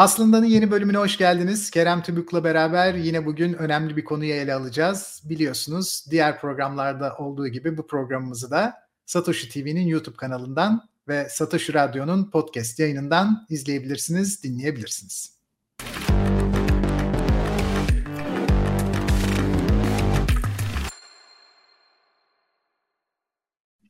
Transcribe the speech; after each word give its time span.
Aslında'nın 0.00 0.46
yeni 0.46 0.70
bölümüne 0.70 0.98
hoş 0.98 1.18
geldiniz. 1.18 1.70
Kerem 1.70 2.02
Tübük'le 2.02 2.44
beraber 2.44 2.94
yine 2.94 3.26
bugün 3.26 3.52
önemli 3.52 3.96
bir 3.96 4.04
konuyu 4.04 4.32
ele 4.32 4.54
alacağız. 4.54 5.22
Biliyorsunuz 5.24 6.06
diğer 6.10 6.40
programlarda 6.40 7.16
olduğu 7.16 7.48
gibi 7.48 7.76
bu 7.76 7.86
programımızı 7.86 8.50
da 8.50 8.74
Satoshi 9.06 9.48
TV'nin 9.48 9.86
YouTube 9.86 10.16
kanalından 10.16 10.88
ve 11.08 11.28
Satoshi 11.30 11.74
Radyo'nun 11.74 12.30
podcast 12.30 12.78
yayınından 12.78 13.46
izleyebilirsiniz, 13.50 14.42
dinleyebilirsiniz. 14.42 15.39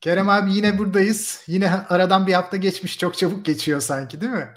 Kerem 0.01 0.29
abi 0.29 0.53
yine 0.53 0.77
buradayız. 0.77 1.43
Yine 1.47 1.69
aradan 1.69 2.27
bir 2.27 2.33
hafta 2.33 2.57
geçmiş. 2.57 2.99
Çok 2.99 3.17
çabuk 3.17 3.45
geçiyor 3.45 3.81
sanki 3.81 4.21
değil 4.21 4.31
mi? 4.31 4.47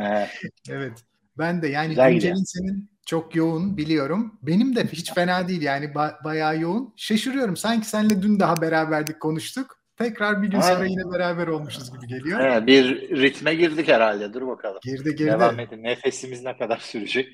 Evet. 0.00 0.28
evet. 0.68 0.92
Ben 1.38 1.62
de 1.62 1.68
yani 1.68 1.88
Güzel 1.88 2.12
güncelin 2.12 2.44
senin 2.44 2.90
çok 3.06 3.36
yoğun 3.36 3.76
biliyorum. 3.76 4.38
Benim 4.42 4.76
de 4.76 4.86
hiç 4.86 5.14
fena 5.14 5.48
değil 5.48 5.62
yani 5.62 5.84
ba- 5.86 6.24
bayağı 6.24 6.60
yoğun. 6.60 6.94
Şaşırıyorum. 6.96 7.56
Sanki 7.56 7.88
seninle 7.88 8.22
dün 8.22 8.40
daha 8.40 8.60
beraberdik 8.60 9.20
konuştuk. 9.20 9.76
Tekrar 9.96 10.42
bir 10.42 10.48
gün 10.48 10.60
sonra 10.60 10.84
yine 10.84 11.12
beraber 11.12 11.46
olmuşuz 11.46 11.92
gibi 11.92 12.06
geliyor. 12.06 12.40
Evet, 12.40 12.66
bir 12.66 13.10
ritme 13.20 13.54
girdik 13.54 13.88
herhalde. 13.88 14.34
Dur 14.34 14.46
bakalım. 14.46 14.78
Girdi 14.82 15.16
girdi. 15.16 15.30
Devam 15.30 15.60
edin. 15.60 15.82
Nefesimiz 15.82 16.42
ne 16.42 16.56
kadar 16.56 16.78
sürecek? 16.78 17.28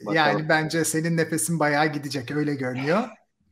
Bakalım. 0.00 0.16
Yani 0.16 0.48
bence 0.48 0.84
senin 0.84 1.16
nefesin 1.16 1.58
bayağı 1.58 1.92
gidecek 1.92 2.30
öyle 2.30 2.54
görünüyor. 2.54 3.04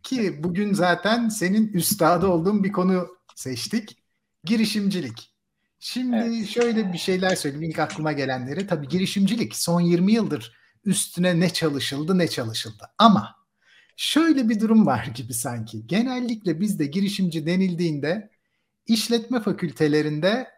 Ki 0.02 0.44
bugün 0.44 0.72
zaten 0.72 1.28
senin 1.28 1.72
üstadı 1.72 2.26
olduğun 2.26 2.64
bir 2.64 2.72
konu 2.72 3.15
seçtik. 3.36 3.96
Girişimcilik. 4.44 5.32
Şimdi 5.78 6.16
evet. 6.16 6.48
şöyle 6.48 6.92
bir 6.92 6.98
şeyler 6.98 7.36
söyleyeyim 7.36 7.70
ilk 7.70 7.78
aklıma 7.78 8.12
gelenleri. 8.12 8.66
Tabii 8.66 8.88
girişimcilik 8.88 9.56
son 9.56 9.80
20 9.80 10.12
yıldır 10.12 10.56
üstüne 10.84 11.40
ne 11.40 11.50
çalışıldı 11.50 12.18
ne 12.18 12.28
çalışıldı. 12.28 12.84
Ama 12.98 13.36
şöyle 13.96 14.48
bir 14.48 14.60
durum 14.60 14.86
var 14.86 15.06
gibi 15.14 15.34
sanki. 15.34 15.86
Genellikle 15.86 16.60
bizde 16.60 16.86
girişimci 16.86 17.46
denildiğinde 17.46 18.30
işletme 18.86 19.40
fakültelerinde 19.40 20.56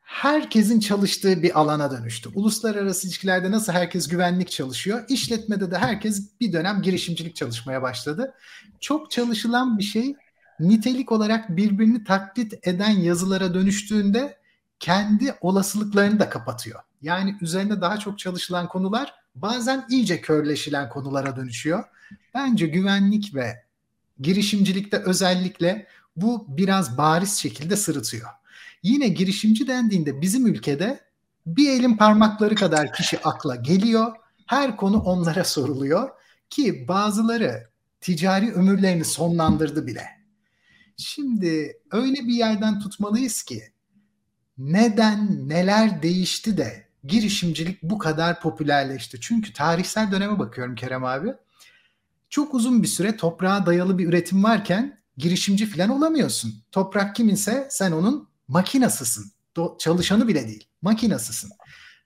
herkesin 0.00 0.80
çalıştığı 0.80 1.42
bir 1.42 1.60
alana 1.60 1.90
dönüştü. 1.90 2.30
Uluslararası 2.34 3.06
ilişkilerde 3.06 3.50
nasıl 3.50 3.72
herkes 3.72 4.08
güvenlik 4.08 4.50
çalışıyor, 4.50 5.04
işletmede 5.08 5.70
de 5.70 5.78
herkes 5.78 6.40
bir 6.40 6.52
dönem 6.52 6.82
girişimcilik 6.82 7.36
çalışmaya 7.36 7.82
başladı. 7.82 8.34
Çok 8.80 9.10
çalışılan 9.10 9.78
bir 9.78 9.82
şey 9.82 10.14
nitelik 10.60 11.12
olarak 11.12 11.56
birbirini 11.56 12.04
taklit 12.04 12.66
eden 12.66 12.90
yazılara 12.90 13.54
dönüştüğünde 13.54 14.38
kendi 14.80 15.34
olasılıklarını 15.40 16.20
da 16.20 16.28
kapatıyor. 16.28 16.80
Yani 17.02 17.36
üzerine 17.40 17.80
daha 17.80 17.98
çok 17.98 18.18
çalışılan 18.18 18.68
konular 18.68 19.14
bazen 19.34 19.86
iyice 19.90 20.20
körleşilen 20.20 20.88
konulara 20.88 21.36
dönüşüyor. 21.36 21.84
Bence 22.34 22.66
güvenlik 22.66 23.34
ve 23.34 23.64
girişimcilikte 24.20 24.96
özellikle 24.96 25.86
bu 26.16 26.44
biraz 26.48 26.98
bariz 26.98 27.36
şekilde 27.36 27.76
sırıtıyor. 27.76 28.28
Yine 28.82 29.08
girişimci 29.08 29.66
dendiğinde 29.66 30.20
bizim 30.20 30.46
ülkede 30.46 31.00
bir 31.46 31.70
elin 31.70 31.96
parmakları 31.96 32.54
kadar 32.54 32.92
kişi 32.92 33.20
akla 33.22 33.56
geliyor. 33.56 34.12
Her 34.46 34.76
konu 34.76 34.98
onlara 34.98 35.44
soruluyor 35.44 36.10
ki 36.50 36.88
bazıları 36.88 37.68
ticari 38.00 38.52
ömürlerini 38.52 39.04
sonlandırdı 39.04 39.86
bile. 39.86 40.17
Şimdi 40.98 41.78
öyle 41.90 42.14
bir 42.14 42.34
yerden 42.34 42.80
tutmalıyız 42.80 43.42
ki 43.42 43.62
neden 44.58 45.48
neler 45.48 46.02
değişti 46.02 46.56
de 46.56 46.88
girişimcilik 47.04 47.82
bu 47.82 47.98
kadar 47.98 48.40
popülerleşti? 48.40 49.18
Çünkü 49.20 49.52
tarihsel 49.52 50.12
döneme 50.12 50.38
bakıyorum 50.38 50.74
Kerem 50.74 51.04
abi. 51.04 51.34
Çok 52.30 52.54
uzun 52.54 52.82
bir 52.82 52.88
süre 52.88 53.16
toprağa 53.16 53.66
dayalı 53.66 53.98
bir 53.98 54.08
üretim 54.08 54.44
varken 54.44 54.98
girişimci 55.18 55.66
falan 55.66 55.90
olamıyorsun. 55.90 56.54
Toprak 56.72 57.16
kiminse 57.16 57.68
sen 57.70 57.92
onun 57.92 58.28
makinasısın. 58.48 59.32
Do- 59.56 59.78
çalışanı 59.78 60.28
bile 60.28 60.48
değil, 60.48 60.68
makinasısın. 60.82 61.50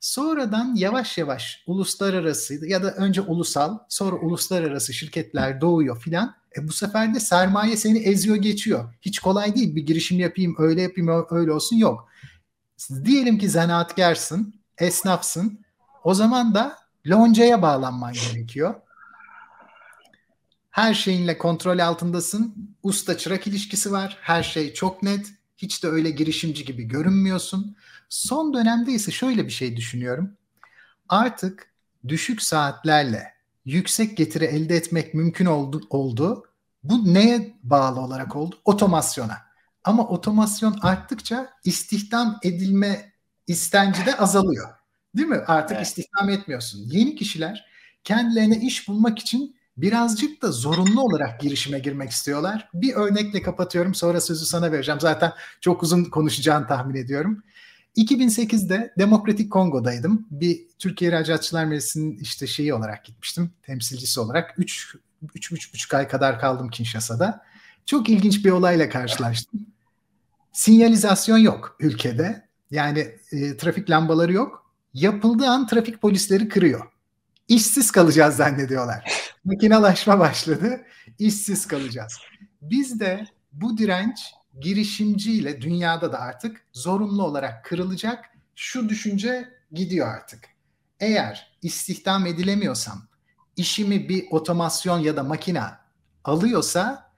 Sonradan 0.02 0.74
yavaş 0.74 1.18
yavaş 1.18 1.62
uluslararası 1.66 2.66
ya 2.66 2.82
da 2.82 2.94
önce 2.94 3.20
ulusal 3.20 3.78
sonra 3.88 4.16
uluslararası 4.16 4.92
şirketler 4.92 5.60
doğuyor 5.60 6.00
filan. 6.00 6.34
E 6.56 6.68
bu 6.68 6.72
sefer 6.72 7.14
de 7.14 7.20
sermaye 7.20 7.76
seni 7.76 7.98
eziyor 7.98 8.36
geçiyor. 8.36 8.94
Hiç 9.00 9.18
kolay 9.18 9.54
değil 9.54 9.76
bir 9.76 9.86
girişim 9.86 10.18
yapayım 10.18 10.54
öyle 10.58 10.82
yapayım 10.82 11.26
öyle 11.30 11.52
olsun 11.52 11.76
yok. 11.76 12.08
Diyelim 13.04 13.38
ki 13.38 13.50
zanaatkarsın, 13.50 14.54
esnafsın. 14.78 15.64
O 16.04 16.14
zaman 16.14 16.54
da 16.54 16.78
loncaya 17.06 17.62
bağlanman 17.62 18.12
gerekiyor. 18.12 18.74
Her 20.70 20.94
şeyinle 20.94 21.38
kontrol 21.38 21.78
altındasın. 21.78 22.76
Usta 22.82 23.19
çırak 23.19 23.46
ilişkisi 23.46 23.92
var. 23.92 24.19
Her 24.20 24.42
şey 24.42 24.74
çok 24.74 25.02
net. 25.02 25.26
Hiç 25.56 25.82
de 25.82 25.88
öyle 25.88 26.10
girişimci 26.10 26.64
gibi 26.64 26.84
görünmüyorsun. 26.84 27.76
Son 28.12 28.55
dönemde 28.55 28.93
ise 28.93 29.12
şöyle 29.12 29.47
bir 29.47 29.53
şey 29.53 29.77
düşünüyorum. 29.77 30.37
Artık 31.09 31.73
düşük 32.09 32.43
saatlerle 32.43 33.34
yüksek 33.65 34.17
getiri 34.17 34.45
elde 34.45 34.77
etmek 34.77 35.15
mümkün 35.15 35.47
oldu. 35.47 35.81
oldu. 35.91 36.47
Bu 36.83 37.15
neye 37.15 37.55
bağlı 37.62 38.00
olarak 38.00 38.37
oldu? 38.37 38.61
Otomasyona. 38.65 39.39
Ama 39.84 40.09
otomasyon 40.09 40.78
arttıkça 40.83 41.50
istihdam 41.65 42.39
edilme 42.43 43.12
istenci 43.47 44.06
de 44.06 44.17
azalıyor. 44.17 44.71
Değil 45.17 45.29
mi? 45.29 45.43
Artık 45.47 45.77
evet. 45.77 45.87
istihdam 45.87 46.29
etmiyorsun. 46.29 46.79
Yeni 46.84 47.17
kişiler 47.17 47.67
kendilerine 48.05 48.56
iş 48.56 48.89
bulmak 48.89 49.19
için 49.19 49.56
birazcık 49.77 50.43
da 50.43 50.53
zorunlu 50.53 51.03
olarak 51.03 51.41
girişime 51.41 51.79
girmek 51.79 52.11
istiyorlar. 52.11 52.69
Bir 52.75 52.94
örnekle 52.94 53.43
kapatıyorum 53.43 53.94
sonra 53.94 54.21
sözü 54.21 54.47
sana 54.47 54.73
vereceğim. 54.73 55.00
Zaten 55.00 55.33
çok 55.61 55.83
uzun 55.83 56.05
konuşacağını 56.05 56.67
tahmin 56.67 56.94
ediyorum. 56.94 57.43
2008'de 57.97 58.94
Demokratik 58.98 59.53
Kongo'daydım. 59.53 60.26
Bir 60.30 60.60
Türkiye 60.78 61.10
İhracatçılar 61.10 61.64
Meclisi'nin 61.64 62.19
işte 62.19 62.47
şeyi 62.47 62.75
olarak 62.75 63.04
gitmiştim. 63.04 63.50
Temsilcisi 63.62 64.20
olarak. 64.20 64.54
3 64.58 64.97
üç, 65.34 65.53
üç 65.53 65.75
buçuk 65.75 65.94
ay 65.94 66.08
kadar 66.08 66.41
kaldım 66.41 66.70
Kinshasa'da. 66.70 67.42
Çok 67.86 68.08
ilginç 68.08 68.44
bir 68.44 68.50
olayla 68.50 68.88
karşılaştım. 68.88 69.66
Sinyalizasyon 70.52 71.38
yok 71.38 71.76
ülkede. 71.81 72.48
Yani 72.70 73.08
e, 73.32 73.56
trafik 73.56 73.91
lambaları 73.91 74.32
yok. 74.32 74.72
Yapıldığı 74.94 75.48
an 75.48 75.66
trafik 75.66 76.02
polisleri 76.02 76.48
kırıyor. 76.48 76.86
İşsiz 77.48 77.91
kalacağız 77.91 78.36
zannediyorlar. 78.36 79.12
Makinalaşma 79.44 80.19
başladı. 80.19 80.81
İşsiz 81.19 81.66
kalacağız. 81.66 82.19
Biz 82.62 83.00
de 83.00 83.26
bu 83.52 83.78
direnç 83.78 84.19
girişimciyle 84.60 85.62
dünyada 85.62 86.12
da 86.12 86.20
artık 86.20 86.64
zorunlu 86.72 87.22
olarak 87.24 87.64
kırılacak. 87.64 88.24
Şu 88.54 88.88
düşünce 88.88 89.48
gidiyor 89.72 90.08
artık. 90.08 90.48
Eğer 91.00 91.58
istihdam 91.62 92.26
edilemiyorsam, 92.26 93.02
işimi 93.56 94.08
bir 94.08 94.24
otomasyon 94.30 94.98
ya 94.98 95.16
da 95.16 95.22
makina 95.22 95.80
alıyorsa 96.24 97.12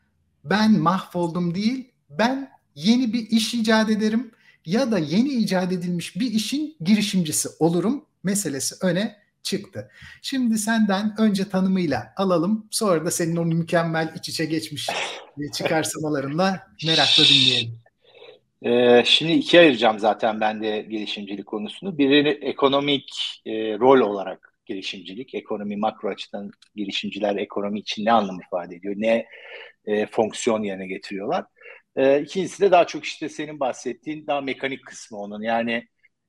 ben 0.45 0.79
mahvoldum 0.79 1.55
değil, 1.55 1.91
ben 2.11 2.51
yeni 2.75 3.13
bir 3.13 3.31
iş 3.31 3.55
icat 3.55 3.91
ederim 3.91 4.31
ya 4.67 4.93
da 4.93 4.99
yeni 4.99 5.29
icat 5.29 5.73
edilmiş 5.73 6.17
bir 6.17 6.31
işin 6.31 6.77
girişimcisi 6.81 7.49
olurum 7.59 8.05
meselesi 8.23 8.75
öne 8.81 9.24
çıktı. 9.45 9.91
Şimdi 10.23 10.59
senden 10.59 11.15
önce 11.19 11.49
tanımıyla 11.49 12.13
alalım. 12.17 12.69
Sonra 12.71 13.05
da 13.05 13.11
senin 13.11 13.37
o 13.37 13.45
mükemmel 13.45 14.13
iç 14.17 14.29
içe 14.29 14.45
geçmiş 14.45 14.89
çıkarsamalarınla 15.53 16.67
merakla 16.87 17.25
dinleyelim. 17.25 17.85
Ee, 18.63 19.03
şimdi 19.07 19.33
ikiye 19.33 19.63
ayıracağım 19.63 19.99
zaten 19.99 20.41
ben 20.41 20.63
de 20.63 20.87
girişimcilik 20.91 21.47
konusunu. 21.47 21.99
Birini 21.99 22.29
ekonomik 22.29 23.41
e, 23.47 23.53
rol 23.79 24.01
olarak 24.01 24.55
girişimcilik, 24.67 25.35
ekonomi 25.35 25.77
makro 25.77 26.09
açıdan 26.09 26.51
girişimciler 26.77 27.37
ekonomi 27.37 27.79
için 27.81 28.05
ne 28.05 28.13
anlam 28.13 28.41
ifade 28.41 28.77
ediyor, 28.77 28.95
ne 28.99 29.27
e, 29.87 30.07
fonksiyon 30.07 30.63
yerine 30.63 30.87
getiriyorlar. 30.87 31.45
E, 31.97 32.21
ikincisi 32.23 32.63
de 32.63 32.71
daha 32.71 32.87
çok 32.87 33.05
işte 33.05 33.29
senin 33.29 33.61
bahsettiğin 33.61 34.27
daha 34.27 34.41
mekanik 34.41 34.87
kısmı 34.87 35.19
onun. 35.19 35.43
Yani 35.43 35.89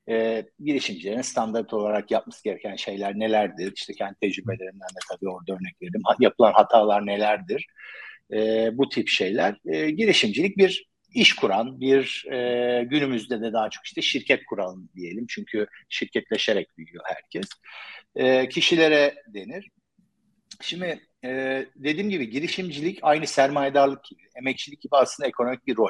e, 0.10 0.46
girişimcilerin 0.60 1.22
standart 1.22 1.74
olarak 1.74 2.12
yapması 2.12 2.44
gereken 2.44 2.76
şeyler 2.76 3.20
nelerdir? 3.20 3.74
İşte 3.76 3.94
kendi 3.94 4.16
tecrübelerinden 4.22 4.90
de 4.90 5.00
tabii 5.10 5.30
orada 5.30 5.54
örnek 5.54 5.82
verelim. 5.82 6.02
Yapılan 6.20 6.54
hatalar 6.54 7.06
nelerdir? 7.06 7.68
E, 8.34 8.70
bu 8.74 8.90
tip 8.90 9.08
şeyler. 9.08 9.56
E, 9.66 9.90
girişimcilik 9.90 10.58
bir 10.58 10.86
iş 11.14 11.36
kuran, 11.36 11.80
bir 11.80 12.26
e, 12.32 12.84
günümüzde 12.84 13.42
de 13.42 13.54
daha 13.54 13.70
çok 13.70 13.86
işte 13.86 14.02
şirket 14.02 14.46
kuralım 14.46 14.90
diyelim. 14.96 15.26
Çünkü 15.30 15.68
şirketleşerek 15.90 16.78
büyüyor 16.78 17.04
herkes. 17.08 17.50
E, 18.16 18.50
kişilere 18.50 19.16
denir. 19.28 19.70
Şimdi 20.62 21.00
e, 21.26 21.30
dediğim 21.76 22.10
gibi 22.10 22.30
girişimcilik 22.30 23.00
aynı 23.02 23.28
sermayedarlık 23.28 24.04
gibi, 24.04 24.22
emekçilik 24.36 24.82
gibi 24.82 24.96
aslında 24.96 25.28
ekonomik 25.28 25.68
bir 25.68 25.78
rol. 25.78 25.90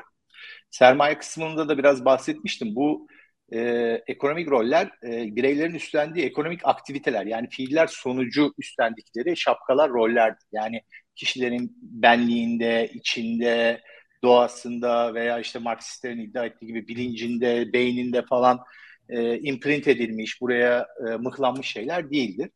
Sermaye 0.70 1.18
kısmında 1.18 1.70
da 1.70 1.78
biraz 1.78 2.06
bahsetmiştim. 2.06 2.76
Bu 2.76 3.08
e, 3.54 3.60
ekonomik 4.08 4.50
roller 4.50 4.92
e, 5.04 5.36
bireylerin 5.36 5.76
üstlendiği 5.76 6.26
ekonomik 6.26 6.62
aktiviteler 6.64 7.26
yani 7.26 7.50
fiiller 7.50 7.88
sonucu 7.88 8.54
üstlendikleri 8.58 9.38
şapkalar 9.38 9.90
roller 9.90 10.36
yani 10.52 10.82
kişilerin 11.16 11.78
benliğinde, 11.82 12.90
içinde, 12.94 13.82
doğasında 14.24 15.14
veya 15.14 15.40
işte 15.40 15.60
Marksistlerin 15.60 16.20
iddia 16.20 16.46
ettiği 16.46 16.66
gibi 16.66 16.88
bilincinde, 16.88 17.74
beyninde 17.74 18.22
falan 18.26 18.60
e, 19.10 19.40
imprint 19.40 19.88
edilmiş, 19.88 20.42
buraya 20.42 20.88
e, 21.08 21.16
mıhlanmış 21.16 21.68
şeyler 21.68 22.12
değildir. 22.12 22.50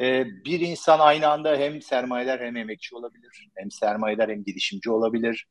E, 0.00 0.24
bir 0.44 0.60
insan 0.60 0.98
aynı 0.98 1.28
anda 1.28 1.56
hem 1.56 1.82
sermayedar 1.82 2.40
hem 2.40 2.56
emekçi 2.56 2.94
olabilir, 2.94 3.48
hem 3.56 3.70
sermayedar 3.70 4.30
hem 4.30 4.44
girişimci 4.44 4.90
olabilir. 4.90 5.46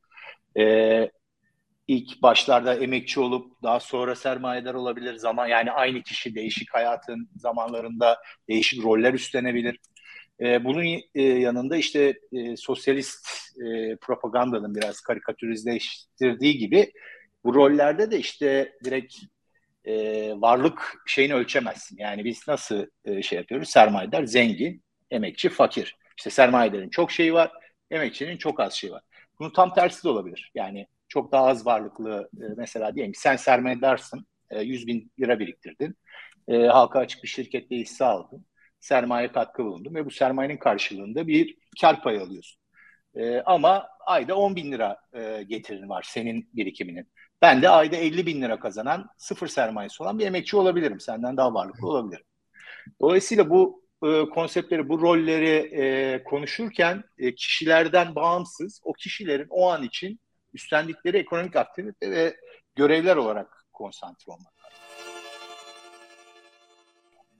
E, 0.60 0.64
ilk 1.90 2.22
başlarda 2.22 2.76
emekçi 2.76 3.20
olup 3.20 3.64
daha 3.64 3.80
sonra 3.80 4.16
sermayedar 4.16 4.74
olabilir. 4.74 5.16
Zaman 5.16 5.48
yani 5.48 5.72
aynı 5.72 6.02
kişi 6.02 6.36
değişik 6.36 6.74
hayatın 6.74 7.30
zamanlarında 7.36 8.18
değişik 8.50 8.84
roller 8.84 9.14
üstlenebilir. 9.14 9.80
E, 10.40 10.64
bunun 10.64 10.84
e, 11.16 11.22
yanında 11.22 11.78
işte 11.78 12.20
e, 12.32 12.58
sosyalist 12.58 13.28
e, 13.66 13.96
propagandanın 13.96 14.76
biraz 14.76 15.02
karikatürizleştirdiği 15.02 16.58
gibi 16.58 16.92
bu 17.44 17.54
rollerde 17.54 18.12
de 18.12 18.20
işte 18.20 18.74
direkt 18.84 19.16
e, 19.86 19.94
varlık 20.42 21.04
şeyini 21.08 21.34
ölçemezsin. 21.34 21.98
Yani 22.00 22.26
biz 22.26 22.48
nasıl 22.48 22.86
e, 23.06 23.22
şey 23.22 23.38
yapıyoruz? 23.38 23.70
Sermayedar 23.70 24.24
zengin, 24.24 24.84
emekçi 25.12 25.50
fakir. 25.50 25.96
İşte 26.18 26.30
sermayedarın 26.30 26.90
çok 26.90 27.12
şeyi 27.12 27.34
var, 27.34 27.52
emekçinin 27.92 28.38
çok 28.38 28.60
az 28.60 28.74
şeyi 28.74 28.94
var. 28.94 29.02
Bunun 29.40 29.50
tam 29.50 29.74
tersi 29.74 30.04
de 30.04 30.10
olabilir. 30.10 30.52
Yani 30.56 30.88
çok 31.10 31.32
daha 31.32 31.46
az 31.46 31.66
varlıklı 31.66 32.30
e, 32.42 32.44
mesela 32.58 32.96
diyelim 32.96 33.14
ki 33.14 33.20
sen 33.20 33.36
sermayedarsın, 33.36 34.28
e, 34.50 34.62
100 34.62 34.88
bin 34.88 35.12
lira 35.20 35.40
biriktirdin, 35.40 35.96
e, 36.48 36.58
halka 36.58 37.00
açık 37.00 37.24
bir 37.24 37.28
şirkette 37.28 37.76
hisse 37.76 38.06
aldın 38.06 38.46
sermaye 38.80 39.32
katkı 39.32 39.66
bulundum 39.66 39.96
ve 39.96 40.06
bu 40.06 40.12
sermayenin 40.12 40.58
karşılığında 40.58 41.28
bir 41.28 41.58
kar 41.82 42.04
payı 42.04 42.22
alıyorsun. 42.22 42.62
E, 43.16 43.42
ama 43.42 43.88
ayda 44.06 44.36
10 44.36 44.56
bin 44.56 44.72
lira 44.72 44.98
e, 45.14 45.44
getirin 45.44 45.90
var 45.90 46.04
senin 46.08 46.50
birikiminin. 46.54 47.08
Ben 47.42 47.62
de 47.62 47.70
ayda 47.70 47.96
50 47.96 48.26
bin 48.26 48.42
lira 48.42 48.60
kazanan 48.60 49.10
sıfır 49.18 49.48
sermayesi 49.48 50.04
olan 50.04 50.20
bir 50.20 50.26
emekçi 50.26 50.58
olabilirim. 50.58 51.00
Senden 51.00 51.38
daha 51.38 51.54
varlıklı 51.54 51.88
olabilirim. 51.88 52.26
Dolayısıyla 53.02 53.50
bu 53.50 53.84
e, 54.04 54.30
konseptleri, 54.30 54.90
bu 54.90 55.02
rolleri 55.02 55.82
e, 55.82 56.24
konuşurken 56.24 57.04
e, 57.18 57.36
kişilerden 57.36 58.16
bağımsız 58.16 58.82
o 58.84 58.94
kişilerin 58.94 59.48
o 59.50 59.70
an 59.70 59.84
için 59.84 60.20
üstlendikleri 60.54 61.18
ekonomik 61.18 61.56
aktivite 61.56 62.12
ve 62.12 62.38
görevler 62.76 63.16
olarak 63.16 63.66
konsantre 63.74 64.32
olmak. 64.32 64.54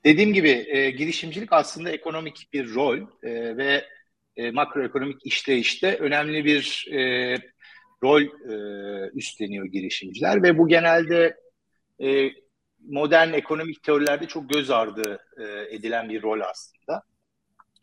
Dediğim 0.06 0.34
gibi 0.34 0.66
e, 0.68 0.92
girişimcilik 0.92 1.54
aslında 1.54 1.92
ekonomik 1.92 2.50
bir 2.54 2.74
rol 2.74 2.98
e, 3.24 3.58
ve 3.58 3.86
e, 4.36 4.52
makroekonomik 4.52 5.26
işleyişte 5.26 5.98
önemli 5.98 6.46
bir 6.46 6.88
e, 6.92 7.36
rol 8.04 8.22
e, 8.22 8.56
üstleniyor 9.14 9.66
girişimciler 9.66 10.44
ve 10.44 10.58
bu 10.58 10.68
genelde 10.68 11.38
e, 12.04 12.32
modern 12.80 13.34
ekonomik 13.34 13.84
teorilerde 13.84 14.28
çok 14.28 14.50
göz 14.50 14.70
ardı 14.70 15.20
e, 15.38 15.76
edilen 15.76 16.10
bir 16.10 16.22
rol 16.22 16.40
aslında. 16.40 17.04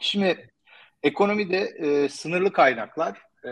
Şimdi 0.00 0.50
ekonomide 1.02 1.58
e, 1.58 2.08
sınırlı 2.08 2.52
kaynaklar 2.52 3.18
e, 3.44 3.50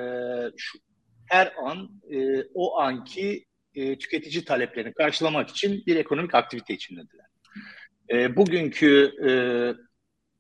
şu, 0.57 0.79
her 1.27 1.53
an 1.63 1.91
e, 2.11 2.43
o 2.55 2.79
anki 2.79 3.45
e, 3.75 3.99
tüketici 3.99 4.45
taleplerini 4.45 4.95
karşılamak 4.95 5.49
için 5.51 5.83
bir 5.87 5.97
ekonomik 5.97 6.35
aktivite 6.35 6.75
içindedirler 6.75 7.27
e, 8.11 8.37
bugünkü 8.37 9.13
e, 9.29 9.31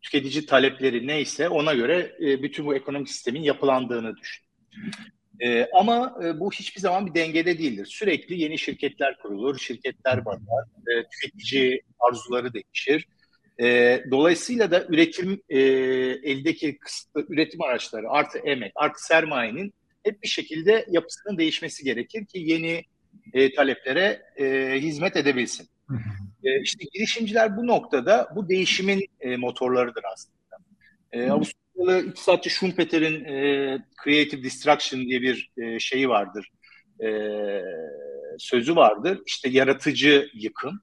tüketici 0.02 0.46
talepleri 0.46 1.06
neyse 1.06 1.48
ona 1.48 1.74
göre 1.74 2.16
e, 2.20 2.42
bütün 2.42 2.66
bu 2.66 2.74
ekonomik 2.74 3.08
sistemin 3.08 3.42
yapılandığını 3.42 4.16
düşün. 4.16 4.44
E, 5.40 5.66
ama 5.72 6.18
e, 6.24 6.40
bu 6.40 6.52
hiçbir 6.52 6.80
zaman 6.80 7.06
bir 7.06 7.14
dengede 7.14 7.58
değildir. 7.58 7.86
Sürekli 7.86 8.40
yeni 8.40 8.58
şirketler 8.58 9.18
kurulur, 9.18 9.58
şirketler 9.58 10.24
batar, 10.24 10.64
e, 10.88 11.04
tüketici 11.08 11.82
arzuları 11.98 12.54
değişir. 12.54 13.06
E, 13.60 14.00
dolayısıyla 14.10 14.70
da 14.70 14.86
üretim 14.88 15.42
e, 15.48 15.58
eldeki 16.30 16.78
kısıtlı 16.78 17.26
üretim 17.28 17.62
araçları 17.62 18.10
artı 18.10 18.38
emek 18.38 18.72
artı 18.74 19.04
sermayenin 19.04 19.74
hep 20.04 20.22
bir 20.22 20.28
şekilde 20.28 20.86
yapısının 20.90 21.38
değişmesi 21.38 21.84
gerekir 21.84 22.26
ki 22.26 22.38
yeni 22.38 22.84
e, 23.32 23.54
taleplere 23.54 24.22
e, 24.36 24.74
hizmet 24.80 25.16
edebilsin. 25.16 25.68
E, 26.44 26.60
işte 26.60 26.84
girişimciler 26.92 27.56
bu 27.56 27.66
noktada 27.66 28.28
bu 28.36 28.48
değişimin 28.48 29.06
e, 29.20 29.36
motorlarıdır 29.36 30.02
aslında. 30.12 30.56
E, 31.12 31.30
Avustralyalı 31.30 32.08
iktisatçı 32.08 32.50
Schumpeter'in 32.50 33.24
e, 33.24 33.78
Creative 34.04 34.42
Destruction 34.42 35.00
diye 35.00 35.22
bir 35.22 35.50
e, 35.56 35.78
şeyi 35.78 36.08
vardır. 36.08 36.50
E, 37.04 37.08
sözü 38.38 38.76
vardır. 38.76 39.22
İşte 39.26 39.48
yaratıcı 39.48 40.28
yıkım. 40.34 40.80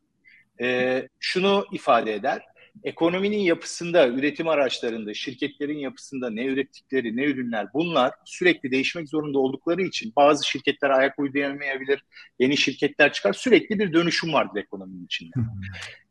E, 0.61 1.07
şunu 1.19 1.65
ifade 1.71 2.13
eder 2.13 2.41
ekonominin 2.83 3.39
yapısında, 3.39 4.07
üretim 4.07 4.47
araçlarında, 4.47 5.13
şirketlerin 5.13 5.77
yapısında 5.77 6.29
ne 6.29 6.45
ürettikleri, 6.45 7.17
ne 7.17 7.23
ürünler 7.23 7.67
bunlar 7.73 8.13
sürekli 8.25 8.71
değişmek 8.71 9.09
zorunda 9.09 9.39
oldukları 9.39 9.81
için 9.81 10.13
bazı 10.15 10.47
şirketler 10.47 10.89
ayak 10.89 11.19
uyduramayabilir, 11.19 12.03
yeni 12.39 12.57
şirketler 12.57 13.13
çıkar. 13.13 13.33
Sürekli 13.33 13.79
bir 13.79 13.93
dönüşüm 13.93 14.33
vardır 14.33 14.61
ekonominin 14.61 15.05
içinde. 15.05 15.31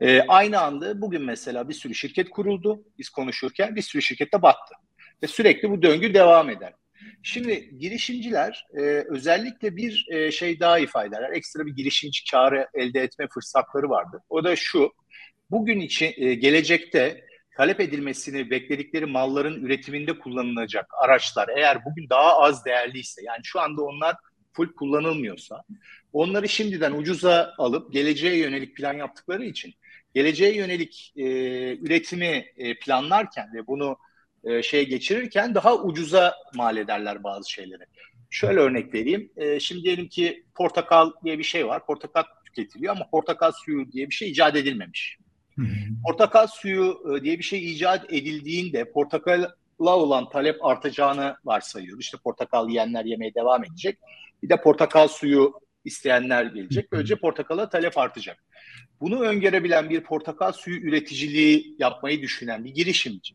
ee, 0.00 0.20
aynı 0.28 0.60
anda 0.60 1.00
bugün 1.00 1.22
mesela 1.22 1.68
bir 1.68 1.74
sürü 1.74 1.94
şirket 1.94 2.30
kuruldu 2.30 2.84
biz 2.98 3.08
konuşurken 3.08 3.76
bir 3.76 3.82
sürü 3.82 4.02
şirket 4.02 4.34
de 4.34 4.42
battı. 4.42 4.74
Ve 5.22 5.26
sürekli 5.26 5.70
bu 5.70 5.82
döngü 5.82 6.14
devam 6.14 6.50
eder. 6.50 6.72
Şimdi 7.22 7.78
girişimciler 7.78 8.66
e, 8.74 8.80
özellikle 9.08 9.76
bir 9.76 10.06
e, 10.10 10.30
şey 10.30 10.60
daha 10.60 10.78
ifade 10.78 11.08
ederler. 11.08 11.30
Ekstra 11.32 11.66
bir 11.66 11.72
girişimci 11.72 12.30
karı 12.30 12.68
elde 12.74 13.00
etme 13.00 13.28
fırsatları 13.34 13.90
vardır. 13.90 14.20
O 14.28 14.44
da 14.44 14.56
şu, 14.56 14.92
bugün 15.50 15.80
için 15.80 16.14
e, 16.16 16.34
gelecekte 16.34 17.24
talep 17.56 17.80
edilmesini 17.80 18.50
bekledikleri 18.50 19.06
malların 19.06 19.64
üretiminde 19.64 20.18
kullanılacak 20.18 20.86
araçlar 21.02 21.48
eğer 21.56 21.84
bugün 21.84 22.08
daha 22.10 22.38
az 22.38 22.64
değerliyse 22.64 23.22
yani 23.24 23.40
şu 23.42 23.60
anda 23.60 23.82
onlar 23.82 24.16
full 24.52 24.72
kullanılmıyorsa 24.72 25.62
onları 26.12 26.48
şimdiden 26.48 26.92
ucuza 26.92 27.54
alıp 27.58 27.92
geleceğe 27.92 28.36
yönelik 28.36 28.76
plan 28.76 28.94
yaptıkları 28.94 29.44
için 29.44 29.74
geleceğe 30.14 30.56
yönelik 30.56 31.12
e, 31.16 31.24
üretimi 31.76 32.46
e, 32.56 32.78
planlarken 32.78 33.54
ve 33.54 33.66
bunu 33.66 33.96
e, 34.44 34.62
şeye 34.62 34.84
geçirirken 34.84 35.54
daha 35.54 35.76
ucuza 35.76 36.34
mal 36.54 36.76
ederler 36.76 37.24
bazı 37.24 37.50
şeyleri. 37.50 37.82
Şöyle 38.30 38.60
örnek 38.60 38.94
vereyim. 38.94 39.32
E, 39.36 39.60
şimdi 39.60 39.82
diyelim 39.82 40.08
ki 40.08 40.44
portakal 40.54 41.10
diye 41.24 41.38
bir 41.38 41.44
şey 41.44 41.66
var. 41.66 41.86
Portakal 41.86 42.22
tüketiliyor 42.44 42.96
ama 42.96 43.10
portakal 43.10 43.52
suyu 43.52 43.92
diye 43.92 44.10
bir 44.10 44.14
şey 44.14 44.30
icat 44.30 44.56
edilmemiş. 44.56 45.18
Portakal 46.06 46.46
suyu 46.46 47.02
e, 47.16 47.22
diye 47.22 47.38
bir 47.38 47.42
şey 47.42 47.72
icat 47.72 48.12
edildiğinde 48.12 48.92
portakala 48.92 49.56
olan 49.78 50.28
talep 50.28 50.64
artacağını 50.64 51.36
varsayıyor. 51.44 52.00
İşte 52.00 52.18
portakal 52.24 52.68
yiyenler 52.68 53.04
yemeye 53.04 53.34
devam 53.34 53.64
edecek. 53.64 53.98
Bir 54.42 54.48
de 54.48 54.60
portakal 54.60 55.08
suyu 55.08 55.52
isteyenler 55.84 56.44
gelecek. 56.44 56.92
Böylece 56.92 57.16
portakala 57.16 57.68
talep 57.68 57.98
artacak. 57.98 58.44
Bunu 59.00 59.20
öngörebilen 59.20 59.90
bir 59.90 60.00
portakal 60.00 60.52
suyu 60.52 60.76
üreticiliği 60.76 61.76
yapmayı 61.78 62.22
düşünen 62.22 62.64
bir 62.64 62.70
girişimci. 62.70 63.34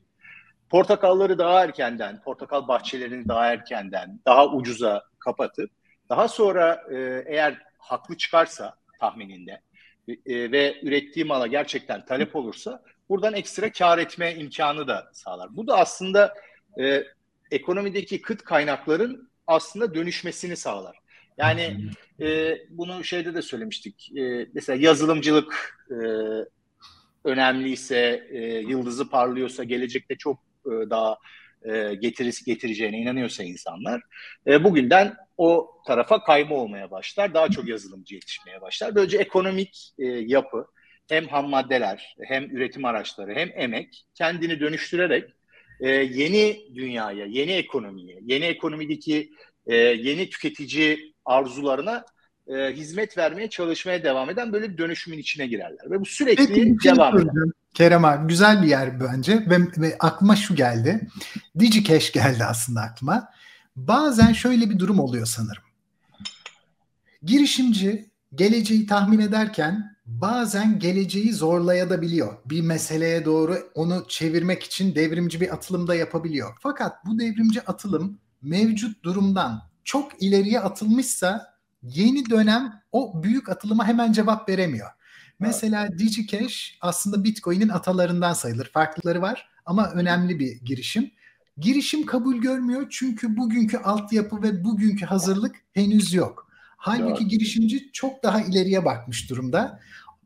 Portakalları 0.69 1.37
daha 1.37 1.63
erkenden, 1.63 2.21
portakal 2.21 2.67
bahçelerini 2.67 3.27
daha 3.27 3.53
erkenden, 3.53 4.19
daha 4.25 4.47
ucuza 4.47 5.03
kapatıp 5.19 5.71
daha 6.09 6.27
sonra 6.27 6.83
e, 6.91 7.23
eğer 7.27 7.61
haklı 7.77 8.17
çıkarsa 8.17 8.75
tahmininde 8.99 9.61
e, 10.07 10.51
ve 10.51 10.79
ürettiği 10.83 11.25
mala 11.25 11.47
gerçekten 11.47 12.05
talep 12.05 12.35
olursa 12.35 12.83
buradan 13.09 13.33
ekstra 13.33 13.71
kar 13.71 13.97
etme 13.97 14.35
imkanı 14.35 14.87
da 14.87 15.09
sağlar. 15.13 15.55
Bu 15.55 15.67
da 15.67 15.77
aslında 15.77 16.33
e, 16.79 17.03
ekonomideki 17.51 18.21
kıt 18.21 18.43
kaynakların 18.43 19.29
aslında 19.47 19.95
dönüşmesini 19.95 20.55
sağlar. 20.57 20.97
Yani 21.37 21.89
e, 22.21 22.57
bunu 22.69 23.03
şeyde 23.03 23.35
de 23.35 23.41
söylemiştik. 23.41 24.17
E, 24.17 24.47
mesela 24.53 24.81
yazılımcılık 24.81 25.77
e, 25.91 25.95
önemliyse, 27.23 28.27
e, 28.29 28.39
yıldızı 28.59 29.09
parlıyorsa, 29.09 29.63
gelecekte 29.63 30.15
çok 30.15 30.39
e, 30.65 30.89
daha 30.89 31.17
e, 31.73 31.95
getirisi 31.95 32.45
getireceğine 32.45 32.97
inanıyorsa 32.97 33.43
insanlar 33.43 34.01
e, 34.47 34.63
bugünden 34.63 35.15
o 35.37 35.71
tarafa 35.87 36.23
kayma 36.23 36.55
olmaya 36.55 36.91
başlar. 36.91 37.33
Daha 37.33 37.49
çok 37.49 37.67
yazılımcı 37.67 38.15
yetişmeye 38.15 38.61
başlar. 38.61 38.95
Böylece 38.95 39.17
ekonomik 39.17 39.93
e, 39.99 40.05
yapı 40.05 40.67
hem 41.09 41.27
ham 41.27 41.49
maddeler 41.49 42.15
hem 42.21 42.43
üretim 42.43 42.85
araçları 42.85 43.33
hem 43.33 43.51
emek 43.55 44.05
kendini 44.13 44.59
dönüştürerek 44.59 45.29
e, 45.79 45.89
yeni 45.89 46.75
dünyaya, 46.75 47.25
yeni 47.25 47.51
ekonomiye, 47.51 48.19
yeni 48.21 48.45
ekonomideki 48.45 49.31
e, 49.67 49.75
yeni 49.75 50.29
tüketici 50.29 51.13
arzularına 51.25 52.05
e, 52.47 52.73
hizmet 52.73 53.17
vermeye 53.17 53.49
çalışmaya 53.49 54.03
devam 54.03 54.29
eden 54.29 54.53
böyle 54.53 54.69
bir 54.71 54.77
dönüşümün 54.77 55.17
içine 55.17 55.47
girerler. 55.47 55.91
Ve 55.91 55.99
bu 55.99 56.05
sürekli 56.05 56.47
Peki, 56.47 56.75
şey 56.83 56.91
devam 56.95 57.19
eder. 57.19 57.33
Kerem 57.73 58.05
abi 58.05 58.27
güzel 58.27 58.61
bir 58.61 58.67
yer 58.67 58.99
bence 58.99 59.45
ve, 59.49 59.57
ve 59.77 59.95
aklıma 59.99 60.35
şu 60.35 60.55
geldi. 60.55 61.07
DigiCash 61.59 62.11
geldi 62.11 62.43
aslında 62.43 62.81
aklıma. 62.81 63.29
Bazen 63.75 64.33
şöyle 64.33 64.69
bir 64.69 64.79
durum 64.79 64.99
oluyor 64.99 65.25
sanırım. 65.25 65.63
Girişimci 67.23 68.09
geleceği 68.35 68.85
tahmin 68.85 69.19
ederken 69.19 69.95
bazen 70.05 70.79
geleceği 70.79 71.33
zorlayabiliyor. 71.33 72.37
Bir 72.45 72.61
meseleye 72.61 73.25
doğru 73.25 73.57
onu 73.75 74.05
çevirmek 74.07 74.63
için 74.63 74.95
devrimci 74.95 75.41
bir 75.41 75.53
atılım 75.53 75.87
da 75.87 75.95
yapabiliyor. 75.95 76.57
Fakat 76.59 77.05
bu 77.05 77.19
devrimci 77.19 77.61
atılım 77.61 78.19
mevcut 78.41 79.03
durumdan 79.03 79.61
çok 79.83 80.23
ileriye 80.23 80.59
atılmışsa 80.59 81.54
yeni 81.85 82.29
dönem 82.29 82.81
o 82.91 83.23
büyük 83.23 83.49
atılıma 83.49 83.87
hemen 83.87 84.11
cevap 84.11 84.49
veremiyor. 84.49 84.89
Mesela 85.39 85.87
evet. 85.89 85.99
DigiCash 85.99 86.77
aslında 86.81 87.23
Bitcoin'in 87.23 87.69
atalarından 87.69 88.33
sayılır. 88.33 88.71
Farklıları 88.73 89.21
var 89.21 89.49
ama 89.65 89.91
önemli 89.91 90.39
bir 90.39 90.61
girişim. 90.61 91.11
Girişim 91.57 92.05
kabul 92.05 92.35
görmüyor 92.35 92.87
çünkü 92.89 93.37
bugünkü 93.37 93.77
altyapı 93.77 94.41
ve 94.41 94.63
bugünkü 94.63 95.05
hazırlık 95.05 95.55
henüz 95.73 96.13
yok. 96.13 96.49
Halbuki 96.77 97.21
evet. 97.21 97.31
girişimci 97.31 97.91
çok 97.91 98.23
daha 98.23 98.41
ileriye 98.41 98.85
bakmış 98.85 99.29
durumda. 99.29 99.79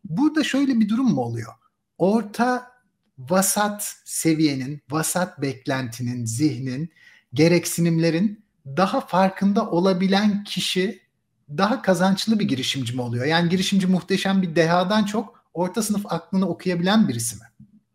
Burada 0.04 0.44
şöyle 0.44 0.80
bir 0.80 0.90
durum 0.90 1.12
mu 1.12 1.22
oluyor? 1.22 1.54
Orta 1.98 2.72
vasat 3.18 3.96
seviyenin, 4.06 4.82
vasat 4.92 5.42
beklentinin, 5.42 6.26
zihnin, 6.26 6.90
gereksinimlerin 7.34 8.46
daha 8.66 9.02
farkında 9.02 9.70
olabilen 9.70 10.44
kişi 10.44 11.09
daha 11.58 11.82
kazançlı 11.82 12.40
bir 12.40 12.48
girişimci 12.48 12.96
mi 12.96 13.02
oluyor? 13.02 13.26
Yani 13.26 13.50
girişimci 13.50 13.88
muhteşem 13.88 14.42
bir 14.42 14.56
dehadan 14.56 15.04
çok 15.04 15.46
orta 15.54 15.82
sınıf 15.82 16.06
aklını 16.06 16.50
okuyabilen 16.50 17.08
birisi 17.08 17.36
mi? 17.36 17.42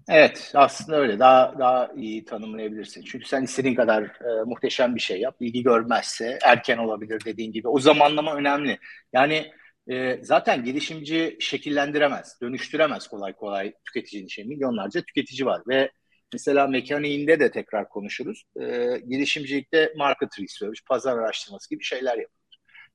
Evet 0.09 0.53
aslında 0.55 0.99
öyle 0.99 1.19
daha 1.19 1.59
daha 1.59 1.93
iyi 1.97 2.25
tanımlayabilirsin. 2.25 3.03
Çünkü 3.03 3.29
sen 3.29 3.43
istediğin 3.43 3.75
kadar 3.75 4.03
e, 4.03 4.45
muhteşem 4.47 4.95
bir 4.95 5.01
şey 5.01 5.21
yap. 5.21 5.37
ilgi 5.41 5.63
görmezse 5.63 6.39
erken 6.43 6.79
olabilir 6.79 7.23
dediğin 7.25 7.53
gibi. 7.53 7.69
O 7.69 7.79
zamanlama 7.79 8.35
önemli. 8.35 8.79
Yani 9.13 9.51
e, 9.91 10.19
zaten 10.23 10.65
girişimci 10.65 11.37
şekillendiremez, 11.41 12.41
dönüştüremez 12.43 13.09
kolay 13.09 13.33
kolay 13.33 13.73
tüketicinin 13.85 14.29
şey. 14.29 14.45
Milyonlarca 14.45 15.01
tüketici 15.03 15.47
var 15.47 15.63
ve 15.69 15.91
mesela 16.33 16.67
mekaniğinde 16.67 17.41
de 17.41 17.51
tekrar 17.51 17.89
konuşuruz. 17.89 18.45
E, 18.61 18.97
girişimcilikte 19.09 19.93
market 19.97 20.41
research, 20.41 20.81
pazar 20.89 21.19
araştırması 21.19 21.71
gibi 21.71 21.85
şeyler 21.85 22.11
yapıyoruz 22.19 22.44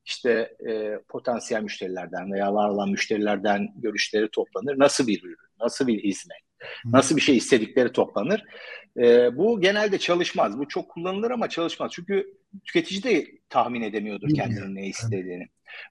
işte 0.10 0.56
e, 0.70 1.00
potansiyel 1.08 1.62
müşterilerden 1.62 2.34
veya 2.34 2.54
var 2.54 2.70
olan 2.70 2.90
müşterilerden 2.90 3.68
görüşleri 3.76 4.30
toplanır. 4.32 4.80
Nasıl 4.80 5.08
bir 5.08 5.24
ürün, 5.24 5.38
nasıl 5.60 5.88
bir 5.88 6.04
hizmet, 6.04 6.42
nasıl 6.86 7.16
bir 7.16 7.22
şey 7.22 7.38
istedikleri 7.38 7.92
toplanır. 7.92 8.44
E, 8.98 9.38
bu 9.38 9.62
genelde 9.62 9.98
çalışmaz. 9.98 10.60
Bu 10.60 10.68
çok 10.68 10.90
kullanılır 10.90 11.32
ama 11.32 11.50
çalışmaz. 11.50 11.92
Çünkü 11.94 12.34
tüketici 12.66 13.04
de 13.04 13.28
tahmin 13.50 13.82
edemiyordur 13.82 14.30
kendinin 14.36 14.76
ne 14.76 14.88
istediğini. 14.88 15.48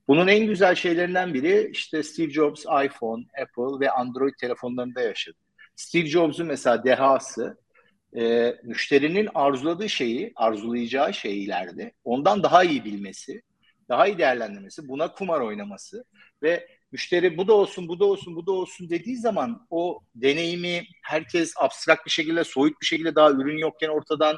Bunun 0.09 0.29
en 0.29 0.47
güzel 0.47 0.75
şeylerinden 0.75 1.35
biri 1.35 1.71
işte 1.73 2.03
Steve 2.03 2.31
Jobs 2.31 2.61
iPhone, 2.61 3.25
Apple 3.43 3.81
ve 3.81 3.91
Android 3.91 4.35
telefonlarında 4.41 5.01
yaşadı. 5.01 5.37
Steve 5.77 6.07
Jobs'un 6.07 6.47
mesela 6.47 6.85
dehası 6.85 7.59
e, 8.17 8.55
müşterinin 8.63 9.29
arzuladığı 9.35 9.89
şeyi, 9.89 10.33
arzulayacağı 10.37 11.15
şeylerde 11.15 11.93
ondan 12.05 12.43
daha 12.43 12.65
iyi 12.65 12.85
bilmesi 12.85 13.43
daha 13.89 14.07
iyi 14.07 14.19
değerlendirmesi, 14.19 14.89
buna 14.89 15.13
kumar 15.13 15.41
oynaması 15.41 16.05
ve 16.43 16.69
müşteri 16.93 17.37
bu 17.37 17.49
da 17.49 17.53
olsun, 17.53 17.89
bu 17.89 18.01
da 18.01 18.05
olsun, 18.05 18.37
bu 18.37 18.47
da 18.47 18.53
olsun 18.53 18.91
dediği 18.91 19.17
zaman 19.17 19.67
o 19.71 20.01
deneyimi 20.15 20.83
herkes 21.03 21.53
abstrakt 21.57 22.07
bir 22.07 22.11
şekilde, 22.11 22.45
soyut 22.45 22.81
bir 22.81 22.87
şekilde 22.87 23.15
daha 23.15 23.31
ürün 23.31 23.59
yokken 23.59 23.89
ortadan 23.89 24.37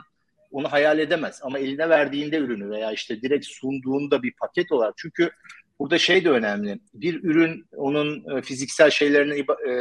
onu 0.50 0.72
hayal 0.72 0.98
edemez. 0.98 1.40
Ama 1.42 1.58
eline 1.58 1.88
verdiğinde 1.88 2.36
ürünü 2.36 2.70
veya 2.70 2.92
işte 2.92 3.22
direkt 3.22 3.46
sunduğunda 3.46 4.22
bir 4.22 4.32
paket 4.40 4.72
olarak. 4.72 4.94
Çünkü 4.96 5.30
burada 5.78 5.98
şey 5.98 6.24
de 6.24 6.30
önemli. 6.30 6.80
Bir 6.94 7.24
ürün 7.24 7.66
onun 7.76 8.36
e, 8.36 8.42
fiziksel 8.42 8.90
şeylerine 8.90 9.38
e, 9.68 9.74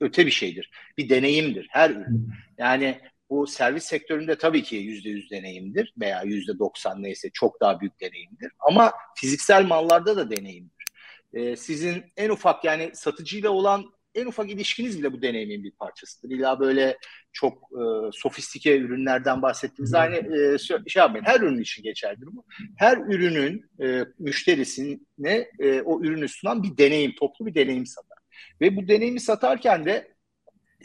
öte 0.00 0.26
bir 0.26 0.30
şeydir. 0.30 0.70
Bir 0.98 1.08
deneyimdir 1.08 1.66
her 1.70 1.90
ürün. 1.90 2.32
Yani 2.58 3.00
bu 3.32 3.46
servis 3.46 3.84
sektöründe 3.84 4.38
tabii 4.38 4.62
ki 4.62 4.76
yüzde 4.76 5.08
yüz 5.08 5.30
deneyimdir 5.30 5.94
veya 6.00 6.22
yüzde 6.22 6.58
doksan 6.58 7.02
neyse 7.02 7.30
çok 7.32 7.60
daha 7.60 7.80
büyük 7.80 8.00
deneyimdir. 8.00 8.52
Ama 8.60 8.92
fiziksel 9.16 9.64
mallarda 9.64 10.16
da 10.16 10.30
deneyimdir. 10.30 10.86
Ee, 11.34 11.56
sizin 11.56 12.04
en 12.16 12.30
ufak 12.30 12.64
yani 12.64 12.90
satıcıyla 12.94 13.50
olan 13.50 13.84
en 14.14 14.26
ufak 14.26 14.50
ilişkiniz 14.50 14.98
bile 14.98 15.12
bu 15.12 15.22
deneyimin 15.22 15.64
bir 15.64 15.70
parçasıdır. 15.70 16.30
İlla 16.30 16.60
böyle 16.60 16.98
çok 17.32 17.58
e, 17.72 17.82
sofistike 18.12 18.78
ürünlerden 18.78 19.42
bahsettiğimiz 19.42 19.94
aynı 19.94 20.16
e, 20.16 20.58
şey 20.58 21.00
yapmayın. 21.00 21.24
Her 21.24 21.40
ürün 21.40 21.60
için 21.60 21.82
geçerlidir 21.82 22.26
bu. 22.26 22.44
Her 22.76 22.96
ürünün 22.96 23.70
e, 23.82 24.04
müşterisine 24.18 25.50
e, 25.58 25.80
o 25.80 26.00
ürünü 26.00 26.28
sunan 26.28 26.62
bir 26.62 26.76
deneyim, 26.76 27.14
toplu 27.18 27.46
bir 27.46 27.54
deneyim 27.54 27.86
satar. 27.86 28.18
Ve 28.60 28.76
bu 28.76 28.88
deneyimi 28.88 29.20
satarken 29.20 29.84
de 29.84 30.11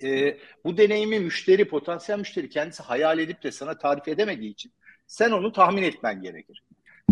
e, 0.04 0.38
bu 0.66 0.78
deneyimi 0.78 1.20
müşteri, 1.20 1.68
potansiyel 1.68 2.20
müşteri 2.20 2.50
kendisi 2.50 2.84
hayal 2.84 3.20
edip 3.20 3.44
de 3.44 3.52
sana 3.52 3.78
tarif 3.78 4.08
edemediği 4.08 4.52
için 4.52 4.72
sen 5.08 5.32
onu 5.32 5.52
tahmin 5.52 5.84
etmen 5.84 6.22
gerekir. 6.22 6.64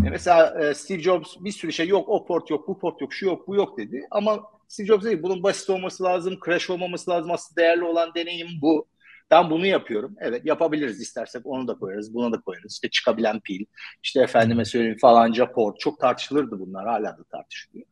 E 0.06 0.10
mesela 0.10 0.63
e, 0.63 0.74
Steve 0.74 1.00
Jobs 1.00 1.36
bir 1.39 1.51
sürü 1.51 1.74
şey 1.74 1.88
yok, 1.88 2.10
o 2.10 2.25
port 2.25 2.50
yok, 2.50 2.68
bu 2.68 2.80
port 2.80 3.01
yok, 3.01 3.13
şu 3.13 3.25
yok, 3.25 3.48
bu 3.48 3.56
yok 3.56 3.77
dedi. 3.77 4.08
Ama 4.12 4.44
Steve 4.68 4.88
Jobs 4.88 5.06
dedi 5.06 5.24
bunun 5.24 5.44
basit 5.44 5.70
olması 5.70 6.04
lazım, 6.04 6.39
crash 6.46 6.70
olmaması 6.70 7.12
lazım, 7.12 7.32
aslında 7.32 7.62
değerli 7.62 7.84
olan 7.84 8.12
deneyim 8.15 8.48
bu. 8.62 8.88
Ben 9.32 9.50
bunu 9.50 9.65
yapıyorum. 9.65 10.15
Evet 10.20 10.46
yapabiliriz 10.46 11.01
istersek 11.01 11.42
onu 11.46 11.68
da 11.68 11.74
koyarız, 11.74 12.13
bunu 12.13 12.32
da 12.32 12.42
koyarız. 12.42 12.74
İşte 12.74 12.89
çıkabilen 12.89 13.39
pil, 13.39 13.65
işte 14.04 14.22
efendime 14.22 14.65
söyleyeyim 14.65 14.98
falanca 15.01 15.51
port. 15.51 15.80
Çok 15.80 16.00
tartışılırdı 16.00 16.60
bunlar, 16.60 16.88
hala 16.88 17.18
da 17.18 17.24
tartışılıyor. 17.32 17.86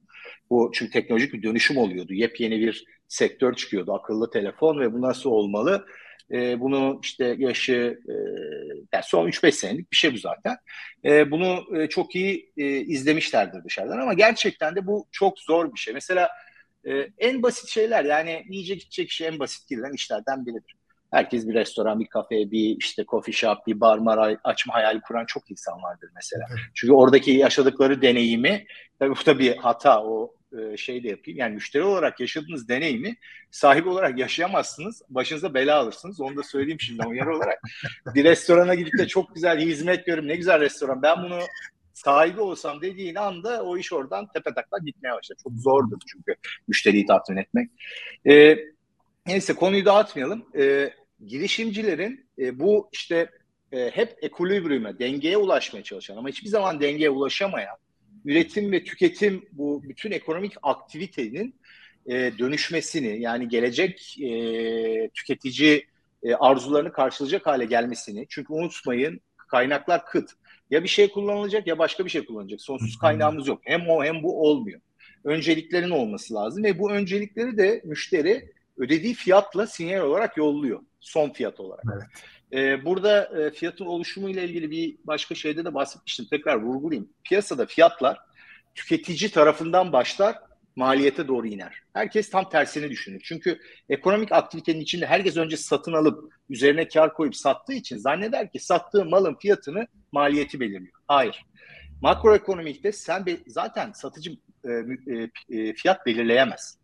Bu 0.54 0.72
çünkü 0.74 0.92
teknolojik 0.92 1.34
bir 1.34 1.44
dönüşüm 1.44 1.78
oluyordu. 1.78 2.14
Yepyeni 2.14 2.60
bir 2.60 2.86
sektör 3.08 3.54
çıkıyordu. 3.54 3.94
Akıllı 3.94 4.32
telefon 4.32 4.80
ve 4.80 4.94
bu 4.94 5.02
nasıl 5.02 5.30
olmalı? 5.30 5.86
E, 6.32 6.60
bunu 6.60 7.00
işte 7.04 7.36
yaşı 7.38 8.00
e, 8.10 8.14
yani 8.94 9.04
son 9.04 9.28
3-5 9.28 9.52
senelik 9.52 9.92
bir 9.92 9.98
şey 9.98 10.14
bu 10.14 10.18
zaten. 10.18 10.58
E, 11.06 11.32
bunu 11.32 11.78
e, 11.78 11.90
çok 11.90 12.16
iyi 12.16 12.52
e, 12.58 12.66
izlemişlerdir 12.66 13.64
dışarıdan 13.64 14.00
ama 14.00 14.14
gerçekten 14.14 14.76
de 14.76 14.88
bu 14.88 15.08
çok 15.12 15.40
zor 15.40 15.74
bir 15.74 15.80
şey. 15.80 15.94
Mesela 15.94 16.30
e, 16.86 17.08
en 17.18 17.44
basit 17.44 17.70
şeyler 17.70 18.06
yani 18.06 18.46
yiyecek 18.50 18.82
içecek 18.82 19.12
şey 19.12 19.28
en 19.28 19.40
basit 19.40 19.70
girilen 19.70 19.94
işlerden 19.94 20.46
biridir. 20.46 20.76
Herkes 21.12 21.48
bir 21.48 21.54
restoran, 21.54 22.00
bir 22.00 22.08
kafe, 22.08 22.52
bir 22.52 22.78
işte 22.80 23.06
coffee 23.08 23.34
shop, 23.34 23.68
bir 23.68 23.80
bar 23.80 23.98
mar 23.98 24.38
açma 24.44 24.74
hayali 24.74 25.02
kuran 25.02 25.26
çok 25.26 25.52
insan 25.52 25.84
vardır 25.84 26.10
mesela. 26.16 26.46
Çünkü 26.74 26.94
oradaki 26.94 27.32
yaşadıkları 27.32 28.02
deneyimi, 28.02 28.66
tabii 29.00 29.16
bu 29.22 29.26
da 29.26 29.40
bir 29.40 29.58
hata, 29.58 30.04
o 30.04 30.36
e, 30.60 30.78
şey 30.78 31.04
de 31.04 31.08
yapayım. 31.08 31.40
Yani 31.40 31.54
müşteri 31.54 31.84
olarak 31.84 32.20
yaşadığınız 32.20 32.70
deneyimi 32.70 33.16
sahibi 33.52 33.90
olarak 33.90 34.20
yaşayamazsınız. 34.20 35.02
Başınıza 35.10 35.54
bela 35.54 35.80
alırsınız. 35.80 36.22
Onu 36.22 36.38
da 36.38 36.44
söyleyeyim 36.44 36.80
şimdi 36.80 37.08
uyarı 37.08 37.36
olarak. 37.36 37.62
Bir 38.16 38.24
restorana 38.24 38.76
gidip 38.76 38.98
de 38.98 39.08
çok 39.08 39.36
güzel 39.36 39.60
hizmet 39.60 40.06
görüyorum. 40.06 40.30
Ne 40.30 40.36
güzel 40.36 40.60
restoran. 40.60 41.02
Ben 41.02 41.24
bunu 41.24 41.40
sahibi 41.94 42.42
olsam 42.42 42.82
dediğin 42.82 43.16
anda 43.16 43.64
o 43.64 43.78
iş 43.78 43.94
oradan 43.94 44.28
tepe 44.28 44.54
taklak 44.54 44.86
gitmeye 44.86 45.14
başlar. 45.14 45.38
Çok 45.44 45.54
zordur 45.54 45.98
çünkü 46.08 46.36
müşteriyi 46.68 47.06
tatmin 47.06 47.38
etmek. 47.38 47.70
E, 48.30 48.58
neyse 49.28 49.54
konuyu 49.54 49.86
dağıtmayalım. 49.86 50.46
E, 50.58 50.94
girişimcilerin 51.26 52.26
e, 52.40 52.60
bu 52.60 52.90
işte 52.92 53.30
e, 53.72 53.90
hep 53.90 54.18
ekolibriume, 54.22 55.00
dengeye 55.00 55.38
ulaşmaya 55.38 55.84
çalışan 55.84 56.18
ama 56.18 56.30
hiçbir 56.30 56.50
zaman 56.50 56.80
dengeye 56.82 57.10
ulaşamayan 57.10 57.78
üretim 58.26 58.72
ve 58.72 58.84
tüketim 58.84 59.46
bu 59.52 59.84
bütün 59.84 60.12
ekonomik 60.12 60.54
aktivitenin 60.64 61.56
e, 62.06 62.14
dönüşmesini 62.40 63.22
yani 63.22 63.48
gelecek 63.48 64.18
e, 64.22 65.10
tüketici 65.14 65.86
e, 66.24 66.36
arzularını 66.36 66.92
karşılayacak 66.92 67.46
hale 67.46 67.66
gelmesini 67.66 68.26
çünkü 68.30 68.54
unutmayın 68.54 69.22
kaynaklar 69.48 70.06
kıt. 70.06 70.30
Ya 70.72 70.84
bir 70.84 70.88
şey 70.88 71.12
kullanılacak 71.12 71.68
ya 71.68 71.80
başka 71.80 72.06
bir 72.06 72.10
şey 72.10 72.26
kullanılacak. 72.26 72.62
Sonsuz 72.62 72.98
kaynağımız 72.98 73.48
yok. 73.48 73.62
Hem 73.64 73.90
o 73.90 74.04
hem 74.04 74.24
bu 74.24 74.50
olmuyor. 74.50 74.80
Önceliklerin 75.24 75.90
olması 75.90 76.34
lazım 76.34 76.64
ve 76.64 76.80
bu 76.80 76.92
öncelikleri 76.92 77.58
de 77.58 77.82
müşteri 77.86 78.54
ödediği 78.78 79.14
fiyatla 79.14 79.68
sinyal 79.68 80.02
olarak 80.02 80.38
yolluyor 80.38 80.80
son 81.00 81.30
fiyat 81.30 81.60
olarak. 81.60 81.86
Evet. 81.94 82.08
Ee, 82.54 82.86
burada 82.86 83.42
e, 83.42 83.52
fiyatın 83.52 83.86
oluşumu 83.86 84.30
ile 84.30 84.44
ilgili 84.44 84.72
bir 84.72 84.98
başka 85.04 85.36
şeyde 85.36 85.66
de 85.66 85.74
bahsetmiştim. 85.74 86.26
Tekrar 86.30 86.62
vurgulayayım. 86.62 87.10
Piyasada 87.24 87.66
fiyatlar 87.66 88.20
tüketici 88.76 89.32
tarafından 89.32 89.94
başlar, 89.94 90.40
maliyete 90.76 91.28
doğru 91.28 91.48
iner. 91.48 91.82
Herkes 91.94 92.30
tam 92.30 92.50
tersini 92.50 92.90
düşünür. 92.90 93.22
Çünkü 93.24 93.60
ekonomik 93.90 94.32
aktivitenin 94.32 94.80
içinde 94.80 95.06
herkes 95.06 95.38
önce 95.38 95.58
satın 95.58 95.94
alıp 95.94 96.34
üzerine 96.50 96.88
kar 96.88 97.14
koyup 97.14 97.36
sattığı 97.36 97.74
için 97.74 97.98
zanneder 97.98 98.52
ki 98.52 98.60
sattığı 98.60 99.06
malın 99.06 99.36
fiyatını 99.36 99.88
maliyeti 100.12 100.60
belirliyor. 100.60 100.94
Hayır. 101.08 101.46
Makroekonomikte 102.02 102.92
sen 102.92 103.26
be, 103.26 103.38
zaten 103.48 103.92
satıcı 103.92 104.32
e, 104.66 104.72
e, 104.72 105.30
e, 105.60 105.74
fiyat 105.74 106.06
belirleyemez. 106.06 106.78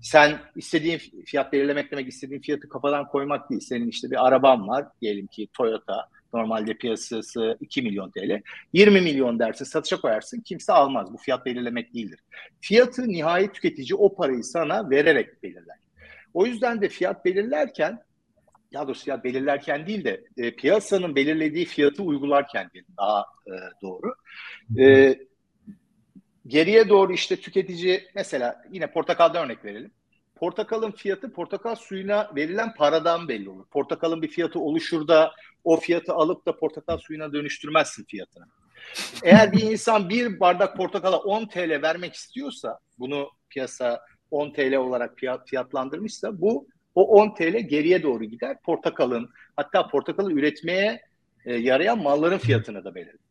Sen 0.00 0.38
istediğin 0.56 0.98
fiyat 1.26 1.52
belirlemek 1.52 1.92
demek 1.92 2.08
istediğin 2.08 2.40
fiyatı 2.40 2.68
kafadan 2.68 3.08
koymak 3.08 3.50
değil. 3.50 3.60
Senin 3.60 3.88
işte 3.88 4.10
bir 4.10 4.26
araban 4.26 4.68
var 4.68 4.86
diyelim 5.00 5.26
ki 5.26 5.48
Toyota 5.52 6.08
normalde 6.34 6.74
piyasası 6.74 7.58
2 7.60 7.82
milyon 7.82 8.10
TL. 8.10 8.42
20 8.72 9.00
milyon 9.00 9.38
dersin 9.38 9.64
satışa 9.64 10.00
koyarsın 10.00 10.40
kimse 10.40 10.72
almaz. 10.72 11.12
Bu 11.12 11.16
fiyat 11.16 11.46
belirlemek 11.46 11.94
değildir. 11.94 12.20
Fiyatı 12.60 13.08
nihai 13.08 13.52
tüketici 13.52 13.94
o 13.94 14.14
parayı 14.14 14.44
sana 14.44 14.90
vererek 14.90 15.42
belirler. 15.42 15.76
O 16.34 16.46
yüzden 16.46 16.82
de 16.82 16.88
fiyat 16.88 17.24
belirlerken 17.24 18.02
ya 18.72 18.86
doğrusu 18.86 19.04
fiyat 19.04 19.24
belirlerken 19.24 19.86
değil 19.86 20.04
de 20.04 20.24
e, 20.36 20.54
piyasanın 20.54 21.16
belirlediği 21.16 21.64
fiyatı 21.64 22.02
uygularken 22.02 22.70
daha 22.98 23.24
e, 23.46 23.52
doğru. 23.82 24.14
E, 24.78 25.14
geriye 26.48 26.88
doğru 26.88 27.12
işte 27.12 27.36
tüketici 27.36 28.08
mesela 28.14 28.62
yine 28.72 28.90
portakalda 28.90 29.44
örnek 29.44 29.64
verelim. 29.64 29.90
Portakalın 30.36 30.90
fiyatı 30.90 31.32
portakal 31.32 31.74
suyuna 31.74 32.30
verilen 32.36 32.74
paradan 32.74 33.28
belli 33.28 33.50
olur. 33.50 33.66
Portakalın 33.70 34.22
bir 34.22 34.28
fiyatı 34.28 34.60
oluşur 34.60 35.08
da 35.08 35.32
o 35.64 35.80
fiyatı 35.80 36.12
alıp 36.12 36.46
da 36.46 36.56
portakal 36.56 36.98
suyuna 36.98 37.32
dönüştürmezsin 37.32 38.04
fiyatını. 38.04 38.44
Eğer 39.22 39.52
bir 39.52 39.62
insan 39.62 40.08
bir 40.08 40.40
bardak 40.40 40.76
portakala 40.76 41.18
10 41.18 41.46
TL 41.46 41.82
vermek 41.82 42.14
istiyorsa 42.14 42.78
bunu 42.98 43.30
piyasa 43.50 44.00
10 44.30 44.52
TL 44.52 44.74
olarak 44.74 45.18
fiyat, 45.18 45.48
fiyatlandırmışsa 45.48 46.40
bu 46.40 46.66
o 46.94 47.20
10 47.22 47.34
TL 47.34 47.58
geriye 47.58 48.02
doğru 48.02 48.24
gider. 48.24 48.56
Portakalın 48.64 49.30
hatta 49.56 49.88
portakalı 49.88 50.32
üretmeye 50.32 51.02
e, 51.44 51.54
yarayan 51.54 52.02
malların 52.02 52.38
fiyatını 52.38 52.84
da 52.84 52.94
belirler. 52.94 53.27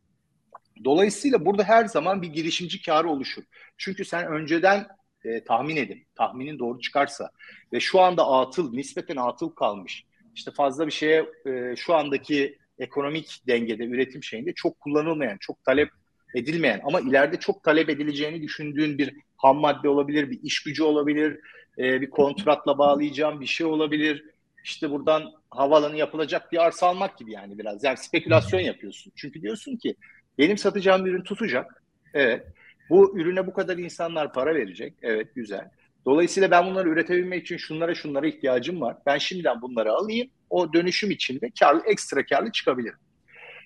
Dolayısıyla 0.84 1.46
burada 1.46 1.64
her 1.64 1.84
zaman 1.84 2.22
bir 2.22 2.28
girişimci 2.28 2.82
karı 2.82 3.08
oluşur. 3.08 3.42
Çünkü 3.78 4.04
sen 4.04 4.26
önceden 4.26 4.86
e, 5.24 5.44
tahmin 5.44 5.76
edin, 5.76 6.06
tahminin 6.14 6.58
doğru 6.58 6.80
çıkarsa 6.80 7.30
ve 7.72 7.80
şu 7.80 8.00
anda 8.00 8.26
atıl, 8.26 8.72
nispeten 8.72 9.16
atıl 9.16 9.50
kalmış, 9.50 10.04
işte 10.34 10.50
fazla 10.50 10.86
bir 10.86 10.92
şeye 10.92 11.26
e, 11.46 11.76
şu 11.76 11.94
andaki 11.94 12.58
ekonomik 12.78 13.42
dengede, 13.46 13.84
üretim 13.84 14.22
şeyinde 14.22 14.52
çok 14.52 14.80
kullanılmayan, 14.80 15.36
çok 15.40 15.64
talep 15.64 15.90
edilmeyen 16.34 16.80
ama 16.84 17.00
ileride 17.00 17.36
çok 17.36 17.62
talep 17.62 17.90
edileceğini 17.90 18.42
düşündüğün 18.42 18.98
bir 18.98 19.14
ham 19.36 19.56
madde 19.56 19.88
olabilir, 19.88 20.30
bir 20.30 20.42
iş 20.42 20.62
gücü 20.62 20.82
olabilir, 20.82 21.40
e, 21.78 22.00
bir 22.00 22.10
kontratla 22.10 22.78
bağlayacağım 22.78 23.40
bir 23.40 23.46
şey 23.46 23.66
olabilir. 23.66 24.24
İşte 24.64 24.90
buradan 24.90 25.32
havalanı 25.50 25.96
yapılacak 25.96 26.52
bir 26.52 26.64
arsa 26.64 26.86
almak 26.86 27.18
gibi 27.18 27.32
yani 27.32 27.58
biraz. 27.58 27.84
Yani 27.84 27.96
spekülasyon 27.96 28.60
yapıyorsun. 28.60 29.12
Çünkü 29.16 29.42
diyorsun 29.42 29.76
ki 29.76 29.94
benim 30.38 30.58
satacağım 30.58 31.06
ürün 31.06 31.22
tutacak. 31.22 31.82
Evet. 32.14 32.46
Bu 32.90 33.18
ürüne 33.18 33.46
bu 33.46 33.52
kadar 33.52 33.76
insanlar 33.76 34.32
para 34.32 34.54
verecek. 34.54 34.94
Evet 35.02 35.34
güzel. 35.34 35.70
Dolayısıyla 36.06 36.50
ben 36.50 36.66
bunları 36.66 36.88
üretebilmek 36.88 37.42
için 37.42 37.56
şunlara 37.56 37.94
şunlara 37.94 38.26
ihtiyacım 38.26 38.80
var. 38.80 38.96
Ben 39.06 39.18
şimdiden 39.18 39.62
bunları 39.62 39.92
alayım. 39.92 40.28
O 40.50 40.72
dönüşüm 40.72 41.10
içinde 41.10 41.50
karlı, 41.60 41.82
ekstra 41.86 42.26
karlı 42.26 42.52
çıkabilirim. 42.52 42.98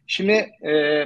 Şimdi 0.06 0.50
e, 0.66 1.04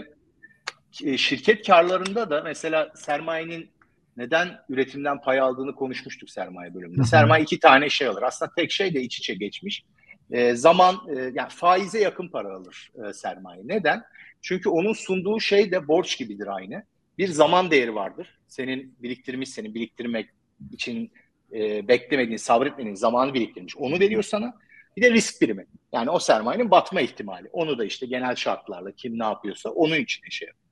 şirket 1.16 1.66
karlarında 1.66 2.30
da 2.30 2.42
mesela 2.42 2.92
sermayenin 2.94 3.70
neden 4.16 4.48
üretimden 4.68 5.20
pay 5.20 5.40
aldığını 5.40 5.74
konuşmuştuk 5.74 6.30
sermaye 6.30 6.74
bölümünde. 6.74 7.04
Sermaye 7.04 7.42
iki 7.42 7.60
tane 7.60 7.88
şey 7.88 8.06
alır. 8.06 8.22
Aslında 8.22 8.52
tek 8.56 8.70
şey 8.70 8.94
de 8.94 9.00
iç 9.00 9.18
içe 9.18 9.34
geçmiş. 9.34 9.84
E, 10.30 10.54
zaman 10.54 10.96
e, 11.16 11.30
yani 11.34 11.48
faize 11.48 12.00
yakın 12.00 12.28
para 12.28 12.54
alır 12.54 12.92
e, 13.08 13.12
sermaye. 13.12 13.62
Neden? 13.64 14.02
Çünkü 14.42 14.68
onun 14.68 14.92
sunduğu 14.92 15.40
şey 15.40 15.72
de 15.72 15.88
borç 15.88 16.18
gibidir 16.18 16.46
aynı. 16.46 16.84
Bir 17.18 17.28
zaman 17.28 17.70
değeri 17.70 17.94
vardır. 17.94 18.38
Senin 18.48 18.94
biriktirmiş, 18.98 19.48
senin 19.50 19.74
biriktirmek 19.74 20.30
için 20.72 21.12
e, 21.52 21.88
beklemediğin, 21.88 22.36
sabretmediğin 22.36 22.94
zamanı 22.94 23.34
biriktirmiş. 23.34 23.76
Onu 23.76 24.00
veriyor 24.00 24.22
sana. 24.22 24.54
Bir 24.96 25.02
de 25.02 25.10
risk 25.10 25.40
primi. 25.40 25.66
Yani 25.92 26.10
o 26.10 26.18
sermayenin 26.18 26.70
batma 26.70 27.00
ihtimali. 27.00 27.48
Onu 27.52 27.78
da 27.78 27.84
işte 27.84 28.06
genel 28.06 28.34
şartlarla 28.34 28.92
kim 28.92 29.18
ne 29.18 29.24
yapıyorsa 29.24 29.70
onun 29.70 29.96
için 29.96 30.22
şey 30.30 30.48
yapıyor. 30.48 30.66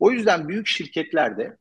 O 0.00 0.10
yüzden 0.10 0.48
büyük 0.48 0.66
şirketlerde 0.66 1.56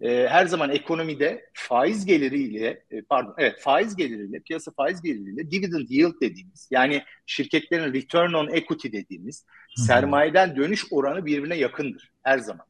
e, 0.00 0.26
her 0.28 0.46
zaman 0.46 0.70
ekonomide 0.70 1.46
faiz 1.52 2.04
geliriyle 2.04 2.84
e, 2.90 3.02
pardon 3.02 3.34
evet 3.38 3.60
faiz 3.60 3.96
geliriyle 3.96 4.40
piyasa 4.40 4.70
faiz 4.70 5.02
geliriyle 5.02 5.50
dividend 5.50 5.88
yield 5.88 6.20
dediğimiz 6.20 6.68
yani 6.70 7.02
şirketlerin 7.26 7.94
return 7.94 8.32
on 8.32 8.48
equity 8.48 8.88
dediğimiz 8.88 9.46
Hı. 9.76 9.82
sermayeden 9.82 10.56
dönüş 10.56 10.84
oranı 10.90 11.26
birbirine 11.26 11.56
yakındır 11.56 12.12
her 12.22 12.38
zaman. 12.38 12.66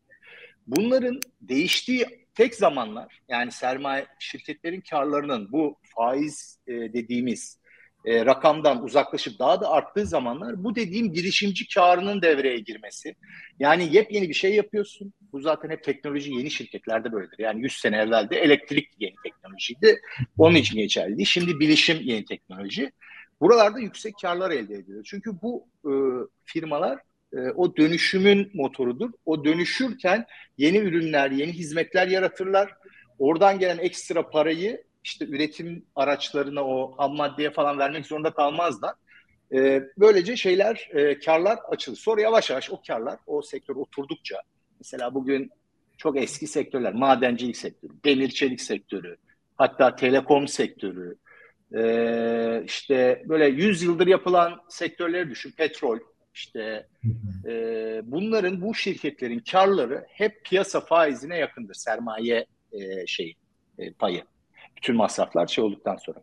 Bunların 0.67 1.21
değiştiği 1.41 2.07
tek 2.35 2.55
zamanlar 2.55 3.21
yani 3.29 3.53
sermaye 3.53 4.07
şirketlerin 4.19 4.81
karlarının 4.81 5.53
bu 5.53 5.79
faiz 5.83 6.59
e, 6.67 6.73
dediğimiz 6.73 7.59
e, 8.07 8.27
rakamdan 8.27 8.85
uzaklaşıp 8.85 9.39
daha 9.39 9.61
da 9.61 9.71
arttığı 9.71 10.07
zamanlar 10.07 10.65
bu 10.65 10.75
dediğim 10.75 11.13
girişimci 11.13 11.75
karının 11.75 12.23
devreye 12.23 12.59
girmesi. 12.59 13.15
Yani 13.59 13.95
yepyeni 13.97 14.29
bir 14.29 14.35
şey 14.35 14.55
yapıyorsun. 14.55 15.13
Bu 15.33 15.41
zaten 15.41 15.71
hep 15.71 15.85
teknoloji 15.85 16.33
yeni 16.33 16.51
şirketlerde 16.51 17.13
böyledir. 17.13 17.39
Yani 17.39 17.63
100 17.63 17.73
sene 17.73 17.97
evvel 17.97 18.29
elektrik 18.31 18.89
yeni 18.99 19.15
teknolojiydi. 19.25 20.01
Onun 20.39 20.55
için 20.55 20.77
geçerli. 20.77 21.27
Şimdi 21.27 21.61
bilişim 21.61 21.99
yeni 22.03 22.25
teknoloji. 22.25 22.93
Buralarda 23.41 23.79
yüksek 23.79 24.15
karlar 24.23 24.51
elde 24.51 24.75
ediyor. 24.75 25.05
Çünkü 25.05 25.31
bu 25.43 25.69
e, 25.85 25.93
firmalar 26.45 26.99
e, 27.33 27.39
o 27.39 27.77
dönüşümün 27.77 28.51
motorudur. 28.55 29.11
O 29.25 29.45
dönüşürken 29.45 30.27
yeni 30.59 30.79
ürünler, 30.79 31.31
yeni 31.31 31.53
hizmetler 31.53 32.09
yaratırlar. 32.09 32.75
Oradan 33.19 33.59
gelen 33.59 33.79
ekstra 33.79 34.31
parayı 34.31 34.86
işte 35.07 35.25
üretim 35.25 35.85
araçlarına 35.97 36.65
o 36.65 36.99
ham 36.99 37.17
maddeye 37.17 37.51
falan 37.51 37.79
vermek 37.79 38.07
zorunda 38.07 38.31
kalmazlar. 38.31 38.95
E, 39.55 39.83
böylece 39.99 40.37
şeyler, 40.37 40.89
e, 40.93 41.19
karlar 41.19 41.59
açılır. 41.69 41.97
Sonra 41.97 42.21
yavaş 42.21 42.51
yavaş 42.51 42.71
o 42.71 42.81
karlar, 42.87 43.19
o 43.27 43.43
sektör 43.43 43.77
oturdukça, 43.77 44.43
mesela 44.79 45.15
bugün 45.15 45.51
çok 45.99 46.17
eski 46.17 46.47
sektörler, 46.47 46.95
madencilik 46.95 47.57
sektörü, 47.57 47.93
demir 48.05 48.29
çelik 48.29 48.61
sektörü, 48.61 49.17
hatta 49.57 49.97
telekom 49.97 50.49
sektörü, 50.49 51.17
e, 51.75 52.63
işte 52.65 53.23
böyle 53.27 53.47
100 53.47 53.83
yıldır 53.83 54.07
yapılan 54.07 54.61
sektörleri 54.69 55.31
düşün, 55.31 55.53
petrol, 55.57 55.99
işte 56.35 56.87
e, 57.47 58.01
bunların, 58.05 58.63
bu 58.63 58.75
şirketlerin 58.75 59.41
karları 59.41 60.07
hep 60.09 60.45
piyasa 60.45 60.81
faizine 60.81 61.39
yakındır, 61.39 61.75
sermaye 61.75 62.47
e, 62.73 63.07
şeyi, 63.07 63.35
e, 63.79 63.93
payı 63.93 64.23
bütün 64.77 64.97
masraflar 64.97 65.47
şey 65.47 65.65
olduktan 65.65 65.97
sonra. 65.97 66.19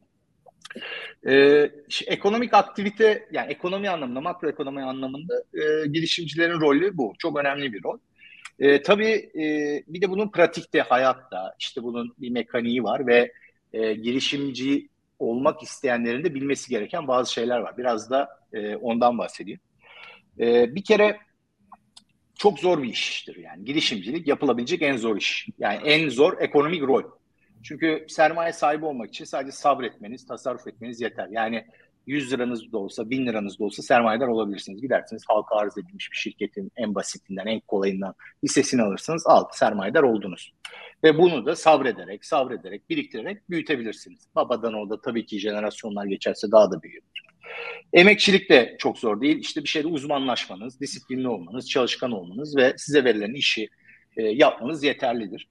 Ee, 1.28 1.72
ekonomik 2.08 2.54
aktivite 2.54 3.28
yani 3.32 3.52
ekonomi 3.52 3.90
anlamında 3.90 4.22
makroekonomi 4.22 4.84
anlamında 4.84 5.44
e, 5.54 5.88
girişimcilerin 5.88 6.60
rolü 6.60 6.98
bu. 6.98 7.14
Çok 7.20 7.40
önemli 7.40 7.74
bir 7.74 7.84
rol. 7.84 7.98
E, 8.60 8.82
tabii 8.82 9.32
e, 9.36 9.46
bir 9.88 10.02
de 10.02 10.10
bunun 10.10 10.32
pratikte 10.32 10.82
hayatta 10.82 11.56
işte 11.60 11.84
bunun 11.84 12.14
bir 12.18 12.30
mekaniği 12.30 12.84
var 12.84 13.08
ve 13.08 13.32
e, 13.74 13.94
girişimci 13.94 14.90
olmak 15.20 15.64
isteyenlerin 15.64 16.24
de 16.24 16.36
bilmesi 16.36 16.70
gereken 16.70 17.08
bazı 17.08 17.34
şeyler 17.34 17.60
var. 17.60 17.78
Biraz 17.78 18.10
da 18.10 18.30
e, 18.54 18.76
ondan 18.76 19.18
bahsedeyim. 19.18 19.60
E, 20.40 20.76
bir 20.76 20.84
kere 20.84 21.18
çok 22.36 22.60
zor 22.60 22.84
bir 22.84 22.90
iştir 22.90 23.36
yani 23.36 23.66
girişimcilik 23.66 24.28
yapılabilecek 24.28 24.82
en 24.82 24.98
zor 24.98 25.18
iş. 25.18 25.48
Yani 25.60 25.88
en 25.88 26.10
zor 26.10 26.42
ekonomik 26.42 26.82
rol. 26.82 27.04
Çünkü 27.64 28.06
sermaye 28.10 28.54
sahibi 28.54 28.86
olmak 28.86 29.10
için 29.10 29.26
sadece 29.26 29.52
sabretmeniz, 29.52 30.26
tasarruf 30.26 30.68
etmeniz 30.68 31.02
yeter. 31.02 31.28
Yani 31.32 31.66
100 32.08 32.34
liranız 32.34 32.72
da 32.72 32.78
olsa, 32.78 33.10
1000 33.10 33.26
liranız 33.26 33.60
da 33.60 33.64
olsa 33.64 33.82
sermayedar 33.82 34.28
olabilirsiniz. 34.28 34.82
Gidersiniz 34.82 35.24
halka 35.28 35.56
arz 35.56 35.78
edilmiş 35.78 36.12
bir 36.12 36.18
şirketin 36.18 36.72
en 36.76 36.96
basitinden, 36.96 37.46
en 37.46 37.60
kolayından 37.60 38.14
hissesini 38.44 38.82
alırsınız. 38.82 39.24
Al, 39.28 39.46
sermayedar 39.52 40.04
oldunuz. 40.04 40.54
Ve 41.04 41.18
bunu 41.18 41.46
da 41.46 41.56
sabrederek, 41.56 42.26
sabrederek, 42.26 42.90
biriktirerek 42.90 43.50
büyütebilirsiniz. 43.50 44.28
Babadan 44.36 44.74
orada 44.74 45.02
tabii 45.02 45.26
ki 45.26 45.40
jenerasyonlar 45.40 46.06
geçerse 46.06 46.52
daha 46.52 46.72
da 46.72 46.82
büyür. 46.82 47.02
Emekçilik 47.94 48.50
de 48.50 48.76
çok 48.80 49.00
zor 49.00 49.22
değil. 49.22 49.38
İşte 49.38 49.64
bir 49.64 49.70
şeyde 49.70 49.88
uzmanlaşmanız, 49.88 50.80
disiplinli 50.80 51.28
olmanız, 51.28 51.70
çalışkan 51.70 52.12
olmanız 52.12 52.58
ve 52.58 52.74
size 52.78 53.04
verilen 53.04 53.34
işi 53.34 53.70
e, 54.18 54.24
yapmanız 54.24 54.84
yeterlidir. 54.84 55.48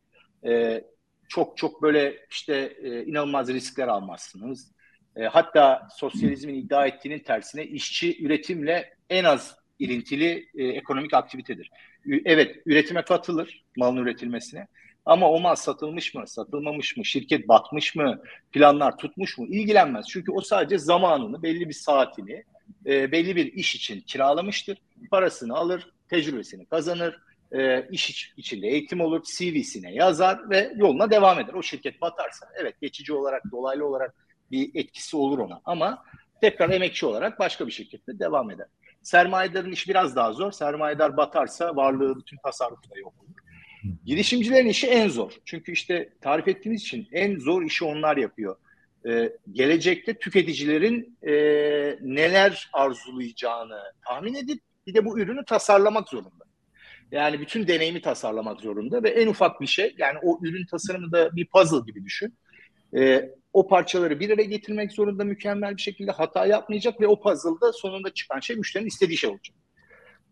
E, 0.46 0.82
çok 1.32 1.56
çok 1.56 1.82
böyle 1.82 2.26
işte 2.30 2.76
e, 2.82 3.04
inanılmaz 3.04 3.48
riskler 3.48 3.88
almazsınız. 3.88 4.72
E, 5.16 5.24
hatta 5.24 5.88
sosyalizmin 5.96 6.54
iddia 6.54 6.86
ettiğinin 6.86 7.18
tersine 7.18 7.64
işçi 7.64 8.24
üretimle 8.24 8.94
en 9.10 9.24
az 9.24 9.56
ilintili 9.78 10.48
e, 10.54 10.64
ekonomik 10.64 11.14
aktivitedir. 11.14 11.70
Evet 12.24 12.56
üretime 12.66 13.02
katılır 13.02 13.64
malın 13.76 13.96
üretilmesine 13.96 14.66
ama 15.04 15.30
o 15.30 15.40
mal 15.40 15.54
satılmış 15.54 16.14
mı, 16.14 16.28
satılmamış 16.28 16.96
mı, 16.96 17.04
şirket 17.04 17.48
batmış 17.48 17.96
mı, 17.96 18.22
planlar 18.52 18.96
tutmuş 18.96 19.38
mu 19.38 19.46
ilgilenmez. 19.46 20.06
Çünkü 20.08 20.32
o 20.32 20.40
sadece 20.40 20.78
zamanını, 20.78 21.42
belli 21.42 21.68
bir 21.68 21.74
saatini 21.74 22.44
e, 22.86 23.12
belli 23.12 23.36
bir 23.36 23.52
iş 23.52 23.74
için 23.74 24.00
kiralamıştır. 24.00 24.78
Parasını 25.10 25.56
alır, 25.56 25.92
tecrübesini 26.08 26.66
kazanır, 26.66 27.20
e, 27.54 27.88
iş 27.90 28.32
içinde 28.36 28.68
eğitim 28.68 29.00
olur, 29.00 29.22
CV'sine 29.22 29.94
yazar 29.94 30.50
ve 30.50 30.72
yoluna 30.76 31.10
devam 31.10 31.40
eder. 31.40 31.54
O 31.54 31.62
şirket 31.62 32.00
batarsa 32.00 32.46
evet 32.60 32.80
geçici 32.80 33.12
olarak, 33.12 33.42
dolaylı 33.52 33.86
olarak 33.86 34.14
bir 34.50 34.70
etkisi 34.74 35.16
olur 35.16 35.38
ona 35.38 35.60
ama 35.64 36.04
tekrar 36.40 36.70
emekçi 36.70 37.06
olarak 37.06 37.38
başka 37.38 37.66
bir 37.66 37.72
şirkette 37.72 38.18
devam 38.18 38.50
eder. 38.50 38.66
Sermayedarın 39.02 39.72
işi 39.72 39.90
biraz 39.90 40.16
daha 40.16 40.32
zor. 40.32 40.52
Sermayedar 40.52 41.16
batarsa 41.16 41.76
varlığı 41.76 42.18
bütün 42.18 42.36
tasarrufu 42.36 42.90
da 42.90 42.98
yok 42.98 43.14
olur. 43.18 43.32
Girişimcilerin 44.04 44.68
işi 44.68 44.86
en 44.86 45.08
zor. 45.08 45.32
Çünkü 45.44 45.72
işte 45.72 46.12
tarif 46.20 46.48
ettiğiniz 46.48 46.82
için 46.82 47.08
en 47.12 47.38
zor 47.38 47.62
işi 47.62 47.84
onlar 47.84 48.16
yapıyor. 48.16 48.56
Ee, 49.06 49.32
gelecekte 49.52 50.14
tüketicilerin 50.14 51.18
e, 51.22 51.32
neler 52.00 52.70
arzulayacağını 52.72 53.80
tahmin 54.04 54.34
edip 54.34 54.60
bir 54.86 54.94
de 54.94 55.04
bu 55.04 55.18
ürünü 55.18 55.44
tasarlamak 55.44 56.08
zorunda. 56.08 56.44
Yani 57.12 57.40
bütün 57.40 57.68
deneyimi 57.68 58.00
tasarlamak 58.00 58.60
zorunda 58.60 59.02
ve 59.02 59.10
en 59.10 59.26
ufak 59.26 59.60
bir 59.60 59.66
şey 59.66 59.94
yani 59.98 60.18
o 60.22 60.38
ürün 60.42 60.66
tasarımı 60.66 61.12
da 61.12 61.36
bir 61.36 61.46
puzzle 61.46 61.86
gibi 61.86 62.04
düşün. 62.04 62.34
Ee, 62.96 63.30
o 63.52 63.68
parçaları 63.68 64.20
bir 64.20 64.30
araya 64.30 64.44
getirmek 64.44 64.92
zorunda 64.92 65.24
mükemmel 65.24 65.76
bir 65.76 65.82
şekilde 65.82 66.10
hata 66.10 66.46
yapmayacak 66.46 67.00
ve 67.00 67.06
o 67.06 67.20
puzzle'da 67.20 67.72
sonunda 67.72 68.14
çıkan 68.14 68.40
şey 68.40 68.56
müşterinin 68.56 68.88
istediği 68.88 69.16
şey 69.16 69.30
olacak. 69.30 69.56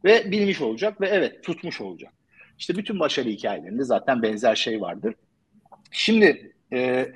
Ve 0.05 0.31
bilmiş 0.31 0.61
olacak 0.61 1.01
ve 1.01 1.09
evet 1.09 1.45
tutmuş 1.45 1.81
olacak. 1.81 2.12
İşte 2.59 2.77
bütün 2.77 3.01
başarı 3.01 3.29
hikayelerinde 3.29 3.85
zaten 3.85 4.23
benzer 4.23 4.55
şey 4.55 4.81
vardır. 4.81 5.14
Şimdi 5.90 6.55
e, 6.73 7.12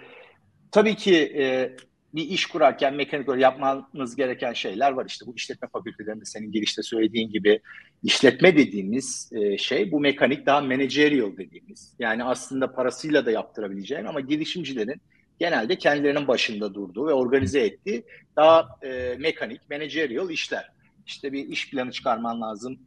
tabii 0.70 0.96
ki 0.96 1.16
e, 1.38 1.76
bir 2.14 2.28
iş 2.28 2.46
kurarken 2.46 2.94
mekanik 2.94 3.28
olarak 3.28 3.42
yapmanız 3.42 4.16
gereken 4.16 4.52
şeyler 4.52 4.92
var. 4.92 5.06
İşte 5.06 5.26
bu 5.26 5.34
işletme 5.36 5.68
fakültelerinde 5.68 6.24
senin 6.24 6.52
girişte 6.52 6.82
söylediğin 6.82 7.30
gibi 7.30 7.60
işletme 8.02 8.56
dediğimiz 8.56 9.30
e, 9.32 9.58
şey 9.58 9.92
bu 9.92 10.00
mekanik 10.00 10.46
daha 10.46 10.60
managerial 10.60 11.36
dediğimiz. 11.36 11.94
Yani 11.98 12.24
aslında 12.24 12.72
parasıyla 12.72 13.26
da 13.26 13.30
yaptırabileceğin 13.30 14.04
ama 14.04 14.20
girişimcilerin 14.20 15.00
genelde 15.38 15.78
kendilerinin 15.78 16.28
başında 16.28 16.74
durduğu 16.74 17.06
ve 17.06 17.12
organize 17.12 17.60
ettiği 17.60 18.04
daha 18.36 18.68
e, 18.82 19.16
mekanik, 19.18 19.70
managerial 19.70 20.30
işler. 20.30 20.72
İşte 21.06 21.32
bir 21.32 21.48
iş 21.48 21.70
planı 21.70 21.92
çıkarman 21.92 22.40
lazım, 22.40 22.78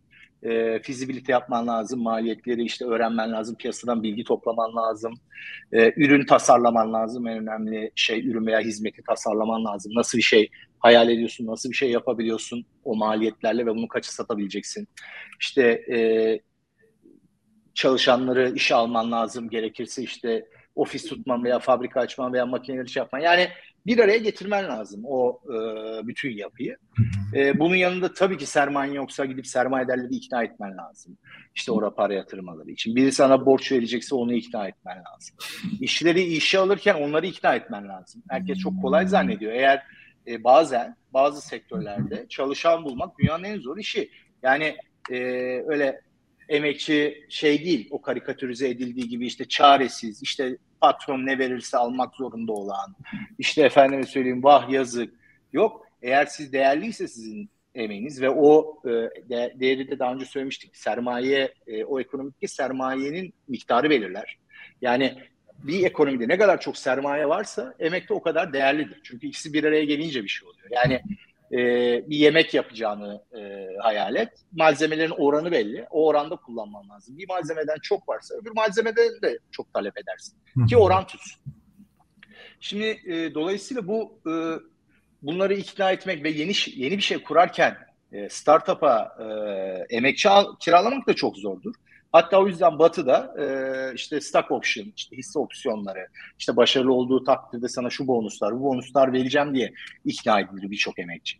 e, 0.43 0.80
fizibilite 0.80 1.32
yapman 1.32 1.67
lazım, 1.67 2.02
maliyetleri 2.02 2.63
işte 2.63 2.86
öğrenmen 2.86 3.32
lazım, 3.32 3.56
piyasadan 3.56 4.04
bilgi 4.04 4.23
toplaman 4.23 4.76
lazım, 4.76 5.13
e, 5.71 5.93
ürün 5.97 6.26
tasarlaman 6.26 6.93
lazım. 6.93 7.28
En 7.28 7.38
önemli 7.38 7.91
şey 7.95 8.28
ürün 8.28 8.45
veya 8.45 8.60
hizmeti 8.60 9.02
tasarlaman 9.04 9.65
lazım. 9.65 9.91
Nasıl 9.95 10.17
bir 10.17 10.23
şey 10.23 10.50
hayal 10.80 11.10
ediyorsun, 11.10 11.47
nasıl 11.47 11.69
bir 11.69 11.76
şey 11.76 11.91
yapabiliyorsun 11.91 12.65
o 12.84 12.95
maliyetlerle 12.95 13.65
ve 13.65 13.76
bunu 13.76 13.88
kaça 13.88 14.12
satabileceksin. 14.12 14.88
İşte 15.39 15.63
e, 15.93 16.39
çalışanları 17.73 18.54
işe 18.56 18.76
alman 18.76 19.12
lazım, 19.12 19.50
gerekirse 19.50 20.04
işte 20.04 20.45
ofis 20.76 21.06
tutman 21.06 21.43
veya 21.43 21.60
fabrika 21.60 22.00
açman 22.00 22.34
veya 22.34 22.45
makineleri 22.45 22.89
şey 22.89 23.02
yapman. 23.02 23.19
Yani 23.19 23.47
bir 23.88 24.00
araya 24.00 24.17
getirmen 24.17 24.67
lazım 24.67 25.02
o 25.06 25.39
e, 25.45 25.58
bütün 26.08 26.32
yapıyı. 26.32 26.78
E, 27.36 27.60
bunun 27.60 27.76
yanında 27.76 28.13
tabii 28.13 28.38
ki 28.38 28.45
sermayen 28.45 28.93
yoksa 28.93 29.26
gidip 29.26 29.47
sermayedarları 29.47 30.13
ikna 30.13 30.43
etmen 30.43 30.78
lazım. 30.78 31.17
İşte 31.56 31.71
oraya 31.71 31.89
para 31.89 32.13
yatırmaları 32.13 32.71
için. 32.71 32.95
Biri 32.95 33.12
sana 33.12 33.45
borç 33.45 33.71
verecekse 33.71 34.15
onu 34.15 34.34
ikna 34.34 34.67
etmen 34.67 34.97
lazım. 34.97 35.36
İşleri 35.82 36.23
işe 36.23 36.60
alırken 36.60 36.95
onları 36.95 37.26
ikna 37.26 37.56
etmen 37.56 37.88
lazım. 37.88 38.23
Herkes 38.30 38.58
çok 38.58 38.82
kolay 38.82 39.08
zannediyor. 39.08 39.52
Eğer 39.52 39.84
e, 40.28 40.43
bazen 40.43 40.95
bazı 41.13 41.47
sektörlerde 41.47 42.26
çalışan 42.30 42.86
bulmak 42.86 43.19
dünyanın 43.19 43.43
en 43.43 43.60
zor 43.60 43.78
işi. 43.78 44.10
Yani 44.43 44.78
e, 45.12 45.17
öyle 45.67 46.02
emekçi 46.50 47.26
şey 47.30 47.65
değil 47.65 47.88
o 47.91 48.02
karikatürize 48.02 48.69
edildiği 48.69 49.08
gibi 49.08 49.28
işte 49.28 49.45
çaresiz 49.45 50.23
işte 50.23 50.58
patron 50.82 51.26
ne 51.26 51.40
verirse 51.40 51.78
almak 51.78 52.16
zorunda 52.16 52.52
olan 52.52 52.96
işte 53.40 53.62
efendime 53.62 54.04
söyleyeyim 54.04 54.44
vah 54.44 54.70
yazık 54.70 55.13
yok 55.54 55.88
eğer 56.02 56.26
siz 56.26 56.54
değerliyse 56.54 57.08
sizin 57.08 57.50
emeğiniz 57.76 58.22
ve 58.22 58.30
o 58.30 58.82
e, 58.86 58.90
de, 59.30 59.56
değeri 59.60 59.92
de 59.92 60.00
daha 60.00 60.13
önce 60.13 60.26
söylemiştik 60.26 60.78
sermaye 60.78 61.54
e, 61.68 61.84
o 61.84 62.00
ekonomik 62.00 62.50
sermayenin 62.50 63.34
miktarı 63.48 63.90
belirler 63.90 64.38
yani 64.82 65.18
bir 65.63 65.86
ekonomide 65.86 66.28
ne 66.28 66.38
kadar 66.38 66.60
çok 66.62 66.78
sermaye 66.78 67.30
varsa 67.30 67.74
emek 67.80 68.10
de 68.10 68.13
o 68.13 68.22
kadar 68.22 68.54
değerlidir. 68.54 69.00
Çünkü 69.04 69.28
ikisi 69.28 69.54
bir 69.54 69.63
araya 69.63 69.84
gelince 69.84 70.24
bir 70.24 70.28
şey 70.30 70.48
oluyor. 70.48 70.70
Yani 70.72 71.02
e, 71.52 71.58
bir 72.10 72.18
yemek 72.18 72.54
yapacağını 72.54 73.24
e, 73.38 73.68
hayal 73.82 74.16
et. 74.16 74.30
Malzemelerin 74.52 75.14
oranı 75.18 75.52
belli. 75.52 75.88
O 75.92 76.08
oranda 76.08 76.36
kullanman 76.36 76.90
lazım. 76.90 77.18
Bir 77.18 77.28
malzemeden 77.28 77.78
çok 77.84 78.10
varsa 78.10 78.36
öbür 78.36 78.52
malzemeden 78.52 79.22
de 79.22 79.40
çok 79.52 79.74
talep 79.74 79.94
edersin. 79.98 80.38
Ki 80.70 80.78
oran 80.78 81.08
tutsun. 81.08 81.42
Şimdi 82.60 82.86
e, 82.86 83.34
dolayısıyla 83.34 83.88
bu 83.88 84.20
e, 84.28 84.34
bunları 85.22 85.54
ikna 85.54 85.92
etmek 85.92 86.24
ve 86.24 86.30
yeni 86.30 86.52
yeni 86.76 86.98
bir 86.98 87.04
şey 87.04 87.24
kurarken 87.24 87.78
e, 88.12 88.30
startup'a 88.30 89.16
e, 89.20 89.26
emekçi 89.96 90.30
al, 90.30 90.56
kiralamak 90.60 91.08
da 91.08 91.14
çok 91.14 91.38
zordur. 91.38 91.74
Hatta 92.12 92.41
o 92.41 92.48
yüzden 92.48 92.80
Batı'da 92.80 93.36
e, 93.39 93.46
işte 93.96 94.22
stock 94.22 94.52
option, 94.52 94.93
işte 94.96 95.17
hisse 95.17 95.39
opsiyonları, 95.39 96.08
işte 96.39 96.56
başarılı 96.56 96.93
olduğu 96.93 97.24
takdirde 97.24 97.67
sana 97.67 97.89
şu 97.89 98.08
bonuslar, 98.08 98.60
bu 98.60 98.63
bonuslar 98.63 99.13
vereceğim 99.13 99.56
diye 99.56 99.74
ikna 100.06 100.39
edilir 100.39 100.72
birçok 100.72 101.00
emekçi. 101.00 101.38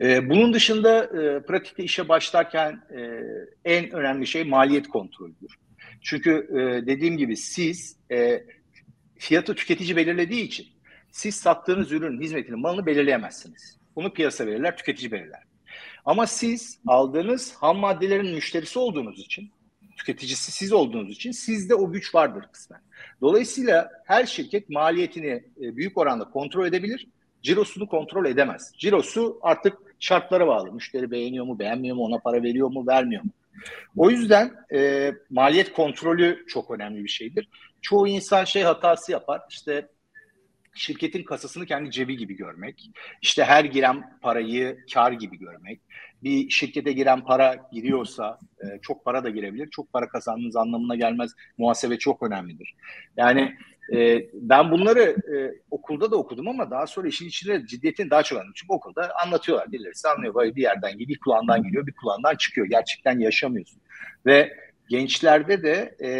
E, 0.00 0.28
bunun 0.30 0.54
dışında 0.54 1.04
e, 1.04 1.42
pratikte 1.42 1.84
işe 1.84 2.08
başlarken 2.08 2.82
e, 2.96 3.20
en 3.64 3.90
önemli 3.90 4.26
şey 4.26 4.44
maliyet 4.44 4.88
kontrolüdür. 4.88 5.58
Çünkü 6.02 6.30
e, 6.30 6.86
dediğim 6.86 7.16
gibi 7.16 7.36
siz 7.36 7.96
e, 8.12 8.44
fiyatı 9.18 9.54
tüketici 9.54 9.96
belirlediği 9.96 10.42
için 10.42 10.66
siz 11.10 11.34
sattığınız 11.34 11.92
ürün, 11.92 12.20
hizmetinin 12.20 12.60
malını 12.60 12.86
belirleyemezsiniz. 12.86 13.78
Bunu 13.96 14.12
piyasa 14.12 14.46
belirler, 14.46 14.76
tüketici 14.76 15.12
belirler. 15.12 15.42
Ama 16.08 16.26
siz 16.26 16.78
aldığınız 16.86 17.54
ham 17.54 17.78
maddelerin 17.78 18.34
müşterisi 18.34 18.78
olduğunuz 18.78 19.20
için, 19.20 19.50
tüketicisi 19.96 20.52
siz 20.52 20.72
olduğunuz 20.72 21.10
için 21.10 21.30
sizde 21.30 21.74
o 21.74 21.92
güç 21.92 22.14
vardır 22.14 22.44
kısmen. 22.52 22.80
Dolayısıyla 23.20 23.90
her 24.04 24.26
şirket 24.26 24.68
maliyetini 24.68 25.44
e, 25.62 25.76
büyük 25.76 25.98
oranda 25.98 26.24
kontrol 26.24 26.66
edebilir, 26.66 27.06
cirosunu 27.42 27.88
kontrol 27.88 28.26
edemez. 28.26 28.72
Cirosu 28.78 29.38
artık 29.42 29.78
şartlara 29.98 30.46
bağlı. 30.46 30.72
Müşteri 30.72 31.10
beğeniyor 31.10 31.44
mu, 31.44 31.58
beğenmiyor 31.58 31.96
mu, 31.96 32.02
ona 32.02 32.18
para 32.18 32.42
veriyor 32.42 32.68
mu, 32.68 32.86
vermiyor 32.86 33.22
mu? 33.22 33.30
O 33.96 34.10
yüzden 34.10 34.52
e, 34.74 35.12
maliyet 35.30 35.72
kontrolü 35.72 36.44
çok 36.48 36.70
önemli 36.70 37.04
bir 37.04 37.08
şeydir. 37.08 37.48
Çoğu 37.82 38.08
insan 38.08 38.44
şey 38.44 38.62
hatası 38.62 39.12
yapar. 39.12 39.40
İşte 39.50 39.88
şirketin 40.78 41.22
kasasını 41.22 41.66
kendi 41.66 41.90
cebi 41.90 42.16
gibi 42.16 42.36
görmek, 42.36 42.90
işte 43.22 43.44
her 43.44 43.64
giren 43.64 44.18
parayı 44.20 44.78
kar 44.94 45.12
gibi 45.12 45.38
görmek, 45.38 45.80
bir 46.22 46.50
şirkete 46.50 46.92
giren 46.92 47.20
para 47.24 47.68
giriyorsa 47.72 48.38
e, 48.60 48.78
çok 48.82 49.04
para 49.04 49.24
da 49.24 49.30
girebilir, 49.30 49.70
çok 49.70 49.92
para 49.92 50.08
kazandığınız 50.08 50.56
anlamına 50.56 50.96
gelmez. 50.96 51.34
Muhasebe 51.58 51.98
çok 51.98 52.22
önemlidir. 52.22 52.74
Yani 53.16 53.56
e, 53.94 54.28
ben 54.32 54.70
bunları 54.70 55.00
e, 55.00 55.36
okulda 55.70 56.10
da 56.10 56.16
okudum 56.16 56.48
ama 56.48 56.70
daha 56.70 56.86
sonra 56.86 57.08
işin 57.08 57.26
içine 57.26 57.66
ciddiyetini 57.66 58.10
daha 58.10 58.22
çok 58.22 58.38
anladım. 58.38 58.52
Çünkü 58.56 58.72
okulda 58.72 59.10
anlatıyorlar, 59.24 59.72
birileri 59.72 59.92
anlıyor. 60.16 60.34
Böyle 60.34 60.56
bir 60.56 60.62
yerden 60.62 60.98
bir 60.98 61.18
kulağından 61.18 61.62
giriyor, 61.62 61.86
bir 61.86 61.92
kulağından 61.92 62.36
çıkıyor. 62.36 62.66
Gerçekten 62.66 63.18
yaşamıyorsun. 63.18 63.80
Ve 64.26 64.67
Gençlerde 64.88 65.62
de 65.62 65.96
e, 66.02 66.10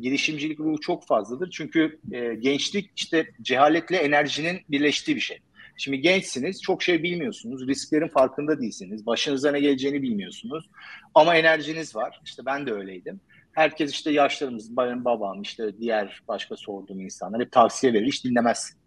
girişimcilik 0.00 0.60
ruhu 0.60 0.80
çok 0.80 1.06
fazladır. 1.06 1.50
Çünkü 1.50 1.98
e, 2.12 2.34
gençlik 2.34 2.90
işte 2.96 3.26
cehaletle 3.42 3.96
enerjinin 3.96 4.60
birleştiği 4.70 5.16
bir 5.16 5.20
şey. 5.20 5.38
Şimdi 5.76 6.00
gençsiniz, 6.00 6.62
çok 6.62 6.82
şey 6.82 7.02
bilmiyorsunuz, 7.02 7.68
risklerin 7.68 8.08
farkında 8.08 8.60
değilsiniz, 8.60 9.06
başınıza 9.06 9.50
ne 9.50 9.60
geleceğini 9.60 10.02
bilmiyorsunuz. 10.02 10.70
Ama 11.14 11.36
enerjiniz 11.36 11.96
var. 11.96 12.20
İşte 12.24 12.42
ben 12.46 12.66
de 12.66 12.72
öyleydim. 12.72 13.20
Herkes 13.52 13.92
işte 13.92 14.10
yaşlarımız, 14.10 14.76
benim 14.76 15.04
babam, 15.04 15.42
işte 15.42 15.78
diğer 15.80 16.22
başka 16.28 16.56
sorduğum 16.56 17.00
insanlar 17.00 17.40
hep 17.40 17.52
tavsiye 17.52 17.92
verir, 17.92 18.06
hiç 18.06 18.24
dinlemezsin. 18.24 18.83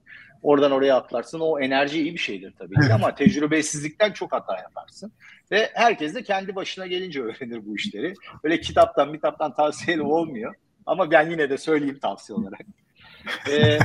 Oradan 0.48 0.72
oraya 0.72 0.96
atlarsın. 0.96 1.40
O 1.40 1.60
enerji 1.60 2.02
iyi 2.02 2.14
bir 2.14 2.20
şeydir 2.20 2.54
tabii 2.58 2.76
ki 2.76 2.94
ama 2.94 3.16
tecrübesizlikten 3.16 4.12
çok 4.12 4.32
hata 4.32 4.58
yaparsın. 4.58 5.12
Ve 5.52 5.70
herkes 5.74 6.16
de 6.16 6.24
kendi 6.24 6.56
başına 6.56 6.88
gelince 6.88 7.22
öğrenir 7.22 7.66
bu 7.66 7.76
işleri. 7.76 8.14
Öyle 8.44 8.60
kitaptan, 8.60 9.14
kitaptan 9.14 9.54
tavsiyeli 9.54 10.02
olmuyor. 10.02 10.56
Ama 10.86 11.12
ben 11.12 11.30
yine 11.30 11.50
de 11.50 11.58
söyleyeyim 11.58 12.00
tavsiye 12.02 12.38
olarak. 12.38 12.62
Ee, 13.52 13.80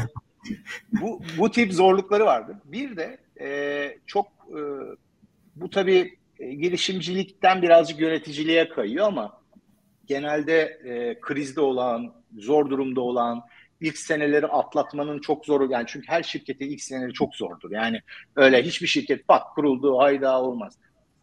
bu, 0.92 1.22
bu 1.38 1.50
tip 1.50 1.72
zorlukları 1.72 2.24
vardır. 2.24 2.56
Bir 2.64 2.96
de 2.96 3.18
e, 3.40 3.98
çok 4.06 4.26
e, 4.48 4.60
bu 5.56 5.70
tabii 5.70 6.18
e, 6.38 6.54
girişimcilikten 6.54 7.62
birazcık 7.62 8.00
yöneticiliğe 8.00 8.68
kayıyor 8.68 9.06
ama 9.06 9.40
genelde 10.06 10.60
e, 10.84 11.20
krizde 11.20 11.60
olan, 11.60 12.14
zor 12.38 12.70
durumda 12.70 13.00
olan, 13.00 13.42
ilk 13.82 13.98
seneleri 13.98 14.46
atlatmanın 14.46 15.18
çok 15.18 15.46
zoru 15.46 15.70
yani 15.70 15.84
çünkü 15.88 16.08
her 16.08 16.22
şirketin 16.22 16.70
ilk 16.70 16.82
seneleri 16.82 17.12
çok 17.12 17.34
zordur. 17.34 17.70
Yani 17.70 18.00
öyle 18.36 18.62
hiçbir 18.62 18.86
şirket 18.86 19.28
bak 19.28 19.42
kuruldu 19.54 19.98
hayda 19.98 20.42
olmaz. 20.42 20.78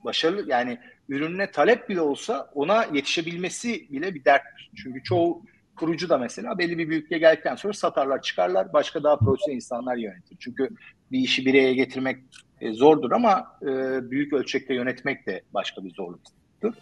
başarılı 0.05 0.49
yani 0.49 0.77
ürününe 1.09 1.51
talep 1.51 1.89
bile 1.89 2.01
olsa 2.01 2.51
ona 2.53 2.85
yetişebilmesi 2.93 3.87
bile 3.91 4.15
bir 4.15 4.25
dert. 4.25 4.41
Çünkü 4.75 5.03
çoğu 5.03 5.43
kurucu 5.75 6.09
da 6.09 6.17
mesela 6.17 6.57
belli 6.57 6.77
bir 6.77 6.89
büyüklüğe 6.89 7.17
geldikten 7.19 7.55
sonra 7.55 7.73
satarlar 7.73 8.21
çıkarlar 8.21 8.73
başka 8.73 9.03
daha 9.03 9.17
profesyonel 9.17 9.55
insanlar 9.55 9.95
yönetir. 9.95 10.37
Çünkü 10.39 10.69
bir 11.11 11.19
işi 11.19 11.45
bireye 11.45 11.73
getirmek 11.73 12.17
e, 12.61 12.73
zordur 12.73 13.11
ama 13.11 13.57
e, 13.61 13.67
büyük 14.11 14.33
ölçekte 14.33 14.73
yönetmek 14.73 15.25
de 15.25 15.41
başka 15.53 15.83
bir 15.83 15.93
zorluktur. 15.93 16.73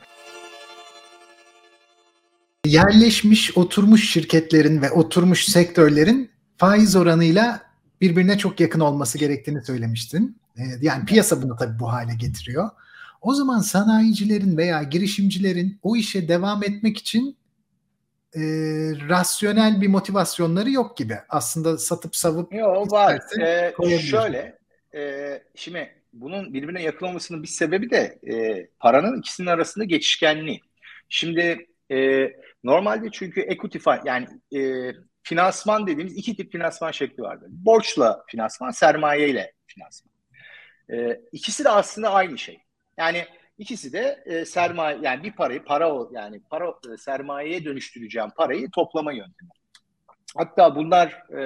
Yerleşmiş, 2.68 3.58
oturmuş 3.58 4.10
şirketlerin 4.10 4.82
ve 4.82 4.92
oturmuş 4.92 5.46
sektörlerin 5.46 6.32
faiz 6.58 6.96
oranıyla 6.96 7.62
birbirine 8.02 8.38
çok 8.38 8.60
yakın 8.60 8.80
olması 8.80 9.18
gerektiğini 9.18 9.64
söylemiştin. 9.64 10.38
E, 10.58 10.62
yani 10.82 11.06
piyasa 11.06 11.42
bunu 11.42 11.56
tabii 11.56 11.80
bu 11.80 11.92
hale 11.92 12.16
getiriyor. 12.16 12.70
O 13.22 13.34
zaman 13.34 13.60
sanayicilerin 13.60 14.58
veya 14.58 14.84
girişimcilerin 14.84 15.80
o 15.84 15.96
işe 15.96 16.28
devam 16.28 16.64
etmek 16.64 16.98
için 16.98 17.38
e, 18.36 18.42
rasyonel 19.10 19.82
bir 19.82 19.88
motivasyonları 19.88 20.72
yok 20.72 20.98
gibi. 20.98 21.18
Aslında 21.30 21.78
satıp 21.78 22.16
savup 22.16 22.54
Yok 22.54 22.92
var. 22.92 23.20
Ee, 23.42 23.74
şöyle 24.00 24.58
e, 24.96 25.42
şimdi 25.56 25.96
bunun 26.14 26.54
birbirine 26.54 26.84
yakın 26.84 27.06
olmasının 27.06 27.44
bir 27.44 27.48
sebebi 27.48 27.90
de 27.90 28.20
e, 28.30 28.68
paranın 28.80 29.20
ikisinin 29.20 29.48
arasında 29.48 29.86
geçişkenliği. 29.86 30.62
Şimdi 31.10 31.68
e, 31.92 32.30
normalde 32.64 33.12
çünkü 33.12 33.42
equity 33.42 33.78
yani 34.06 34.28
e, 34.56 34.92
finansman 35.24 35.88
dediğimiz 35.88 36.18
iki 36.18 36.36
tip 36.36 36.52
finansman 36.52 36.92
şekli 36.92 37.24
vardır. 37.24 37.48
Borçla 37.52 38.24
finansman, 38.28 38.72
sermaye 38.72 39.30
ile 39.30 39.54
finansman. 39.68 40.14
E, 40.92 41.22
ikisi 41.32 41.64
de 41.64 41.70
aslında 41.70 42.14
aynı 42.14 42.38
şey. 42.38 42.60
Yani 42.98 43.26
ikisi 43.58 43.94
de 43.94 44.24
e, 44.26 44.46
sermaye 44.46 45.00
yani 45.02 45.24
bir 45.24 45.32
parayı 45.32 45.64
para 45.64 45.92
yani 46.12 46.42
para 46.50 46.74
e, 46.94 46.98
sermayeye 46.98 47.66
dönüştüreceğim 47.66 48.30
parayı 48.38 48.72
toplama 48.72 49.12
yöntemi. 49.12 49.50
Hatta 50.38 50.76
bunlar 50.76 51.24
e, 51.38 51.42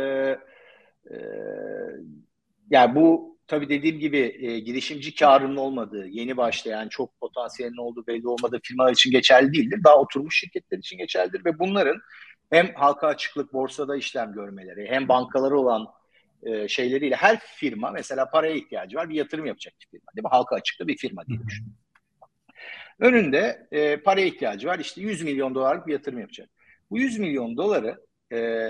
e, 1.11 1.17
yani 2.69 2.95
bu 2.95 3.37
tabii 3.47 3.69
dediğim 3.69 3.99
gibi 3.99 4.37
e, 4.39 4.59
girişimci 4.59 5.15
karının 5.15 5.55
olmadığı, 5.55 6.07
yeni 6.07 6.37
başlayan, 6.37 6.87
çok 6.89 7.19
potansiyelin 7.19 7.77
olduğu 7.77 8.07
belli 8.07 8.27
olmadığı 8.27 8.59
firmalar 8.63 8.91
için 8.91 9.11
geçerli 9.11 9.53
değildir. 9.53 9.79
Daha 9.83 9.97
oturmuş 9.97 10.39
şirketler 10.39 10.77
için 10.77 10.97
geçerlidir 10.97 11.45
ve 11.45 11.59
bunların 11.59 12.01
hem 12.49 12.73
halka 12.75 13.07
açıklık 13.07 13.53
borsada 13.53 13.95
işlem 13.95 14.33
görmeleri 14.33 14.87
hem 14.89 15.07
bankaları 15.07 15.59
olan 15.59 15.87
e, 16.43 16.67
şeyleriyle 16.67 17.15
her 17.15 17.39
firma 17.39 17.91
mesela 17.91 18.29
paraya 18.29 18.55
ihtiyacı 18.55 18.97
var 18.97 19.09
bir 19.09 19.15
yatırım 19.15 19.45
yapacak 19.45 19.73
bir 19.79 19.85
firma 19.85 20.11
değil 20.15 20.23
mi? 20.23 20.29
Halka 20.29 20.55
açıklı 20.55 20.87
bir 20.87 20.97
firma 20.97 21.25
diye 21.25 21.39
düşünün. 21.47 21.75
Önünde 22.99 23.67
e, 23.71 23.97
paraya 23.97 24.25
ihtiyacı 24.25 24.67
var 24.67 24.79
işte 24.79 25.01
100 25.01 25.23
milyon 25.23 25.55
dolarlık 25.55 25.87
bir 25.87 25.93
yatırım 25.93 26.19
yapacak. 26.19 26.49
Bu 26.89 26.97
100 26.97 27.19
milyon 27.19 27.57
doları 27.57 28.05
e, 28.33 28.69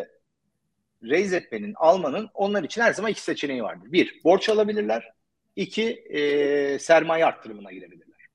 raise 1.04 1.36
etmenin, 1.36 1.74
almanın 1.76 2.30
onlar 2.34 2.64
için 2.64 2.82
her 2.82 2.94
zaman 2.94 3.12
iki 3.12 3.22
seçeneği 3.22 3.64
vardır. 3.64 3.92
Bir, 3.92 4.22
borç 4.24 4.50
alabilirler. 4.50 5.12
İki, 5.56 5.90
e, 5.90 6.80
sermaye 6.80 7.26
arttırımına 7.26 7.72
girebilirler. 7.72 8.28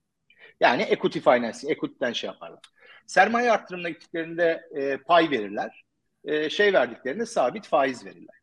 Yani 0.61 0.83
equity 0.83 1.19
finance, 1.19 1.59
equity'den 1.69 2.13
şey 2.13 2.29
yaparlar. 2.29 2.61
Sermaye 3.07 3.53
arttırımına 3.53 3.89
gittiklerinde 3.89 4.69
e, 4.77 4.97
pay 4.97 5.31
verirler. 5.31 5.85
E, 6.25 6.51
şey 6.51 6.73
verdiklerinde 6.73 7.27
sabit 7.27 7.67
faiz 7.67 8.05
verirler. 8.05 8.37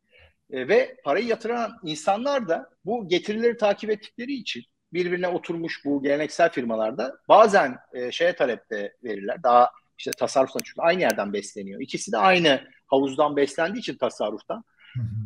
E, 0.51 0.67
ve 0.67 0.97
parayı 1.03 1.25
yatıran 1.25 1.79
insanlar 1.83 2.47
da 2.47 2.69
bu 2.85 3.07
getirileri 3.07 3.57
takip 3.57 3.89
ettikleri 3.89 4.33
için 4.33 4.63
birbirine 4.93 5.27
oturmuş 5.27 5.85
bu 5.85 6.03
geleneksel 6.03 6.51
firmalarda 6.51 7.15
bazen 7.29 7.77
e, 7.93 8.11
şeye 8.11 8.35
talepte 8.35 8.93
verirler. 9.03 9.43
Daha 9.43 9.69
işte 9.97 10.11
tasarruftan 10.11 10.61
çünkü 10.63 10.81
aynı 10.81 11.01
yerden 11.01 11.33
besleniyor. 11.33 11.81
İkisi 11.81 12.11
de 12.11 12.17
aynı 12.17 12.67
havuzdan 12.93 13.35
beslendiği 13.35 13.79
için 13.79 13.97
tasarruftan. 13.97 14.63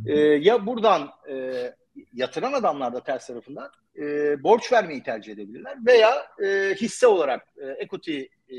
E, 0.05 0.19
ya 0.19 0.65
buradan 0.65 1.09
e, 1.29 1.53
yatıran 2.13 2.53
adamlar 2.53 2.93
da 2.93 3.03
ters 3.03 3.27
tarafından 3.27 3.71
e, 3.97 4.03
borç 4.43 4.71
vermeyi 4.71 5.03
tercih 5.03 5.33
edebilirler 5.33 5.77
veya 5.85 6.27
e, 6.43 6.75
hisse 6.75 7.07
olarak 7.07 7.47
e, 7.57 7.65
equity 7.65 8.21
e, 8.49 8.57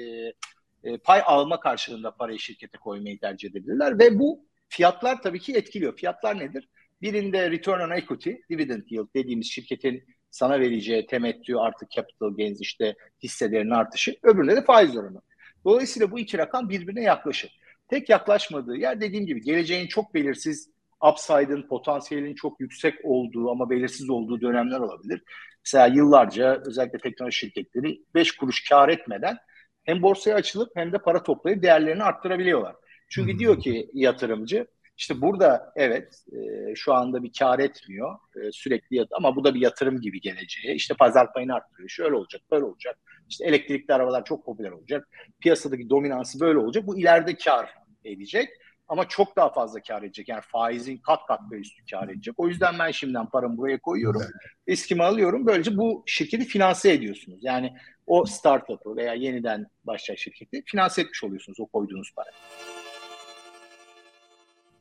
e, 0.85 0.99
pay 1.05 1.23
alma 1.25 1.61
karşılığında 1.61 2.11
parayı 2.11 2.39
şirkete 2.39 2.79
koymayı 2.79 3.21
tercih 3.21 3.51
edebilirler 3.51 3.99
ve 3.99 4.19
bu 4.19 4.45
fiyatlar 4.69 5.23
tabii 5.23 5.39
ki 5.39 5.53
etkiliyor. 5.53 5.97
Fiyatlar 5.97 6.39
nedir? 6.39 6.69
Birinde 7.03 7.51
return 7.51 7.81
on 7.81 7.91
equity, 7.91 8.31
dividend 8.51 8.83
yield 8.89 9.15
dediğimiz 9.15 9.47
şirketin 9.51 10.05
sana 10.31 10.61
vereceği 10.61 11.07
temettü 11.07 11.57
artı 11.57 11.87
capital 11.91 12.37
gains 12.37 12.61
işte 12.61 12.95
hisselerin 13.23 13.71
artışı. 13.71 14.17
Öbüründe 14.23 14.57
de 14.57 14.65
faiz 14.65 14.97
oranı. 14.97 15.21
Dolayısıyla 15.65 16.11
bu 16.11 16.19
iki 16.19 16.39
rakam 16.39 16.69
birbirine 16.69 17.03
yaklaşır. 17.03 17.59
Tek 17.89 18.09
yaklaşmadığı 18.09 18.77
yer 18.77 19.01
dediğim 19.01 19.27
gibi 19.27 19.41
geleceğin 19.41 19.87
çok 19.87 20.15
belirsiz 20.15 20.71
upside'ın, 21.11 21.69
potansiyelin 21.69 22.35
çok 22.35 22.61
yüksek 22.61 22.95
olduğu 23.05 23.51
ama 23.51 23.71
belirsiz 23.71 24.11
olduğu 24.11 24.41
dönemler 24.41 24.81
olabilir. 24.81 25.23
Mesela 25.65 25.87
yıllarca 25.87 26.63
özellikle 26.67 26.99
teknoloji 26.99 27.37
şirketleri 27.39 28.03
5 28.15 28.33
kuruş 28.33 28.69
kar 28.69 28.89
etmeden 28.89 29.39
hem 29.85 30.03
borsaya 30.03 30.37
açılıp 30.37 30.71
hem 30.77 30.93
de 30.93 30.99
para 30.99 31.23
toplayıp 31.23 31.63
değerlerini 31.63 32.03
arttırabiliyorlar. 32.03 32.77
Çünkü 33.09 33.33
hmm. 33.33 33.39
diyor 33.39 33.61
ki 33.61 33.91
yatırımcı 33.93 34.67
işte 34.99 35.21
burada 35.21 35.73
evet 35.77 36.25
e, 36.33 36.75
şu 36.75 36.95
anda 36.95 37.23
bir 37.23 37.33
kar 37.39 37.59
etmiyor 37.59 38.17
e, 38.37 38.53
sürekli 38.53 38.97
yat 38.97 39.09
ama 39.13 39.37
bu 39.37 39.45
da 39.45 39.55
bir 39.55 39.61
yatırım 39.61 40.01
gibi 40.01 40.21
geleceğe. 40.21 40.75
İşte 40.75 40.95
pazar 40.95 41.33
payını 41.33 41.55
arttırıyor. 41.55 41.89
Şöyle 41.89 42.15
olacak, 42.15 42.43
böyle 42.51 42.65
olacak. 42.65 42.99
İşte 43.29 43.45
elektrikli 43.45 43.93
arabalar 43.93 44.25
çok 44.25 44.45
popüler 44.45 44.71
olacak. 44.71 45.09
Piyasadaki 45.41 45.91
dominansı 45.91 46.41
böyle 46.41 46.59
olacak. 46.59 46.87
Bu 46.87 46.99
ileride 46.99 47.37
kar 47.37 47.75
edecek 48.05 48.49
ama 48.89 49.09
çok 49.09 49.37
daha 49.37 49.53
fazla 49.53 49.81
kar 49.83 50.03
edecek. 50.03 50.29
Yani 50.29 50.43
faizin 50.53 50.99
kat 50.99 51.27
kat 51.27 51.41
ve 51.53 51.57
üstü 51.57 51.83
kar 51.91 52.09
edecek. 52.09 52.35
O 52.37 52.49
yüzden 52.49 52.79
ben 52.79 52.91
şimdiden 52.91 53.27
paramı 53.27 53.57
buraya 53.57 53.79
koyuyorum. 53.79 54.23
Riskimi 54.69 55.05
alıyorum. 55.05 55.47
Böylece 55.47 55.77
bu 55.77 56.03
şirketi 56.07 56.45
finanse 56.45 56.93
ediyorsunuz. 56.93 57.39
Yani 57.43 57.73
o 58.07 58.25
startup'ı 58.25 58.97
veya 58.97 59.15
yeniden 59.15 59.67
başlayacak 59.85 60.19
şirketi 60.19 60.63
finanse 60.67 61.03
etmiş 61.03 61.25
oluyorsunuz 61.25 61.61
o 61.61 61.67
koyduğunuz 61.67 62.15
parayı. 62.15 62.35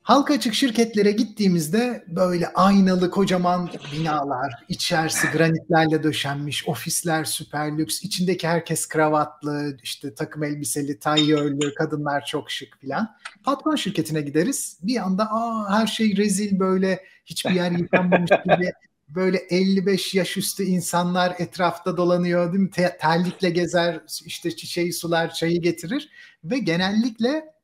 Halka 0.08 0.34
açık 0.34 0.54
şirketlere 0.54 1.12
gittiğimizde 1.12 2.06
böyle 2.08 2.48
aynalı 2.48 3.12
kocaman 3.12 3.70
binalar, 3.94 4.54
içerisi 4.70 5.28
granitlerle 5.28 6.04
döşenmiş, 6.04 6.68
ofisler 6.68 7.24
süper 7.24 7.78
lüks, 7.78 8.04
içindeki 8.04 8.48
herkes 8.48 8.88
kravatlı, 8.88 9.78
işte 9.84 10.16
takım 10.16 10.44
elbiseli, 10.44 11.00
tayyörlü, 11.00 11.74
kadınlar 11.74 12.26
çok 12.26 12.52
şık 12.52 12.80
filan. 12.80 13.16
Patron 13.44 13.76
şirketine 13.76 14.22
gideriz. 14.22 14.80
Bir 14.84 14.98
anda 14.98 15.24
aa 15.32 15.80
her 15.80 15.88
şey 15.88 16.18
rezil 16.18 16.60
böyle 16.60 17.04
hiçbir 17.26 17.52
yer 17.52 17.72
yıkanmamış 17.72 18.32
gibi 18.46 18.72
böyle 19.08 19.38
55 19.38 20.16
yaş 20.16 20.38
üstü 20.38 20.64
insanlar 20.64 21.36
etrafta 21.40 21.98
dolanıyor 21.98 22.54
değil 22.54 22.64
mi? 22.64 22.70
terlikle 23.00 23.50
gezer, 23.50 24.02
işte 24.26 24.56
çiçeği 24.56 24.94
sular, 24.94 25.34
çayı 25.34 25.62
getirir 25.62 26.10
ve 26.44 26.60
genellikle 26.60 27.57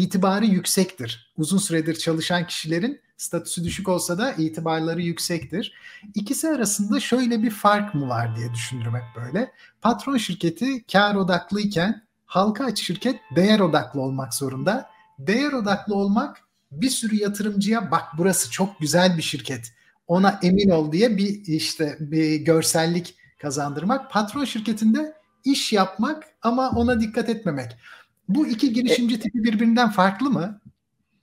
itibarı 0.00 0.46
yüksektir. 0.46 1.32
Uzun 1.36 1.58
süredir 1.58 1.94
çalışan 1.94 2.46
kişilerin 2.46 3.00
statüsü 3.16 3.64
düşük 3.64 3.88
olsa 3.88 4.18
da 4.18 4.32
itibarları 4.32 5.02
yüksektir. 5.02 5.72
İkisi 6.14 6.48
arasında 6.48 7.00
şöyle 7.00 7.42
bir 7.42 7.50
fark 7.50 7.94
mı 7.94 8.08
var 8.08 8.36
diye 8.36 8.54
düşünürüm 8.54 8.94
hep 8.94 9.24
böyle. 9.24 9.52
Patron 9.82 10.16
şirketi 10.16 10.84
kar 10.92 11.14
odaklıyken 11.14 12.02
halka 12.26 12.64
açık 12.64 12.86
şirket 12.86 13.20
değer 13.36 13.60
odaklı 13.60 14.00
olmak 14.00 14.34
zorunda. 14.34 14.90
Değer 15.18 15.52
odaklı 15.52 15.94
olmak 15.94 16.40
bir 16.72 16.90
sürü 16.90 17.16
yatırımcıya 17.16 17.90
bak 17.90 18.04
burası 18.18 18.50
çok 18.50 18.80
güzel 18.80 19.16
bir 19.16 19.22
şirket 19.22 19.72
ona 20.08 20.40
emin 20.42 20.70
ol 20.70 20.92
diye 20.92 21.16
bir 21.16 21.46
işte 21.46 21.96
bir 22.00 22.34
görsellik 22.34 23.14
kazandırmak. 23.38 24.10
Patron 24.10 24.44
şirketinde 24.44 25.14
iş 25.44 25.72
yapmak 25.72 26.24
ama 26.42 26.70
ona 26.70 27.00
dikkat 27.00 27.28
etmemek. 27.28 27.76
Bu 28.28 28.46
iki 28.46 28.72
girişimci 28.72 29.14
e, 29.14 29.18
tipi 29.18 29.44
birbirinden 29.44 29.90
farklı 29.90 30.30
mı? 30.30 30.60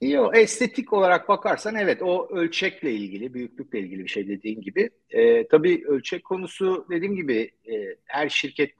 Yok, 0.00 0.36
estetik 0.36 0.92
olarak 0.92 1.28
bakarsan 1.28 1.74
evet 1.74 2.02
o 2.02 2.28
ölçekle 2.36 2.92
ilgili, 2.92 3.34
büyüklükle 3.34 3.80
ilgili 3.80 4.04
bir 4.04 4.08
şey 4.08 4.28
dediğin 4.28 4.60
gibi. 4.60 4.90
E, 5.10 5.48
tabii 5.48 5.84
ölçek 5.86 6.24
konusu 6.24 6.86
dediğim 6.90 7.16
gibi 7.16 7.50
e, 7.66 7.96
her 8.04 8.28
şirket 8.28 8.70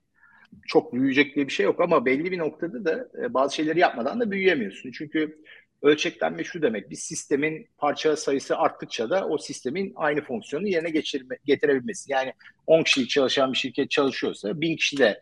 çok 0.67 0.93
büyüyecek 0.93 1.35
diye 1.35 1.47
bir 1.47 1.53
şey 1.53 1.65
yok 1.65 1.81
ama 1.81 2.07
belli 2.07 2.31
bir 2.31 2.39
noktada 2.39 2.85
da 2.85 3.09
e, 3.23 3.35
bazı 3.35 3.55
şeyleri 3.55 3.79
yapmadan 3.79 4.21
da 4.21 4.31
büyüyemiyorsun. 4.31 4.91
Çünkü 4.93 5.39
ölçeklenme 5.85 6.45
şu 6.45 6.63
demek, 6.63 6.91
bir 6.91 6.97
sistemin 6.97 7.69
parça 7.79 8.17
sayısı 8.17 8.57
arttıkça 8.57 9.11
da 9.11 9.29
o 9.29 9.39
sistemin 9.39 9.93
aynı 9.97 10.21
fonksiyonu 10.21 10.69
yerine 10.69 10.91
geçirme, 10.91 11.37
getirebilmesi. 11.45 12.13
Yani 12.13 12.33
10 12.67 12.83
kişilik 12.83 13.11
çalışan 13.11 13.53
bir 13.53 13.59
şirket 13.59 13.91
çalışıyorsa 13.91 14.61
1000 14.61 14.77
kişi 14.77 14.99
de 14.99 15.21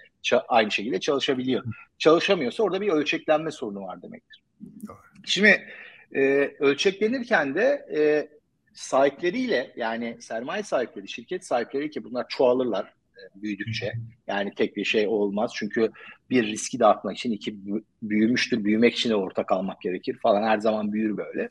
aynı 0.48 0.70
şekilde 0.70 1.00
çalışabiliyor. 1.00 1.64
Çalışamıyorsa 1.98 2.62
orada 2.62 2.80
bir 2.80 2.88
ölçeklenme 2.88 3.50
sorunu 3.50 3.82
var 3.82 4.02
demektir. 4.02 4.42
Şimdi 5.24 5.68
e, 6.14 6.20
ölçeklenirken 6.58 7.54
de 7.54 7.86
e, 7.96 8.28
sahipleriyle 8.74 9.72
yani 9.76 10.16
sermaye 10.20 10.62
sahipleri, 10.62 11.08
şirket 11.08 11.46
sahipleri 11.46 11.90
ki 11.90 12.04
bunlar 12.04 12.26
çoğalırlar. 12.28 12.92
E, 13.22 13.42
büyüdükçe. 13.42 13.92
Yani 14.26 14.54
tek 14.54 14.76
bir 14.76 14.84
şey 14.84 15.06
olmaz. 15.06 15.52
Çünkü 15.54 15.90
bir 16.30 16.46
riski 16.46 16.80
dağıtmak 16.80 17.16
için 17.16 17.32
iki 17.32 17.56
büyümüştür. 18.02 18.64
Büyümek 18.64 18.94
için 18.94 19.10
de 19.10 19.16
ortak 19.16 19.52
almak 19.52 19.80
gerekir 19.80 20.18
falan. 20.22 20.42
Her 20.42 20.58
zaman 20.58 20.92
büyür 20.92 21.16
böyle. 21.16 21.48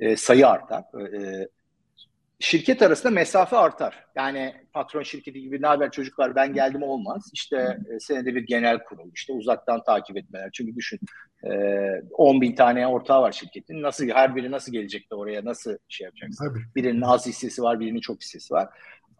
E, 0.00 0.16
sayı 0.16 0.48
artar. 0.48 0.84
E, 1.14 1.48
şirket 2.40 2.82
arasında 2.82 3.12
mesafe 3.12 3.56
artar. 3.56 4.04
Yani 4.16 4.54
patron 4.72 5.02
şirketi 5.02 5.40
gibi 5.40 5.62
ne 5.62 5.66
haber 5.66 5.90
çocuklar 5.90 6.34
ben 6.34 6.54
geldim 6.54 6.82
olmaz. 6.82 7.30
İşte 7.32 7.78
e, 7.94 8.00
senede 8.00 8.34
bir 8.34 8.42
genel 8.42 8.84
kurul, 8.84 9.10
işte 9.14 9.32
uzaktan 9.32 9.82
takip 9.82 10.16
etmeler. 10.16 10.50
Çünkü 10.52 10.76
düşün 10.76 11.00
e, 11.44 11.50
10 12.12 12.40
bin 12.40 12.54
tane 12.54 12.86
ortağı 12.86 13.22
var 13.22 13.32
şirketin. 13.32 13.82
Nasıl 13.82 14.08
her 14.08 14.36
biri 14.36 14.50
nasıl 14.50 14.72
gelecek 14.72 15.10
de 15.10 15.14
oraya 15.14 15.44
nasıl 15.44 15.76
şey 15.88 16.04
yapacaksın? 16.04 16.48
Tabii. 16.48 16.58
Birinin 16.76 17.00
az 17.00 17.26
hissesi 17.26 17.62
var, 17.62 17.80
birinin 17.80 18.00
çok 18.00 18.22
hissesi 18.22 18.54
var. 18.54 18.68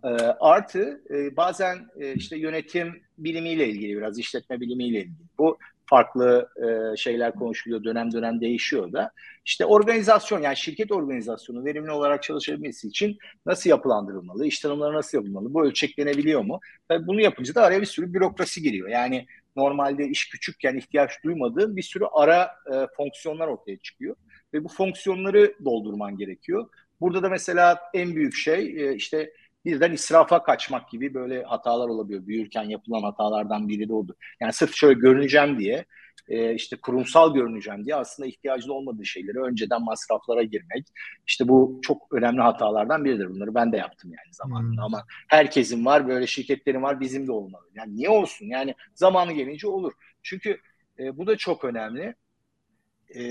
E, 0.04 0.08
artı 0.40 1.02
e, 1.10 1.36
bazen 1.36 1.78
e, 2.00 2.14
işte 2.14 2.38
yönetim 2.38 3.02
bilimiyle 3.18 3.68
ilgili 3.68 3.96
biraz 3.96 4.18
işletme 4.18 4.60
bilimiyle 4.60 4.98
ilgili. 4.98 5.14
Bu 5.38 5.58
farklı 5.86 6.48
e, 6.56 6.96
şeyler 6.96 7.34
konuşuluyor, 7.34 7.84
dönem 7.84 8.12
dönem 8.12 8.40
değişiyor 8.40 8.92
da. 8.92 9.10
İşte 9.44 9.66
organizasyon 9.66 10.42
yani 10.42 10.56
şirket 10.56 10.92
organizasyonu 10.92 11.64
verimli 11.64 11.90
olarak 11.90 12.22
çalışabilmesi 12.22 12.88
için 12.88 13.18
nasıl 13.46 13.70
yapılandırılmalı, 13.70 14.46
iş 14.46 14.60
tanımları 14.60 14.94
nasıl 14.94 15.18
yapılmalı, 15.18 15.54
bu 15.54 15.66
ölçeklenebiliyor 15.66 16.40
mu? 16.40 16.60
Tabii 16.88 17.06
bunu 17.06 17.20
yapınca 17.20 17.54
da 17.54 17.62
araya 17.62 17.80
bir 17.80 17.86
sürü 17.86 18.14
bürokrasi 18.14 18.62
giriyor. 18.62 18.88
Yani 18.88 19.26
normalde 19.56 20.08
iş 20.08 20.28
küçükken 20.28 20.76
ihtiyaç 20.76 21.24
duymadığın 21.24 21.76
bir 21.76 21.82
sürü 21.82 22.04
ara 22.12 22.42
e, 22.44 22.86
fonksiyonlar 22.96 23.48
ortaya 23.48 23.76
çıkıyor. 23.76 24.16
Ve 24.54 24.64
bu 24.64 24.68
fonksiyonları 24.68 25.54
doldurman 25.64 26.16
gerekiyor. 26.16 26.68
Burada 27.00 27.22
da 27.22 27.28
mesela 27.28 27.80
en 27.94 28.14
büyük 28.14 28.34
şey 28.34 28.88
e, 28.88 28.94
işte 28.94 29.32
birden 29.68 29.92
israfa 29.92 30.42
kaçmak 30.42 30.90
gibi 30.90 31.14
böyle 31.14 31.42
hatalar 31.42 31.88
olabiliyor. 31.88 32.26
Büyürken 32.26 32.62
yapılan 32.62 33.02
hatalardan 33.02 33.68
biri 33.68 33.88
de 33.88 33.92
oldu. 33.92 34.16
Yani 34.40 34.52
sırf 34.52 34.74
şöyle 34.74 35.00
görüneceğim 35.00 35.58
diye 35.58 35.84
e, 36.28 36.54
işte 36.54 36.76
kurumsal 36.76 37.34
görüneceğim 37.34 37.84
diye 37.84 37.96
aslında 37.96 38.26
ihtiyaclı 38.28 38.72
olmadığı 38.74 39.06
şeyleri 39.06 39.38
önceden 39.38 39.82
masraflara 39.82 40.42
girmek. 40.42 40.86
İşte 41.26 41.48
bu 41.48 41.80
çok 41.82 42.12
önemli 42.12 42.40
hatalardan 42.40 43.04
biridir. 43.04 43.30
Bunları 43.30 43.54
ben 43.54 43.72
de 43.72 43.76
yaptım 43.76 44.10
yani 44.10 44.34
zamanında 44.34 44.82
hmm. 44.82 44.84
ama 44.84 45.04
herkesin 45.28 45.84
var 45.84 46.08
böyle 46.08 46.26
şirketlerin 46.26 46.82
var 46.82 47.00
bizim 47.00 47.26
de 47.26 47.32
olmalı. 47.32 47.64
Yani 47.74 47.96
niye 47.96 48.10
olsun? 48.10 48.46
Yani 48.46 48.74
zamanı 48.94 49.32
gelince 49.32 49.68
olur. 49.68 49.92
Çünkü 50.22 50.60
e, 50.98 51.16
bu 51.16 51.26
da 51.26 51.36
çok 51.36 51.64
önemli. 51.64 52.14
E, 53.16 53.22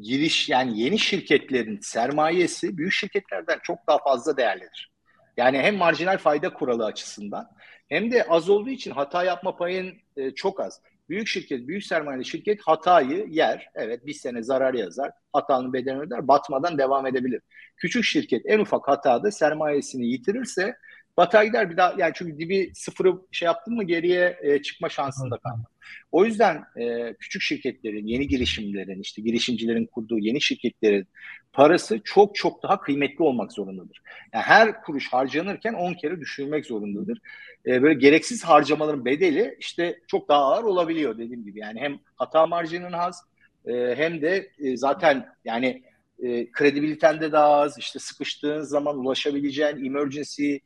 giriş 0.00 0.48
yani 0.48 0.80
yeni 0.80 0.98
şirketlerin 0.98 1.78
sermayesi 1.82 2.78
büyük 2.78 2.92
şirketlerden 2.92 3.58
çok 3.62 3.78
daha 3.88 3.98
fazla 3.98 4.36
değerlidir. 4.36 4.95
Yani 5.36 5.58
hem 5.58 5.76
marjinal 5.76 6.18
fayda 6.18 6.52
kuralı 6.52 6.84
açısından 6.84 7.50
hem 7.88 8.10
de 8.10 8.24
az 8.24 8.48
olduğu 8.48 8.70
için 8.70 8.90
hata 8.90 9.24
yapma 9.24 9.56
payın 9.56 9.94
e, 10.16 10.30
çok 10.30 10.60
az. 10.60 10.80
Büyük 11.08 11.28
şirket, 11.28 11.68
büyük 11.68 11.84
sermayeli 11.84 12.24
şirket 12.24 12.60
hatayı 12.60 13.26
yer. 13.28 13.70
Evet 13.74 14.06
bir 14.06 14.12
sene 14.12 14.42
zarar 14.42 14.74
yazar. 14.74 15.10
Hatanın 15.32 15.72
bedelini 15.72 16.00
öder. 16.00 16.28
Batmadan 16.28 16.78
devam 16.78 17.06
edebilir. 17.06 17.40
Küçük 17.76 18.04
şirket 18.04 18.42
en 18.46 18.58
ufak 18.58 18.88
hatada 18.88 19.30
sermayesini 19.30 20.06
yitirirse 20.06 20.76
batar 21.16 21.44
gider 21.44 21.70
bir 21.70 21.76
daha 21.76 21.94
yani 21.98 22.12
çünkü 22.14 22.38
dibi 22.38 22.72
sıfırı 22.74 23.14
şey 23.32 23.46
yaptın 23.46 23.74
mı 23.74 23.84
geriye 23.84 24.38
e, 24.42 24.62
çıkma 24.62 24.88
şansında 24.88 25.38
kalmaz. 25.38 25.75
O 26.12 26.24
yüzden 26.24 26.64
e, 26.80 27.14
küçük 27.14 27.42
şirketlerin, 27.42 28.06
yeni 28.06 28.28
girişimlerin, 28.28 29.00
işte 29.00 29.22
girişimcilerin 29.22 29.86
kurduğu 29.86 30.18
yeni 30.18 30.40
şirketlerin 30.40 31.06
parası 31.52 32.00
çok 32.04 32.34
çok 32.34 32.62
daha 32.62 32.80
kıymetli 32.80 33.24
olmak 33.24 33.52
zorundadır. 33.52 34.02
Yani 34.32 34.42
her 34.42 34.82
kuruş 34.82 35.12
harcanırken 35.12 35.74
10 35.74 35.94
kere 35.94 36.20
düşürmek 36.20 36.66
zorundadır. 36.66 37.18
E, 37.66 37.82
böyle 37.82 37.98
gereksiz 37.98 38.44
harcamaların 38.44 39.04
bedeli 39.04 39.56
işte 39.60 39.98
çok 40.06 40.28
daha 40.28 40.40
ağır 40.40 40.64
olabiliyor 40.64 41.18
dediğim 41.18 41.44
gibi. 41.44 41.60
Yani 41.60 41.80
hem 41.80 41.98
hata 42.16 42.46
marjının 42.46 42.92
az 42.92 43.22
e, 43.66 43.94
hem 43.96 44.22
de 44.22 44.50
e, 44.58 44.76
zaten 44.76 45.26
yani 45.44 45.82
e, 46.22 46.50
kredibiliten 46.50 47.20
de 47.20 47.32
daha 47.32 47.52
az. 47.52 47.78
İşte 47.78 47.98
sıkıştığın 47.98 48.60
zaman 48.60 48.98
ulaşabileceğin 48.98 49.84
emergency 49.84 50.56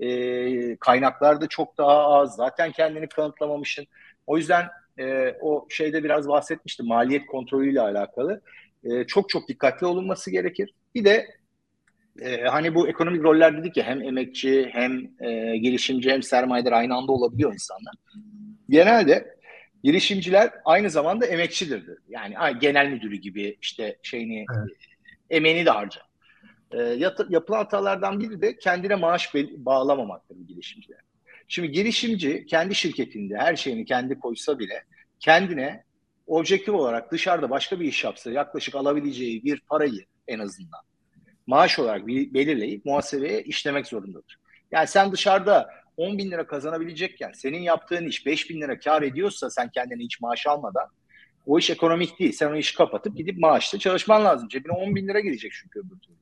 e, 0.00 0.76
kaynaklar 0.76 1.40
da 1.40 1.46
çok 1.46 1.78
daha 1.78 2.06
az. 2.06 2.36
Zaten 2.36 2.72
kendini 2.72 3.08
kanıtlamamışsın. 3.08 3.86
O 4.30 4.36
yüzden 4.36 4.68
e, 4.98 5.36
o 5.40 5.66
şeyde 5.70 6.04
biraz 6.04 6.28
bahsetmiştim 6.28 6.86
maliyet 6.86 7.26
kontrolüyle 7.26 7.80
alakalı. 7.80 8.40
E, 8.84 9.04
çok 9.06 9.28
çok 9.28 9.48
dikkatli 9.48 9.86
olunması 9.86 10.30
gerekir. 10.30 10.74
Bir 10.94 11.04
de 11.04 11.26
e, 12.20 12.42
hani 12.42 12.74
bu 12.74 12.88
ekonomik 12.88 13.22
roller 13.22 13.58
dedik 13.58 13.76
ya 13.76 13.84
hem 13.84 14.02
emekçi 14.02 14.68
hem 14.72 15.10
e, 15.20 15.56
girişimci 15.56 16.10
hem 16.10 16.22
sermayedar 16.22 16.72
aynı 16.72 16.94
anda 16.94 17.12
olabiliyor 17.12 17.52
insanlar. 17.52 17.94
Genelde 18.68 19.36
girişimciler 19.84 20.50
aynı 20.64 20.90
zamanda 20.90 21.26
emekçidir. 21.26 21.84
Yani 22.08 22.34
genel 22.60 22.90
müdürü 22.90 23.16
gibi 23.16 23.56
işte 23.62 23.98
şeyini 24.02 24.44
evet. 24.56 24.76
emeğini 25.30 25.66
de 25.66 25.70
harcar. 25.70 26.06
E, 26.72 26.78
yapılan 27.28 27.58
hatalardan 27.58 28.20
biri 28.20 28.42
de 28.42 28.58
kendine 28.58 28.94
maaş 28.94 29.34
bağlamamaktır 29.56 30.36
girişimciler. 30.36 31.09
Şimdi 31.52 31.72
girişimci 31.72 32.46
kendi 32.46 32.74
şirketinde 32.74 33.36
her 33.36 33.56
şeyini 33.56 33.84
kendi 33.84 34.18
koysa 34.18 34.58
bile 34.58 34.84
kendine 35.20 35.84
objektif 36.26 36.74
olarak 36.74 37.12
dışarıda 37.12 37.50
başka 37.50 37.80
bir 37.80 37.84
iş 37.84 38.04
yapsa 38.04 38.30
yaklaşık 38.30 38.74
alabileceği 38.74 39.44
bir 39.44 39.60
parayı 39.60 40.04
en 40.28 40.38
azından 40.38 40.80
maaş 41.46 41.78
olarak 41.78 42.06
belirleyip 42.06 42.84
muhasebeye 42.84 43.42
işlemek 43.42 43.86
zorundadır. 43.86 44.38
Yani 44.72 44.86
sen 44.86 45.12
dışarıda 45.12 45.70
10 45.96 46.18
bin 46.18 46.30
lira 46.30 46.46
kazanabilecekken 46.46 47.32
senin 47.32 47.62
yaptığın 47.62 48.06
iş 48.06 48.26
5 48.26 48.50
bin 48.50 48.60
lira 48.60 48.78
kar 48.78 49.02
ediyorsa 49.02 49.50
sen 49.50 49.70
kendine 49.70 50.02
hiç 50.02 50.20
maaş 50.20 50.46
almadan 50.46 50.88
o 51.46 51.58
iş 51.58 51.70
ekonomik 51.70 52.18
değil. 52.18 52.32
Sen 52.32 52.50
o 52.50 52.56
işi 52.56 52.76
kapatıp 52.76 53.16
gidip 53.16 53.38
maaşla 53.38 53.78
çalışman 53.78 54.24
lazım. 54.24 54.48
Cebine 54.48 54.72
10 54.72 54.94
bin 54.94 55.08
lira 55.08 55.20
gelecek 55.20 55.52
çünkü 55.52 55.80
öbür 55.80 55.98
türlü. 55.98 56.16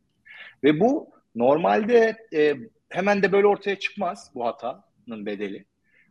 Ve 0.64 0.80
bu 0.80 1.10
normalde 1.34 2.16
e, 2.34 2.54
hemen 2.88 3.22
de 3.22 3.32
böyle 3.32 3.46
ortaya 3.46 3.78
çıkmaz 3.78 4.30
bu 4.34 4.46
hatanın 5.08 5.26
bedeli. 5.26 5.64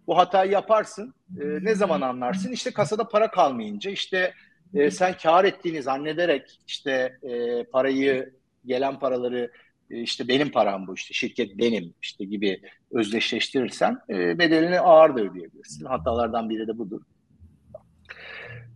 Bu 0.08 0.18
hatayı 0.18 0.52
yaparsın. 0.52 1.14
E, 1.42 1.46
ne 1.62 1.76
zaman 1.76 2.02
anlarsın? 2.02 2.52
İşte 2.52 2.72
kasada 2.72 3.08
para 3.08 3.32
kalmayınca 3.32 3.92
işte 3.92 4.34
e, 4.74 4.92
sen 4.92 5.14
kar 5.24 5.46
ettiğini 5.46 5.82
zannederek 5.82 6.60
işte 6.68 7.18
e, 7.24 7.64
parayı 7.64 8.34
gelen 8.66 9.00
paraları 9.00 9.52
e, 9.90 10.02
işte 10.02 10.28
benim 10.28 10.52
param 10.52 10.88
bu 10.88 10.96
işte 10.96 11.14
şirket 11.14 11.58
benim 11.58 11.94
işte 12.02 12.26
gibi 12.26 12.62
özdeşleştirirsen 12.92 13.98
e, 14.10 14.40
bedelini 14.40 14.80
ağır 14.80 15.16
da 15.16 15.22
ödeyebilirsin. 15.22 15.86
Hatalardan 15.86 16.50
biri 16.50 16.68
de 16.68 16.78
budur. 16.78 17.02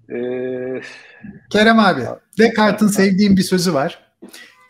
Ee, 0.10 0.82
Kerem 1.50 1.80
abi, 1.80 2.02
Descartes'in 2.38 2.88
sevdiğim 2.88 3.38
bir 3.38 3.42
sözü 3.42 3.74
var. 3.74 4.14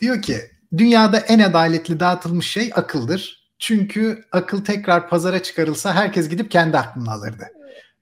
Diyor 0.02 0.22
ki 0.22 0.36
dünyada 0.78 1.20
en 1.20 1.40
adaletli 1.40 2.00
dağıtılmış 2.00 2.52
şey 2.52 2.72
akıldır. 2.76 3.40
Çünkü 3.62 4.26
akıl 4.32 4.65
tekrar 4.65 5.10
pazara 5.10 5.43
çıkarılsa 5.43 5.93
herkes 5.93 6.30
gidip 6.30 6.52
kendi 6.52 6.78
aklını 6.78 7.12
alırdı. 7.12 7.43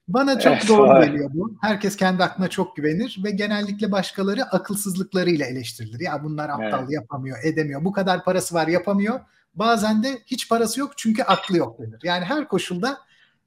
Bana 0.07 0.39
çok 0.39 0.67
doğru 0.67 1.05
geliyor 1.05 1.29
bu. 1.33 1.57
Herkes 1.61 1.95
kendi 1.95 2.23
aklına 2.23 2.47
çok 2.47 2.75
güvenir 2.75 3.19
ve 3.23 3.31
genellikle 3.31 3.91
başkaları 3.91 4.43
akılsızlıklarıyla 4.43 5.45
eleştirilir. 5.45 5.99
Ya 5.99 6.23
bunlar 6.23 6.49
aptal 6.49 6.83
evet. 6.83 6.91
yapamıyor, 6.91 7.37
edemiyor. 7.43 7.85
Bu 7.85 7.91
kadar 7.91 8.23
parası 8.23 8.55
var 8.55 8.67
yapamıyor. 8.67 9.19
Bazen 9.55 10.03
de 10.03 10.19
hiç 10.25 10.49
parası 10.49 10.79
yok 10.79 10.91
çünkü 10.97 11.23
aklı 11.23 11.57
yok 11.57 11.79
denir. 11.79 11.99
Yani 12.03 12.25
her 12.25 12.47
koşulda 12.47 12.97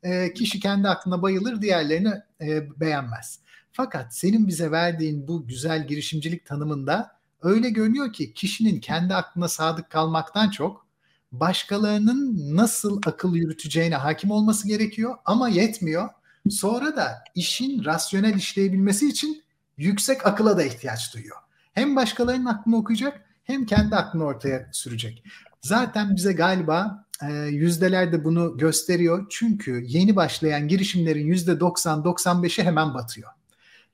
e, 0.02 0.32
kişi 0.32 0.60
kendi 0.60 0.88
aklına 0.88 1.22
bayılır, 1.22 1.62
diğerlerini 1.62 2.12
e, 2.40 2.80
beğenmez. 2.80 3.40
Fakat 3.72 4.14
senin 4.16 4.48
bize 4.48 4.70
verdiğin 4.70 5.28
bu 5.28 5.46
güzel 5.46 5.86
girişimcilik 5.86 6.46
tanımında 6.46 7.16
öyle 7.42 7.70
görünüyor 7.70 8.12
ki 8.12 8.34
kişinin 8.34 8.80
kendi 8.80 9.14
aklına 9.14 9.48
sadık 9.48 9.90
kalmaktan 9.90 10.50
çok 10.50 10.91
başkalarının 11.32 12.56
nasıl 12.56 13.00
akıl 13.06 13.34
yürüteceğine 13.34 13.96
hakim 13.96 14.30
olması 14.30 14.68
gerekiyor 14.68 15.14
ama 15.24 15.48
yetmiyor. 15.48 16.08
Sonra 16.50 16.96
da 16.96 17.24
işin 17.34 17.84
rasyonel 17.84 18.34
işleyebilmesi 18.34 19.08
için 19.08 19.42
yüksek 19.76 20.26
akıla 20.26 20.56
da 20.56 20.62
ihtiyaç 20.62 21.14
duyuyor. 21.14 21.36
Hem 21.72 21.96
başkalarının 21.96 22.46
aklını 22.46 22.76
okuyacak 22.76 23.20
hem 23.44 23.66
kendi 23.66 23.96
aklını 23.96 24.24
ortaya 24.24 24.68
sürecek. 24.72 25.24
Zaten 25.60 26.16
bize 26.16 26.32
galiba 26.32 27.04
e, 27.22 27.32
yüzdeler 27.32 28.12
de 28.12 28.24
bunu 28.24 28.58
gösteriyor. 28.58 29.26
Çünkü 29.30 29.84
yeni 29.86 30.16
başlayan 30.16 30.68
girişimlerin 30.68 31.26
yüzde 31.26 31.52
90-95'i 31.52 32.64
hemen 32.64 32.94
batıyor. 32.94 33.30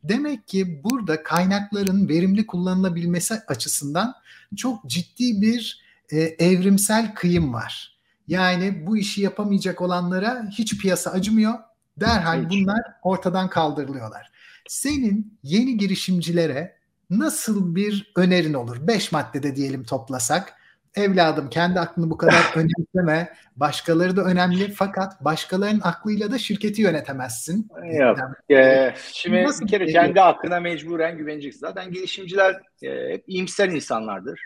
Demek 0.05 0.49
ki 0.49 0.81
burada 0.85 1.23
kaynakların 1.23 2.09
verimli 2.09 2.47
kullanılabilmesi 2.47 3.35
açısından 3.49 4.15
çok 4.57 4.87
ciddi 4.87 5.41
bir 5.41 5.88
e, 6.13 6.21
evrimsel 6.21 7.15
kıyım 7.15 7.55
var. 7.55 7.99
Yani 8.29 8.87
bu 8.87 8.97
işi 8.97 9.23
yapamayacak 9.23 9.81
olanlara 9.81 10.49
hiç 10.51 10.81
piyasa 10.81 11.11
acımıyor. 11.11 11.55
Derhal 11.97 12.51
bunlar 12.51 12.81
ortadan 13.03 13.51
kaldırılıyorlar. 13.51 14.33
Senin 14.69 15.39
yeni 15.43 15.77
girişimcilere 15.77 16.77
nasıl 17.11 17.75
bir 17.75 18.13
önerin 18.17 18.55
olur? 18.55 18.87
Beş 18.87 19.13
maddede 19.13 19.57
diyelim 19.57 19.85
toplasak 19.85 20.59
evladım 20.99 21.51
kendi 21.51 21.81
aklını 21.81 22.11
bu 22.11 22.17
kadar 22.17 22.53
önemseme. 22.55 23.33
Başkaları 23.57 24.17
da 24.17 24.23
önemli 24.23 24.73
fakat 24.73 25.25
başkalarının 25.25 25.81
aklıyla 25.85 26.31
da 26.31 26.39
şirketi 26.39 26.83
yönetemezsin. 26.83 27.69
Yok. 27.93 28.19
Ee, 28.51 28.95
şimdi 29.13 29.45
Nasıl 29.45 29.65
bir 29.65 29.71
kere 29.71 29.87
bir 29.87 29.93
kendi 29.93 30.21
aklına 30.21 30.61
mecburen 30.61 31.19
güveneceksin. 31.19 31.61
Zaten 31.61 31.93
girişimciler 31.93 32.55
e, 32.83 33.13
hep 33.13 33.25
iyimser 33.27 33.69
insanlardır. 33.69 34.41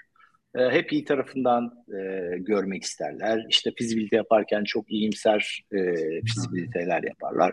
E, 0.55 0.71
hep 0.71 0.93
iyi 0.93 1.05
tarafından 1.05 1.85
e, 1.89 1.99
görmek 2.39 2.83
isterler. 2.83 3.47
İşte 3.49 3.73
fizibilite 3.79 4.17
yaparken 4.17 4.65
çok 4.65 4.93
iyimser 4.93 5.65
e, 5.73 5.79
fizibiliteler 6.35 7.03
yaparlar. 7.03 7.53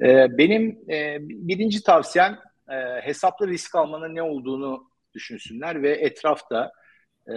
E, 0.00 0.38
benim 0.38 0.78
e, 0.90 1.18
birinci 1.20 1.82
tavsiyem 1.82 2.38
e, 2.68 2.74
hesaplı 3.02 3.48
risk 3.48 3.74
almanın 3.74 4.14
ne 4.14 4.22
olduğunu 4.22 4.90
düşünsünler 5.14 5.82
ve 5.82 5.90
etrafta 5.90 6.72
e, 7.28 7.32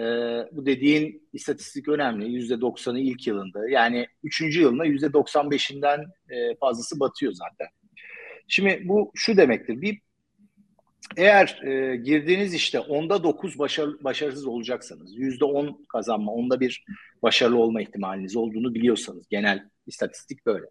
bu 0.52 0.66
dediğin 0.66 1.30
istatistik 1.34 1.88
önemli. 1.88 2.32
Yüzde 2.32 2.62
doksanı 2.62 3.00
ilk 3.00 3.28
yılında 3.28 3.70
yani 3.70 4.08
üçüncü 4.24 4.62
yılında 4.62 4.86
yüzde 4.86 5.14
doksan 5.14 5.52
beşinden 5.52 6.06
e, 6.30 6.56
fazlası 6.56 7.00
batıyor 7.00 7.34
zaten. 7.34 7.68
Şimdi 8.48 8.82
bu 8.84 9.12
şu 9.16 9.38
demektir. 9.38 9.82
Bir 9.82 10.00
eğer 11.18 11.62
e, 11.64 11.96
girdiğiniz 11.96 12.54
işte 12.54 12.80
onda 12.80 13.24
dokuz 13.24 13.60
başarı, 13.60 14.04
başarısız 14.04 14.48
olacaksanız, 14.48 15.18
yüzde 15.18 15.46
on 15.46 15.86
kazanma, 15.90 16.32
onda 16.32 16.60
bir 16.60 16.86
başarılı 17.24 17.58
olma 17.58 17.82
ihtimaliniz 17.82 18.36
olduğunu 18.36 18.74
biliyorsanız, 18.74 19.28
genel 19.30 19.70
istatistik 19.88 20.46
böyle. 20.46 20.66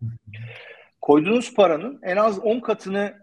Koyduğunuz 1.00 1.54
paranın 1.54 2.00
en 2.02 2.16
az 2.16 2.38
on 2.38 2.60
katını 2.60 3.14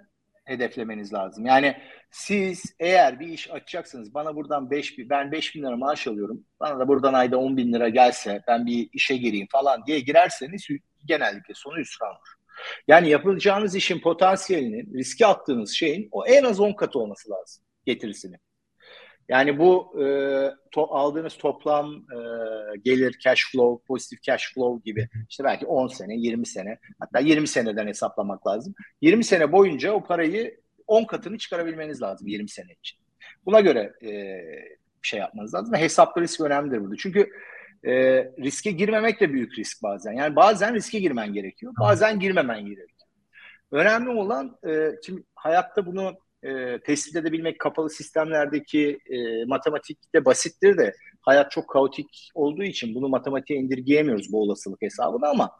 hedeflemeniz 0.45 1.13
lazım. 1.13 1.45
Yani 1.45 1.77
siz 2.11 2.75
eğer 2.79 3.19
bir 3.19 3.27
iş 3.27 3.51
açacaksınız 3.51 4.13
bana 4.13 4.35
buradan 4.35 4.71
5 4.71 4.97
ben 4.97 5.31
5 5.31 5.55
bin 5.55 5.63
lira 5.63 5.77
maaş 5.77 6.07
alıyorum 6.07 6.43
bana 6.59 6.79
da 6.79 6.87
buradan 6.87 7.13
ayda 7.13 7.37
10 7.37 7.57
bin 7.57 7.73
lira 7.73 7.89
gelse 7.89 8.43
ben 8.47 8.65
bir 8.65 8.89
işe 8.93 9.17
gireyim 9.17 9.47
falan 9.51 9.85
diye 9.85 9.99
girerseniz 9.99 10.67
genellikle 11.05 11.53
sonu 11.53 11.77
hüsran 11.77 12.09
olur. 12.09 12.44
Yani 12.87 13.09
yapılacağınız 13.09 13.75
işin 13.75 13.99
potansiyelinin 14.01 14.93
riske 14.93 15.25
attığınız 15.25 15.71
şeyin 15.71 16.09
o 16.11 16.25
en 16.25 16.43
az 16.43 16.59
10 16.59 16.73
katı 16.73 16.99
olması 16.99 17.31
lazım 17.31 17.63
getirisini. 17.85 18.35
Yani 19.29 19.59
bu 19.59 20.01
e, 20.03 20.05
to, 20.71 20.83
aldığınız 20.83 21.37
toplam 21.37 21.95
e, 21.95 22.17
gelir, 22.83 23.19
cash 23.19 23.51
flow, 23.51 23.85
pozitif 23.87 24.21
cash 24.21 24.53
flow 24.53 24.91
gibi 24.91 25.09
işte 25.29 25.43
belki 25.43 25.65
10 25.65 25.87
sene, 25.87 26.15
20 26.15 26.45
sene 26.45 26.77
hatta 26.99 27.19
20 27.19 27.47
seneden 27.47 27.87
hesaplamak 27.87 28.47
lazım. 28.47 28.73
20 29.01 29.23
sene 29.23 29.51
boyunca 29.51 29.91
o 29.91 30.03
parayı 30.03 30.59
10 30.87 31.03
katını 31.03 31.37
çıkarabilmeniz 31.37 32.01
lazım 32.01 32.27
20 32.27 32.49
sene 32.49 32.73
için. 32.79 32.99
Buna 33.45 33.59
göre 33.59 33.93
e, 34.03 34.41
şey 35.01 35.19
yapmanız 35.19 35.53
lazım 35.53 35.75
hesaplı 35.75 36.21
risk 36.21 36.41
önemlidir 36.41 36.81
burada. 36.81 36.95
Çünkü 36.99 37.29
e, 37.85 37.93
riske 38.43 38.71
girmemek 38.71 39.21
de 39.21 39.33
büyük 39.33 39.59
risk 39.59 39.83
bazen. 39.83 40.11
Yani 40.11 40.35
bazen 40.35 40.73
riske 40.73 40.99
girmen 40.99 41.33
gerekiyor, 41.33 41.73
bazen 41.79 42.19
girmemen 42.19 42.65
gerekiyor. 42.65 42.89
Önemli 43.71 44.09
olan 44.09 44.57
e, 44.67 44.91
şimdi 45.05 45.23
hayatta 45.35 45.85
bunu 45.85 46.13
e, 46.43 46.79
tespit 46.79 47.15
edebilmek 47.15 47.59
kapalı 47.59 47.89
sistemlerdeki 47.89 48.99
e, 49.09 49.45
matematikte 49.45 50.25
basittir 50.25 50.77
de 50.77 50.95
hayat 51.21 51.51
çok 51.51 51.69
kaotik 51.69 52.29
olduğu 52.35 52.63
için 52.63 52.95
bunu 52.95 53.09
matematiğe 53.09 53.59
indirgeyemiyoruz 53.59 54.31
bu 54.31 54.41
olasılık 54.41 54.81
hesabını 54.81 55.27
ama 55.27 55.51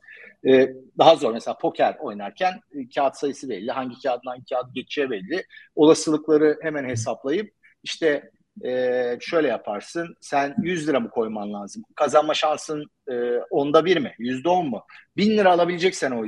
e, 0.47 0.73
daha 0.97 1.15
zor. 1.15 1.33
Mesela 1.33 1.57
poker 1.57 1.97
oynarken 1.99 2.53
e, 2.53 2.89
kağıt 2.95 3.15
sayısı 3.15 3.49
belli, 3.49 3.71
hangi 3.71 4.01
kağıdın 4.03 4.29
hangi 4.29 4.45
kağıt 4.49 4.75
geçeceği 4.75 5.09
belli. 5.09 5.45
Olasılıkları 5.75 6.57
hemen 6.61 6.89
hesaplayıp 6.89 7.53
işte 7.83 8.31
e, 8.63 9.17
şöyle 9.21 9.47
yaparsın. 9.47 10.15
Sen 10.21 10.55
100 10.61 10.87
lira 10.87 10.99
mı 10.99 11.09
koyman 11.09 11.53
lazım? 11.53 11.83
Kazanma 11.95 12.33
şansın 12.33 12.85
e, 13.11 13.13
onda 13.49 13.85
bir 13.85 13.97
mi? 13.97 14.15
Yüzde 14.19 14.49
on 14.49 14.67
mu? 14.67 14.85
Bin 15.17 15.37
lira 15.37 15.51
alabileceksen 15.51 16.11
o 16.11 16.25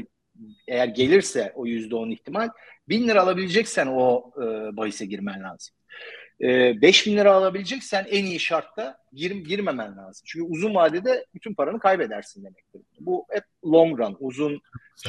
eğer 0.67 0.88
gelirse 0.88 1.51
o 1.55 1.65
yüzde 1.65 1.95
on 1.95 2.09
ihtimal 2.09 2.49
bin 2.89 3.07
lira 3.07 3.21
alabileceksen 3.21 3.88
o 3.88 4.32
e, 4.38 4.78
bahise 4.78 5.05
girmen 5.05 5.43
lazım. 5.43 5.75
E, 6.41 6.82
5 6.82 7.07
bin 7.07 7.17
lira 7.17 7.34
alabileceksen 7.34 8.05
en 8.09 8.25
iyi 8.25 8.39
şartta 8.39 8.97
gir, 9.13 9.32
girmemen 9.32 9.97
lazım. 9.97 10.23
Çünkü 10.25 10.45
uzun 10.45 10.75
vadede 10.75 11.25
bütün 11.34 11.53
paranı 11.53 11.80
kaybedersin 11.80 12.43
demektir. 12.43 12.82
Bu 12.99 13.25
hep 13.30 13.43
long 13.65 13.99
run, 13.99 14.17
uzun 14.19 14.61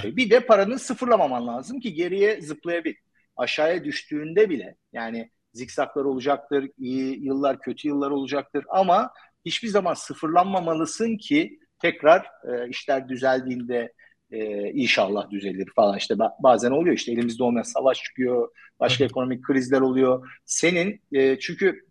şey. 0.03 0.17
Bir 0.17 0.31
de 0.31 0.41
paranı 0.41 0.79
sıfırlamaman 0.79 1.47
lazım 1.47 1.81
ki 1.81 1.95
geriye 1.95 2.41
zıplayabil. 2.41 2.95
Aşağıya 3.37 3.85
düştüğünde 3.85 4.51
bile 4.51 4.77
yani 4.93 5.31
zikzaklar 5.53 6.05
olacaktır, 6.05 6.71
iyi 6.79 7.25
yıllar, 7.25 7.61
kötü 7.61 7.89
yıllar 7.89 8.11
olacaktır. 8.11 8.65
Ama 8.69 9.11
hiçbir 9.45 9.69
zaman 9.69 9.95
sıfırlanmamalısın 9.95 11.17
ki 11.17 11.59
tekrar 11.79 12.21
e, 12.21 12.69
işler 12.69 13.09
düzeldiğinde 13.09 13.93
e, 14.31 14.71
inşallah 14.73 15.31
düzelir 15.31 15.69
falan. 15.77 15.99
İşte 15.99 16.15
bazen 16.43 16.71
oluyor 16.71 16.97
işte 16.97 17.13
elimizde 17.13 17.43
olmayan 17.43 17.63
savaş 17.63 18.03
çıkıyor 18.03 18.49
başka 18.81 19.05
ekonomik 19.05 19.45
krizler 19.45 19.81
oluyor. 19.81 20.31
Senin 20.45 21.01
e, 21.13 21.39
çünkü 21.39 21.87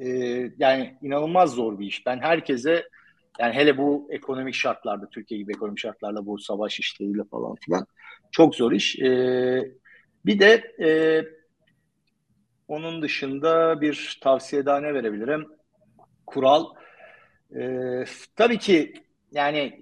e, 0.00 0.08
yani 0.58 0.96
inanılmaz 1.02 1.54
zor 1.54 1.78
bir 1.78 1.86
iş. 1.86 2.06
Ben 2.06 2.18
herkese 2.18 2.88
yani 3.38 3.54
hele 3.54 3.78
bu 3.78 4.08
ekonomik 4.10 4.54
şartlarda 4.54 5.08
Türkiye 5.08 5.40
gibi 5.40 5.52
ekonomik 5.52 5.78
şartlarda 5.78 6.26
bu 6.26 6.38
savaş 6.38 6.80
işleriyle 6.80 7.24
falan 7.30 7.56
filan 7.56 7.86
çok 8.30 8.54
zor 8.54 8.72
iş. 8.72 8.98
E, 8.98 9.72
bir 10.26 10.38
de 10.38 10.74
e, 10.80 10.88
onun 12.70 13.02
dışında 13.02 13.80
bir 13.80 14.18
tavsiye 14.22 14.66
daha 14.66 14.80
ne 14.80 14.94
verebilirim 14.94 15.46
kural 16.26 16.66
e, 17.56 17.60
tabii 18.36 18.58
ki 18.58 18.94
yani 19.32 19.80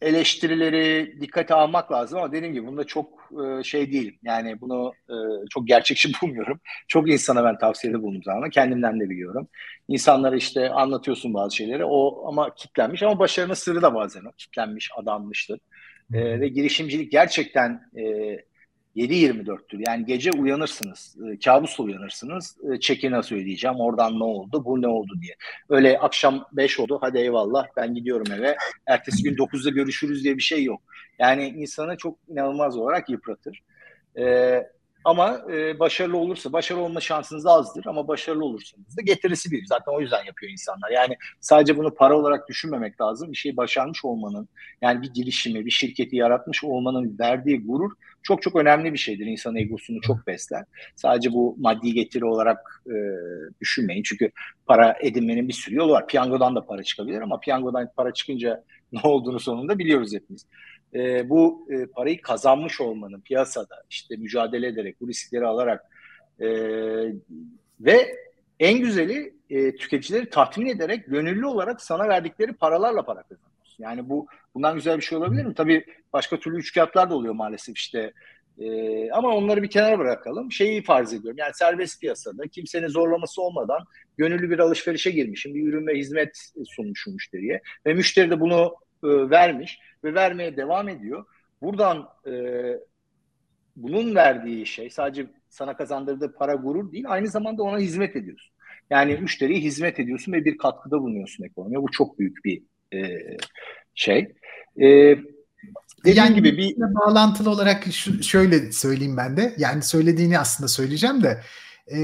eleştirileri 0.00 1.16
dikkate 1.20 1.54
almak 1.54 1.92
lazım 1.92 2.18
ama 2.18 2.32
dediğim 2.32 2.54
gibi 2.54 2.66
bunda 2.66 2.84
çok 2.84 3.30
e, 3.44 3.62
şey 3.64 3.92
değil. 3.92 4.18
Yani 4.22 4.60
bunu 4.60 4.92
e, 5.08 5.14
çok 5.50 5.68
gerçekçi 5.68 6.08
bulmuyorum. 6.22 6.60
Çok 6.88 7.10
insana 7.10 7.44
ben 7.44 7.58
tavsiyede 7.58 8.02
bulundum 8.02 8.22
zaman 8.22 8.50
kendimden 8.50 9.00
de 9.00 9.10
biliyorum. 9.10 9.48
İnsanlara 9.88 10.36
işte 10.36 10.70
anlatıyorsun 10.70 11.34
bazı 11.34 11.56
şeyleri 11.56 11.84
o 11.84 12.28
ama 12.28 12.54
kitlenmiş 12.54 13.02
ama 13.02 13.18
başarının 13.18 13.54
sırrı 13.54 13.82
da 13.82 13.94
bazen 13.94 14.24
o 14.24 14.32
kitlenmiş, 14.32 14.90
adanmıştır. 14.96 15.60
E, 16.14 16.40
ve 16.40 16.48
girişimcilik 16.48 17.12
gerçekten 17.12 17.80
e, 17.98 18.04
7-24'tür. 18.96 19.84
Yani 19.88 20.04
gece 20.04 20.30
uyanırsınız, 20.30 21.16
e, 21.32 21.38
kabusla 21.38 21.84
uyanırsınız. 21.84 22.56
E, 22.72 22.80
çeki 22.80 23.10
nasıl 23.10 23.36
ödeyeceğim, 23.36 23.76
oradan 23.76 24.18
ne 24.18 24.24
oldu, 24.24 24.64
bu 24.64 24.82
ne 24.82 24.88
oldu 24.88 25.12
diye. 25.22 25.34
Öyle 25.68 25.98
akşam 25.98 26.44
5 26.52 26.80
oldu, 26.80 26.98
hadi 27.00 27.18
eyvallah 27.18 27.66
ben 27.76 27.94
gidiyorum 27.94 28.32
eve. 28.32 28.56
Ertesi 28.86 29.22
gün 29.22 29.36
9'da 29.36 29.70
görüşürüz 29.70 30.24
diye 30.24 30.36
bir 30.36 30.42
şey 30.42 30.64
yok. 30.64 30.82
Yani 31.18 31.48
insanı 31.48 31.96
çok 31.96 32.18
inanılmaz 32.28 32.76
olarak 32.76 33.10
yıpratır. 33.10 33.62
E, 34.18 34.54
ama 35.04 35.42
e, 35.52 35.78
başarılı 35.78 36.16
olursa, 36.16 36.52
başarılı 36.52 36.82
olma 36.82 37.00
şansınız 37.00 37.46
azdır 37.46 37.86
ama 37.86 38.08
başarılı 38.08 38.44
olursanız 38.44 38.96
da 38.96 39.02
getirisi 39.02 39.50
bir. 39.50 39.66
Zaten 39.66 39.92
o 39.92 40.00
yüzden 40.00 40.24
yapıyor 40.24 40.52
insanlar. 40.52 40.90
Yani 40.90 41.16
sadece 41.40 41.76
bunu 41.76 41.94
para 41.94 42.18
olarak 42.18 42.48
düşünmemek 42.48 43.00
lazım. 43.00 43.32
Bir 43.32 43.36
şey 43.36 43.56
başarmış 43.56 44.04
olmanın, 44.04 44.48
yani 44.82 45.02
bir 45.02 45.10
girişimi, 45.14 45.66
bir 45.66 45.70
şirketi 45.70 46.16
yaratmış 46.16 46.64
olmanın 46.64 47.16
verdiği 47.18 47.66
gurur 47.66 47.92
çok 48.22 48.42
çok 48.42 48.56
önemli 48.56 48.92
bir 48.92 48.98
şeydir. 48.98 49.26
İnsan 49.26 49.56
egosunu 49.56 50.00
çok 50.00 50.26
besler. 50.26 50.64
Sadece 50.96 51.32
bu 51.32 51.56
maddi 51.58 51.92
getiri 51.94 52.24
olarak 52.24 52.82
e, 52.86 52.96
düşünmeyin. 53.60 54.02
Çünkü 54.02 54.30
para 54.66 54.96
edinmenin 55.00 55.48
bir 55.48 55.52
sürü 55.52 55.76
yolu 55.76 55.92
var. 55.92 56.06
Piyangodan 56.06 56.56
da 56.56 56.66
para 56.66 56.82
çıkabilir 56.82 57.20
ama 57.20 57.40
piyangodan 57.40 57.90
para 57.96 58.14
çıkınca 58.14 58.64
ne 58.92 59.00
olduğunu 59.02 59.40
sonunda 59.40 59.78
biliyoruz 59.78 60.14
hepimiz 60.14 60.46
e, 60.94 61.30
bu 61.30 61.68
e, 61.70 61.86
parayı 61.86 62.22
kazanmış 62.22 62.80
olmanın 62.80 63.20
piyasada 63.20 63.82
işte 63.90 64.16
mücadele 64.16 64.66
ederek 64.66 65.00
bu 65.00 65.08
riskleri 65.08 65.46
alarak 65.46 65.84
e, 66.40 66.48
ve 67.80 68.16
en 68.60 68.78
güzeli 68.78 69.34
e, 69.50 69.76
tüketicileri 69.76 70.30
tatmin 70.30 70.66
ederek 70.66 71.06
gönüllü 71.06 71.46
olarak 71.46 71.80
sana 71.80 72.08
verdikleri 72.08 72.52
paralarla 72.52 73.02
para 73.02 73.22
kazanıyorsun. 73.22 73.84
Yani 73.84 74.08
bu 74.08 74.26
bundan 74.54 74.74
güzel 74.74 74.96
bir 74.96 75.02
şey 75.02 75.18
olabilir 75.18 75.44
mi? 75.44 75.54
Tabii 75.54 75.84
başka 76.12 76.38
türlü 76.38 76.58
üçkağıtlar 76.58 77.10
da 77.10 77.14
oluyor 77.14 77.34
maalesef 77.34 77.76
işte. 77.76 78.12
Ee, 78.58 79.10
ama 79.10 79.36
onları 79.36 79.62
bir 79.62 79.70
kenara 79.70 79.98
bırakalım. 79.98 80.52
Şeyi 80.52 80.82
farz 80.82 81.12
ediyorum. 81.14 81.38
Yani 81.38 81.54
serbest 81.54 82.00
piyasada 82.00 82.46
kimsenin 82.46 82.88
zorlaması 82.88 83.42
olmadan 83.42 83.84
gönüllü 84.16 84.50
bir 84.50 84.58
alışverişe 84.58 85.10
girmişim. 85.10 85.54
Bir 85.54 85.68
ürün 85.68 85.86
ve 85.86 85.98
hizmet 85.98 86.38
sunmuşum 86.66 87.12
müşteriye. 87.14 87.60
Ve 87.86 87.94
müşteri 87.94 88.30
de 88.30 88.40
bunu 88.40 88.74
e, 89.04 89.30
vermiş 89.30 89.78
ve 90.04 90.14
vermeye 90.14 90.56
devam 90.56 90.88
ediyor. 90.88 91.24
Buradan 91.62 92.08
e, 92.26 92.32
bunun 93.76 94.14
verdiği 94.14 94.66
şey 94.66 94.90
sadece 94.90 95.26
sana 95.48 95.76
kazandırdığı 95.76 96.32
para 96.32 96.54
gurur 96.54 96.92
değil 96.92 97.04
aynı 97.08 97.28
zamanda 97.28 97.62
ona 97.62 97.78
hizmet 97.78 98.16
ediyorsun. 98.16 98.52
Yani 98.90 99.16
müşteriye 99.16 99.60
hizmet 99.60 100.00
ediyorsun 100.00 100.32
ve 100.32 100.44
bir 100.44 100.58
katkıda 100.58 101.00
bulunuyorsun 101.00 101.44
ekonomiye. 101.44 101.82
Bu 101.82 101.90
çok 101.90 102.18
büyük 102.18 102.44
bir 102.44 102.62
e, 102.94 103.18
şey. 103.94 104.34
E, 104.82 105.16
yani 106.04 106.34
gibi 106.34 106.56
bir 106.56 106.76
bağlantılı 106.76 107.50
olarak 107.50 107.84
şu, 107.92 108.22
şöyle 108.22 108.72
söyleyeyim 108.72 109.16
ben 109.16 109.36
de. 109.36 109.54
Yani 109.58 109.82
söylediğini 109.82 110.38
aslında 110.38 110.68
söyleyeceğim 110.68 111.22
de 111.22 111.40
e, 111.86 111.98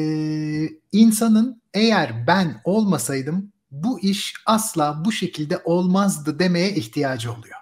insanın 0.92 1.62
eğer 1.74 2.10
ben 2.26 2.60
olmasaydım 2.64 3.52
bu 3.82 4.00
iş 4.00 4.34
asla 4.46 5.04
bu 5.04 5.12
şekilde 5.12 5.58
olmazdı 5.64 6.38
demeye 6.38 6.74
ihtiyacı 6.74 7.32
oluyor. 7.32 7.56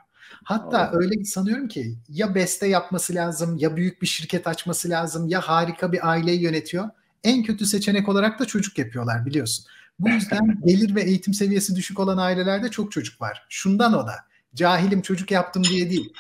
Hatta 0.45 0.91
oh. 0.93 0.97
öyle 0.97 1.25
sanıyorum 1.25 1.69
ki 1.69 1.99
ya 2.09 2.35
beste 2.35 2.67
yapması 2.67 3.15
lazım, 3.15 3.57
ya 3.57 3.77
büyük 3.77 4.03
bir 4.03 4.07
şirket 4.07 4.47
açması 4.47 4.91
lazım, 4.91 5.29
ya 5.29 5.41
harika 5.41 5.93
bir 5.93 6.11
aileyi 6.11 6.43
yönetiyor. 6.43 6.91
En 7.25 7.43
kötü 7.43 7.67
seçenek 7.67 8.09
olarak 8.09 8.39
da 8.39 8.45
çocuk 8.45 8.79
yapıyorlar 8.79 9.27
biliyorsun. 9.27 9.65
Bu 9.99 10.09
yüzden 10.09 10.61
gelir 10.67 10.95
ve 10.95 11.03
eğitim 11.03 11.35
seviyesi 11.35 11.77
düşük 11.77 12.01
olan 12.01 12.19
ailelerde 12.19 12.71
çok 12.71 12.93
çocuk 12.93 13.21
var. 13.21 13.47
Şundan 13.49 13.93
o 13.95 14.07
da. 14.07 14.15
Cahilim 14.55 15.03
çocuk 15.03 15.31
yaptım 15.31 15.65
diye 15.65 15.91
değil. 15.91 16.13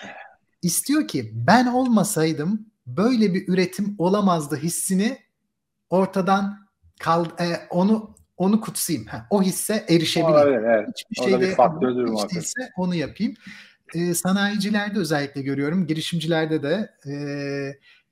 İstiyor 0.62 1.08
ki 1.08 1.30
ben 1.34 1.66
olmasaydım 1.66 2.66
böyle 2.86 3.34
bir 3.34 3.48
üretim 3.48 3.94
olamazdı 3.98 4.56
hissini 4.56 5.18
ortadan 5.90 6.66
kal 7.00 7.24
e, 7.24 7.66
onu 7.70 8.13
onu 8.36 8.60
kutsayım. 8.60 9.06
Ha, 9.06 9.26
o 9.30 9.42
hisse 9.42 9.84
erişebileyim. 9.88 10.48
Evet, 10.48 10.62
evet. 10.66 10.88
Hiçbir 10.88 11.24
şeyde 11.24 11.56
ise 12.38 12.70
onu 12.76 12.94
yapayım. 12.94 13.34
Ee, 13.94 14.14
sanayicilerde 14.14 14.98
özellikle 14.98 15.42
görüyorum, 15.42 15.86
girişimcilerde 15.86 16.62
de 16.62 16.90
e, 17.06 17.14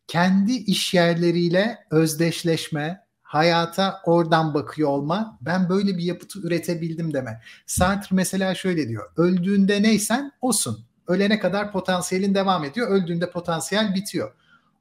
kendi 0.06 0.52
iş 0.52 0.94
yerleriyle 0.94 1.78
özdeşleşme, 1.90 3.00
hayata 3.22 4.00
oradan 4.04 4.54
bakıyor 4.54 4.88
olma, 4.88 5.38
ben 5.40 5.68
böyle 5.68 5.98
bir 5.98 6.02
yapıtı 6.02 6.38
üretebildim 6.40 7.14
deme. 7.14 7.40
Sartre 7.66 8.16
mesela 8.16 8.54
şöyle 8.54 8.88
diyor, 8.88 9.10
öldüğünde 9.16 9.82
neysen 9.82 10.32
osun. 10.40 10.86
Ölene 11.06 11.38
kadar 11.38 11.72
potansiyelin 11.72 12.34
devam 12.34 12.64
ediyor, 12.64 12.88
öldüğünde 12.90 13.30
potansiyel 13.30 13.94
bitiyor. 13.94 14.34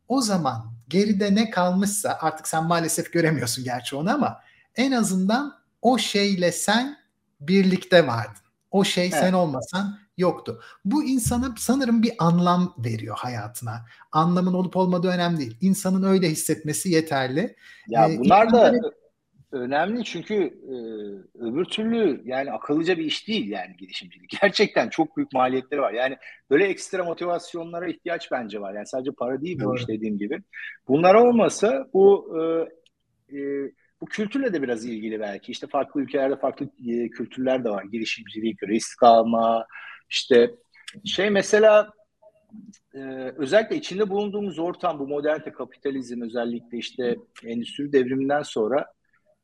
O 0.07 0.21
zaman 0.21 0.73
geride 0.89 1.35
ne 1.35 1.49
kalmışsa 1.49 2.17
artık 2.21 2.47
sen 2.47 2.63
maalesef 2.63 3.13
göremiyorsun 3.13 3.63
gerçi 3.63 3.95
onu 3.95 4.13
ama 4.13 4.39
en 4.76 4.91
azından 4.91 5.53
o 5.82 5.97
şeyle 5.97 6.51
sen 6.51 6.97
birlikte 7.39 8.07
vardın. 8.07 8.41
O 8.72 8.84
şey 8.84 9.03
evet. 9.03 9.13
sen 9.13 9.34
olmasan 9.34 9.99
yoktu. 10.17 10.61
Bu 10.86 11.03
insana 11.03 11.53
sanırım 11.57 12.03
bir 12.03 12.11
anlam 12.19 12.76
veriyor 12.78 13.17
hayatına. 13.17 13.86
Anlamın 14.11 14.53
olup 14.53 14.78
olmadığı 14.78 15.09
önemli 15.09 15.38
değil. 15.38 15.57
İnsanın 15.61 16.03
öyle 16.03 16.30
hissetmesi 16.30 16.89
yeterli. 16.89 17.55
Ya 17.88 18.09
ee, 18.09 18.17
bunlar 18.17 18.53
da 18.53 18.74
önemli 19.51 20.03
çünkü 20.03 20.36
e, 20.43 20.76
öbür 21.43 21.65
türlü 21.65 22.22
yani 22.26 22.51
akıllıca 22.51 22.97
bir 22.97 23.05
iş 23.05 23.28
değil 23.28 23.49
yani 23.49 23.76
girişimcilik. 23.78 24.38
Gerçekten 24.41 24.89
çok 24.89 25.17
büyük 25.17 25.34
maliyetleri 25.34 25.82
var. 25.82 25.93
Yani 25.93 26.17
böyle 26.49 26.65
ekstra 26.65 27.03
motivasyonlara 27.03 27.88
ihtiyaç 27.88 28.32
bence 28.32 28.61
var. 28.61 28.74
Yani 28.74 28.88
sadece 28.88 29.11
para 29.11 29.41
değil 29.41 29.59
bu 29.63 29.76
iş 29.76 29.88
dediğim 29.88 30.17
gibi. 30.17 30.41
Bunlar 30.88 31.15
olmasa 31.15 31.88
bu 31.93 32.38
e, 32.39 33.38
e, 33.38 33.72
bu 34.01 34.05
kültürle 34.05 34.53
de 34.53 34.61
biraz 34.61 34.85
ilgili 34.85 35.19
belki. 35.19 35.51
İşte 35.51 35.67
farklı 35.67 36.01
ülkelerde 36.01 36.35
farklı 36.35 36.65
e, 36.65 37.09
kültürler 37.09 37.63
de 37.63 37.69
var. 37.69 37.83
Girişimcilik, 37.83 38.63
risk 38.63 39.03
alma, 39.03 39.67
işte 40.09 40.51
şey 41.05 41.29
mesela 41.29 41.93
e, 42.93 42.99
özellikle 43.37 43.75
içinde 43.75 44.09
bulunduğumuz 44.09 44.59
ortam 44.59 44.99
bu 44.99 45.07
modernite 45.07 45.51
kapitalizm 45.51 46.21
özellikle 46.21 46.77
işte 46.77 47.15
endüstri 47.45 47.93
devriminden 47.93 48.41
sonra 48.41 48.85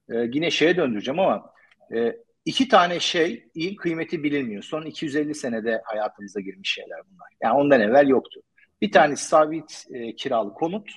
e, 0.09 0.15
yine 0.33 0.51
şeye 0.51 0.77
döndüreceğim 0.77 1.19
ama 1.19 1.51
e, 1.95 2.17
iki 2.45 2.67
tane 2.67 2.99
şey 2.99 3.49
iyi 3.53 3.75
kıymeti 3.75 4.23
bilinmiyor. 4.23 4.63
Son 4.63 4.85
250 4.85 5.35
senede 5.35 5.81
hayatımıza 5.85 6.39
girmiş 6.39 6.73
şeyler 6.73 6.99
bunlar. 7.11 7.27
Yani 7.41 7.53
ondan 7.53 7.81
evvel 7.81 8.07
yoktu. 8.07 8.41
Bir 8.81 8.91
tanesi 8.91 9.27
sabit 9.27 9.85
e, 9.93 10.15
kiralı 10.15 10.53
konut, 10.53 10.91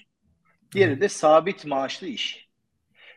diğeri 0.74 1.00
de 1.00 1.08
sabit 1.08 1.66
maaşlı 1.66 2.06
iş. 2.06 2.49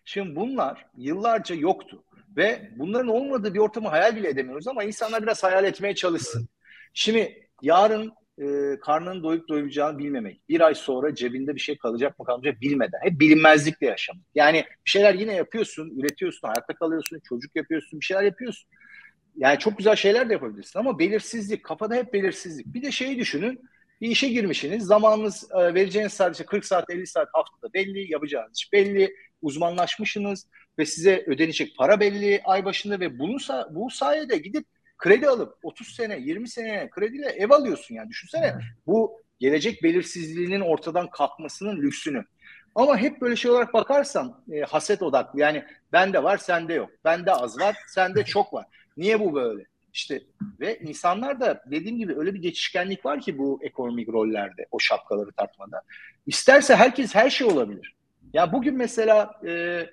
Şimdi 0.05 0.35
bunlar 0.35 0.85
yıllarca 0.97 1.55
yoktu 1.55 2.03
ve 2.37 2.71
bunların 2.75 3.07
olmadığı 3.07 3.53
bir 3.53 3.59
ortamı 3.59 3.87
hayal 3.87 4.15
bile 4.15 4.29
edemiyoruz 4.29 4.67
ama 4.67 4.83
insanlar 4.83 5.23
biraz 5.23 5.43
hayal 5.43 5.65
etmeye 5.65 5.95
çalışsın. 5.95 6.47
Şimdi 6.93 7.47
yarın 7.61 8.13
e, 8.37 8.79
karnının 8.79 9.23
doyup 9.23 9.49
doymayacağını 9.49 9.97
bilmemek, 9.97 10.49
bir 10.49 10.61
ay 10.61 10.75
sonra 10.75 11.15
cebinde 11.15 11.55
bir 11.55 11.59
şey 11.59 11.77
kalacak 11.77 12.19
mı 12.19 12.25
kalmayacak 12.25 12.61
bilmeden, 12.61 12.99
hep 13.01 13.19
bilinmezlikle 13.19 13.87
yaşamak. 13.87 14.23
Yani 14.35 14.65
bir 14.85 14.89
şeyler 14.89 15.13
yine 15.13 15.33
yapıyorsun, 15.33 15.99
üretiyorsun, 15.99 16.47
hayatta 16.47 16.73
kalıyorsun, 16.73 17.21
çocuk 17.29 17.55
yapıyorsun, 17.55 17.99
bir 17.99 18.05
şeyler 18.05 18.23
yapıyorsun. 18.23 18.69
Yani 19.37 19.59
çok 19.59 19.77
güzel 19.77 19.95
şeyler 19.95 20.29
de 20.29 20.33
yapabilirsin 20.33 20.79
ama 20.79 20.99
belirsizlik, 20.99 21.63
kafada 21.63 21.95
hep 21.95 22.13
belirsizlik. 22.13 22.65
Bir 22.65 22.81
de 22.81 22.91
şeyi 22.91 23.19
düşünün, 23.19 23.61
bir 24.01 24.09
işe 24.09 24.27
girmişsiniz, 24.27 24.85
zamanınız 24.85 25.49
e, 25.51 25.73
vereceğiniz 25.73 26.13
sadece 26.13 26.45
40 26.45 26.65
saat, 26.65 26.89
50 26.89 27.07
saat 27.07 27.27
haftada 27.33 27.73
belli, 27.73 28.11
yapacağınız 28.11 28.57
iş 28.57 28.73
belli, 28.73 29.15
uzmanlaşmışsınız 29.43 30.47
ve 30.79 30.85
size 30.85 31.23
ödenecek 31.27 31.77
para 31.77 31.99
belli 31.99 32.41
ay 32.45 32.65
başında 32.65 32.99
ve 32.99 33.19
bunun 33.19 33.37
bu 33.69 33.89
sayede 33.89 34.37
gidip 34.37 34.65
kredi 34.97 35.27
alıp 35.27 35.57
30 35.63 35.87
sene 35.87 36.19
20 36.19 36.49
sene 36.49 36.89
krediyle 36.89 37.27
ev 37.27 37.49
alıyorsun 37.49 37.95
yani 37.95 38.09
düşünsene 38.09 38.55
bu 38.87 39.21
gelecek 39.39 39.83
belirsizliğinin 39.83 40.61
ortadan 40.61 41.09
kalkmasının 41.09 41.81
lüksünü. 41.81 42.25
Ama 42.75 42.97
hep 42.97 43.21
böyle 43.21 43.35
şey 43.35 43.51
olarak 43.51 43.73
bakarsan 43.73 44.43
e, 44.51 44.61
haset 44.61 45.01
odaklı 45.01 45.39
yani 45.39 45.63
bende 45.91 46.23
var 46.23 46.37
sende 46.37 46.73
yok. 46.73 46.89
Bende 47.05 47.31
az 47.31 47.59
var 47.59 47.75
sende 47.87 48.25
çok 48.25 48.53
var. 48.53 48.65
Niye 48.97 49.19
bu 49.19 49.33
böyle? 49.33 49.65
İşte 49.93 50.21
ve 50.59 50.79
insanlar 50.79 51.39
da 51.39 51.63
dediğim 51.65 51.97
gibi 51.97 52.15
öyle 52.17 52.33
bir 52.33 52.41
geçişkenlik 52.41 53.05
var 53.05 53.21
ki 53.21 53.37
bu 53.37 53.59
ekonomik 53.63 54.09
rollerde 54.09 54.65
o 54.71 54.79
şapkaları 54.79 55.31
takmada. 55.31 55.81
İsterse 56.25 56.75
herkes 56.75 57.15
her 57.15 57.29
şey 57.29 57.47
olabilir. 57.47 57.95
Ya 58.33 58.51
bugün 58.51 58.77
mesela 58.77 59.39
e, 59.47 59.85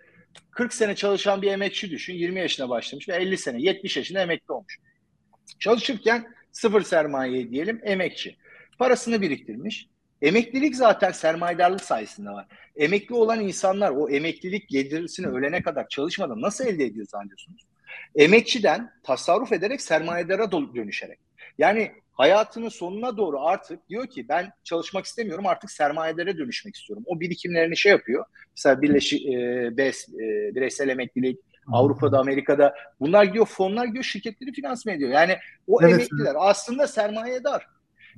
40 0.51 0.75
sene 0.75 0.95
çalışan 0.95 1.43
bir 1.43 1.53
emekçi 1.53 1.91
düşün. 1.91 2.15
20 2.15 2.41
yaşına 2.41 2.69
başlamış 2.69 3.09
ve 3.09 3.17
50 3.17 3.39
sene 3.39 3.61
70 3.61 3.97
yaşında 3.97 4.23
emekli 4.23 4.53
olmuş. 4.53 4.79
Çalışırken 5.59 6.35
sıfır 6.53 6.83
sermaye 6.83 7.51
diyelim 7.51 7.81
emekçi. 7.85 8.37
Parasını 8.79 9.23
biriktirmiş. 9.23 9.87
Emeklilik 10.23 10.77
zaten 10.77 11.13
sermayedarlık 11.13 11.85
sayesinde 11.85 12.31
var. 12.31 12.47
Emekli 12.77 13.15
olan 13.15 13.41
insanlar 13.41 13.91
o 13.91 14.11
emeklilik 14.11 14.69
getirisini 14.69 15.27
ölene 15.27 15.63
kadar 15.63 15.89
çalışmadan 15.89 16.43
nasıl 16.43 16.67
elde 16.67 16.85
ediyor 16.85 17.07
zannediyorsunuz? 17.07 17.63
Emekçiden 18.17 18.91
tasarruf 19.03 19.53
ederek 19.53 19.81
sermayedara 19.81 20.53
dönüşerek. 20.53 21.19
Yani 21.59 21.93
hayatının 22.21 22.69
sonuna 22.69 23.17
doğru 23.17 23.41
artık 23.41 23.89
diyor 23.89 24.07
ki 24.07 24.29
ben 24.29 24.51
çalışmak 24.65 25.05
istemiyorum 25.05 25.47
artık 25.47 25.71
sermayedara 25.71 26.39
dönüşmek 26.39 26.77
istiyorum. 26.77 27.05
O 27.07 27.21
birikimlerini 27.21 27.77
şey 27.77 27.93
yapıyor. 27.93 28.25
Mesela 28.57 28.83
birleşik 28.83 29.27
e, 29.27 29.69
BES, 29.77 30.09
e, 30.09 30.55
bireysel 30.55 30.89
emeklilik, 30.89 31.39
Avrupa'da, 31.73 32.19
Amerika'da 32.19 32.75
bunlar 33.01 33.25
gidiyor 33.25 33.47
fonlar 33.47 33.85
gidiyor 33.85 34.05
şirketleri 34.05 34.53
finansman 34.53 34.95
ediyor. 34.95 35.11
Yani 35.11 35.37
o 35.67 35.83
evet, 35.83 35.93
emekliler 35.93 36.35
aslında 36.39 36.87
sermayedar. 36.87 37.67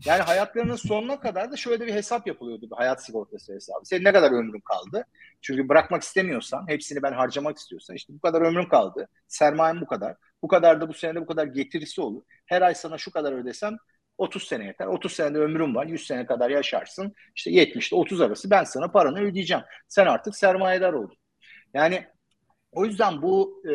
Yani 0.04 0.22
hayatlarının 0.22 0.76
sonuna 0.76 1.20
kadar 1.20 1.52
da 1.52 1.56
şöyle 1.56 1.86
bir 1.86 1.94
hesap 1.94 2.26
yapılıyordu. 2.26 2.70
Bir 2.70 2.76
hayat 2.76 3.04
sigortası 3.04 3.54
hesabı. 3.54 3.84
Senin 3.84 4.04
ne 4.04 4.12
kadar 4.12 4.32
ömrün 4.32 4.60
kaldı? 4.60 5.04
Çünkü 5.40 5.68
bırakmak 5.68 6.02
istemiyorsan, 6.02 6.68
hepsini 6.68 7.02
ben 7.02 7.12
harcamak 7.12 7.58
istiyorsan 7.58 7.96
işte 7.96 8.14
bu 8.14 8.20
kadar 8.20 8.40
ömrüm 8.40 8.68
kaldı. 8.68 9.08
Sermayem 9.28 9.80
bu 9.80 9.86
kadar. 9.86 10.16
Bu 10.42 10.48
kadar 10.48 10.80
da 10.80 10.88
bu 10.88 10.94
senede 10.94 11.20
bu 11.20 11.26
kadar 11.26 11.46
getirisi 11.46 12.00
olur. 12.00 12.22
Her 12.46 12.62
ay 12.62 12.74
sana 12.74 12.98
şu 12.98 13.10
kadar 13.10 13.32
ödesem 13.32 13.76
30 14.22 14.42
sene 14.42 14.66
yeter. 14.66 14.86
30 14.86 15.12
senede 15.12 15.38
ömrüm 15.38 15.74
var. 15.74 15.86
100 15.86 16.06
sene 16.06 16.26
kadar 16.26 16.50
yaşarsın. 16.50 17.14
İşte 17.36 17.50
70 17.50 17.92
ile 17.92 17.96
30 17.96 18.20
arası 18.20 18.50
ben 18.50 18.64
sana 18.64 18.88
paranı 18.88 19.20
ödeyeceğim. 19.20 19.64
Sen 19.88 20.06
artık 20.06 20.36
sermayedar 20.36 20.92
oldun. 20.92 21.16
Yani 21.74 22.04
o 22.72 22.84
yüzden 22.84 23.22
bu 23.22 23.62
e, 23.70 23.74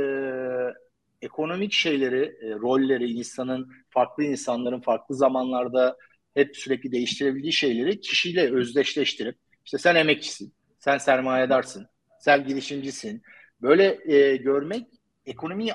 ekonomik 1.21 1.73
şeyleri, 1.73 2.23
e, 2.41 2.49
rolleri, 2.49 3.11
insanın, 3.11 3.71
farklı 3.89 4.23
insanların 4.23 4.81
farklı 4.81 5.15
zamanlarda 5.15 5.97
hep 6.33 6.57
sürekli 6.57 6.91
değiştirebildiği 6.91 7.53
şeyleri 7.53 7.99
kişiyle 7.99 8.53
özdeşleştirip 8.53 9.37
işte 9.65 9.77
sen 9.77 9.95
emekçisin, 9.95 10.53
sen 10.79 10.97
sermayedarsın, 10.97 11.87
sen 12.19 12.47
girişimcisin. 12.47 13.21
Böyle 13.61 14.13
e, 14.13 14.35
görmek 14.37 14.87
ekonomiyi 15.25 15.73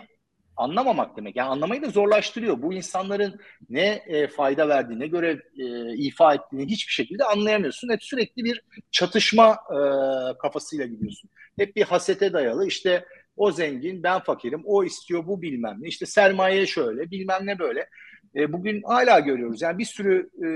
anlamamak 0.56 1.16
demek. 1.16 1.36
Yani 1.36 1.48
anlamayı 1.48 1.82
da 1.82 1.88
zorlaştırıyor. 1.88 2.62
Bu 2.62 2.72
insanların 2.74 3.40
ne 3.70 4.02
e, 4.06 4.26
fayda 4.26 4.68
verdiğini, 4.68 5.00
ne 5.00 5.06
görev 5.06 5.38
e, 5.58 5.94
ifa 5.96 6.34
ettiğini 6.34 6.66
hiçbir 6.66 6.92
şekilde 6.92 7.24
anlayamıyorsun. 7.24 7.88
Hep 7.88 8.02
sürekli 8.02 8.44
bir 8.44 8.62
çatışma 8.90 9.56
e, 9.70 9.78
kafasıyla 10.38 10.86
gidiyorsun. 10.86 11.30
Hep 11.58 11.76
bir 11.76 11.82
hasete 11.82 12.32
dayalı. 12.32 12.66
İşte 12.66 13.04
o 13.36 13.52
zengin, 13.52 14.02
ben 14.02 14.20
fakirim, 14.20 14.62
o 14.64 14.84
istiyor, 14.84 15.26
bu 15.26 15.42
bilmem 15.42 15.76
ne. 15.80 15.88
İşte 15.88 16.06
sermaye 16.06 16.66
şöyle, 16.66 17.10
bilmem 17.10 17.40
ne 17.42 17.58
böyle. 17.58 17.88
E, 18.34 18.52
bugün 18.52 18.82
hala 18.82 19.20
görüyoruz. 19.20 19.62
Yani 19.62 19.78
bir 19.78 19.84
sürü 19.84 20.30
e, 20.38 20.46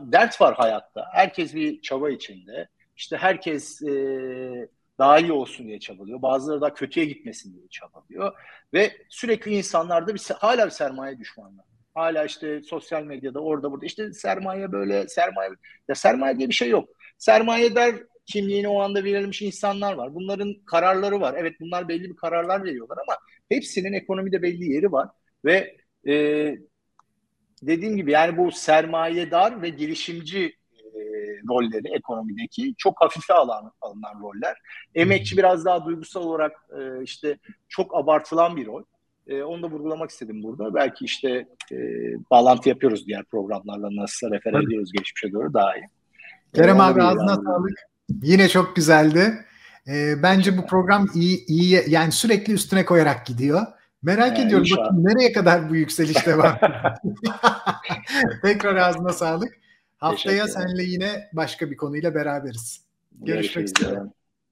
dert 0.00 0.40
var 0.40 0.54
hayatta. 0.54 1.06
Herkes 1.12 1.54
bir 1.54 1.80
çaba 1.80 2.10
içinde. 2.10 2.68
İşte 2.96 3.16
herkes 3.16 3.82
e, 3.82 4.68
daha 4.98 5.18
iyi 5.18 5.32
olsun 5.32 5.66
diye 5.66 5.80
çabalıyor. 5.80 6.22
Bazıları 6.22 6.60
da 6.60 6.74
kötüye 6.74 7.06
gitmesin 7.06 7.54
diye 7.56 7.68
çabalıyor. 7.68 8.32
Ve 8.74 8.92
sürekli 9.08 9.50
insanlarda 9.50 10.14
bir 10.14 10.20
hala 10.38 10.66
bir 10.66 10.70
sermaye 10.70 11.18
düşmanlığı. 11.18 11.64
Hala 11.94 12.24
işte 12.24 12.62
sosyal 12.62 13.02
medyada 13.02 13.40
orada 13.40 13.72
burada 13.72 13.86
işte 13.86 14.12
sermaye 14.12 14.72
böyle 14.72 15.08
sermaye 15.08 15.50
ya 15.88 15.94
sermaye 15.94 16.38
diye 16.38 16.48
bir 16.48 16.54
şey 16.54 16.68
yok. 16.68 16.88
Sermayedar 17.18 17.94
kimliğini 18.26 18.68
o 18.68 18.80
anda 18.80 19.04
verilmiş 19.04 19.42
insanlar 19.42 19.92
var. 19.92 20.14
Bunların 20.14 20.54
kararları 20.66 21.20
var. 21.20 21.34
Evet 21.38 21.54
bunlar 21.60 21.88
belli 21.88 22.10
bir 22.10 22.16
kararlar 22.16 22.64
veriyorlar 22.64 22.98
ama 23.08 23.18
hepsinin 23.48 23.92
ekonomide 23.92 24.42
belli 24.42 24.72
yeri 24.72 24.92
var 24.92 25.08
ve 25.44 25.76
e, 26.06 26.14
dediğim 27.62 27.96
gibi 27.96 28.10
yani 28.10 28.36
bu 28.36 28.52
sermayedar 28.52 29.62
ve 29.62 29.68
girişimci 29.68 30.56
rolleri 31.48 31.94
ekonomideki 31.94 32.74
çok 32.78 33.00
hafife 33.00 33.34
alan, 33.34 33.72
alınan 33.80 34.20
roller. 34.22 34.56
Emekçi 34.94 35.36
biraz 35.36 35.64
daha 35.64 35.84
duygusal 35.84 36.22
olarak 36.22 36.52
e, 36.78 37.02
işte 37.02 37.38
çok 37.68 37.96
abartılan 37.96 38.56
bir 38.56 38.66
rol. 38.66 38.82
E, 39.26 39.42
onu 39.42 39.62
da 39.62 39.66
vurgulamak 39.66 40.10
istedim 40.10 40.42
burada. 40.42 40.74
Belki 40.74 41.04
işte 41.04 41.28
e, 41.72 41.76
bağlantı 42.30 42.68
yapıyoruz 42.68 43.06
diğer 43.06 43.24
programlarla 43.24 43.88
nasıl 44.02 44.30
refer 44.30 44.62
ediyoruz 44.62 44.92
geçmişe 44.92 45.32
doğru 45.32 45.54
daha 45.54 45.76
iyi. 45.76 45.86
Kerem 46.54 46.80
abi 46.80 47.02
ağzına 47.02 47.34
sağlık. 47.34 47.78
Yine 48.22 48.48
çok 48.48 48.76
güzeldi. 48.76 49.44
E, 49.88 50.22
bence 50.22 50.58
bu 50.58 50.66
program 50.66 51.06
iyi, 51.14 51.46
iyi 51.46 51.82
yani 51.88 52.12
sürekli 52.12 52.52
üstüne 52.52 52.84
koyarak 52.84 53.26
gidiyor. 53.26 53.66
Merak 54.02 54.38
ee, 54.38 54.42
ediyorum 54.42 54.66
bakın 54.76 55.04
nereye 55.04 55.32
kadar 55.32 55.70
bu 55.70 55.76
yükseliş 55.76 56.26
devam 56.26 56.58
Tekrar 58.42 58.76
ağzına 58.76 59.12
sağlık. 59.12 59.63
Haftaya 60.04 60.48
seninle 60.48 60.82
yine 60.82 61.28
başka 61.32 61.70
bir 61.70 61.76
konuyla 61.76 62.14
beraberiz. 62.14 62.84
Görüşmek 63.12 63.68
üzere. 63.68 64.00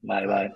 Bay 0.03 0.28
bay. 0.28 0.53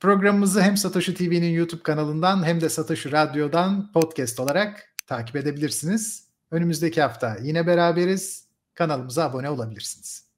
Programımızı 0.00 0.60
hem 0.62 0.76
Satoshi 0.76 1.14
TV'nin 1.14 1.50
YouTube 1.50 1.82
kanalından 1.82 2.46
hem 2.46 2.60
de 2.60 2.68
Satoshi 2.68 3.12
Radyo'dan 3.12 3.92
podcast 3.92 4.40
olarak 4.40 4.94
takip 5.06 5.36
edebilirsiniz. 5.36 6.28
Önümüzdeki 6.50 7.02
hafta 7.02 7.36
yine 7.42 7.66
beraberiz. 7.66 8.48
Kanalımıza 8.74 9.24
abone 9.24 9.50
olabilirsiniz. 9.50 10.28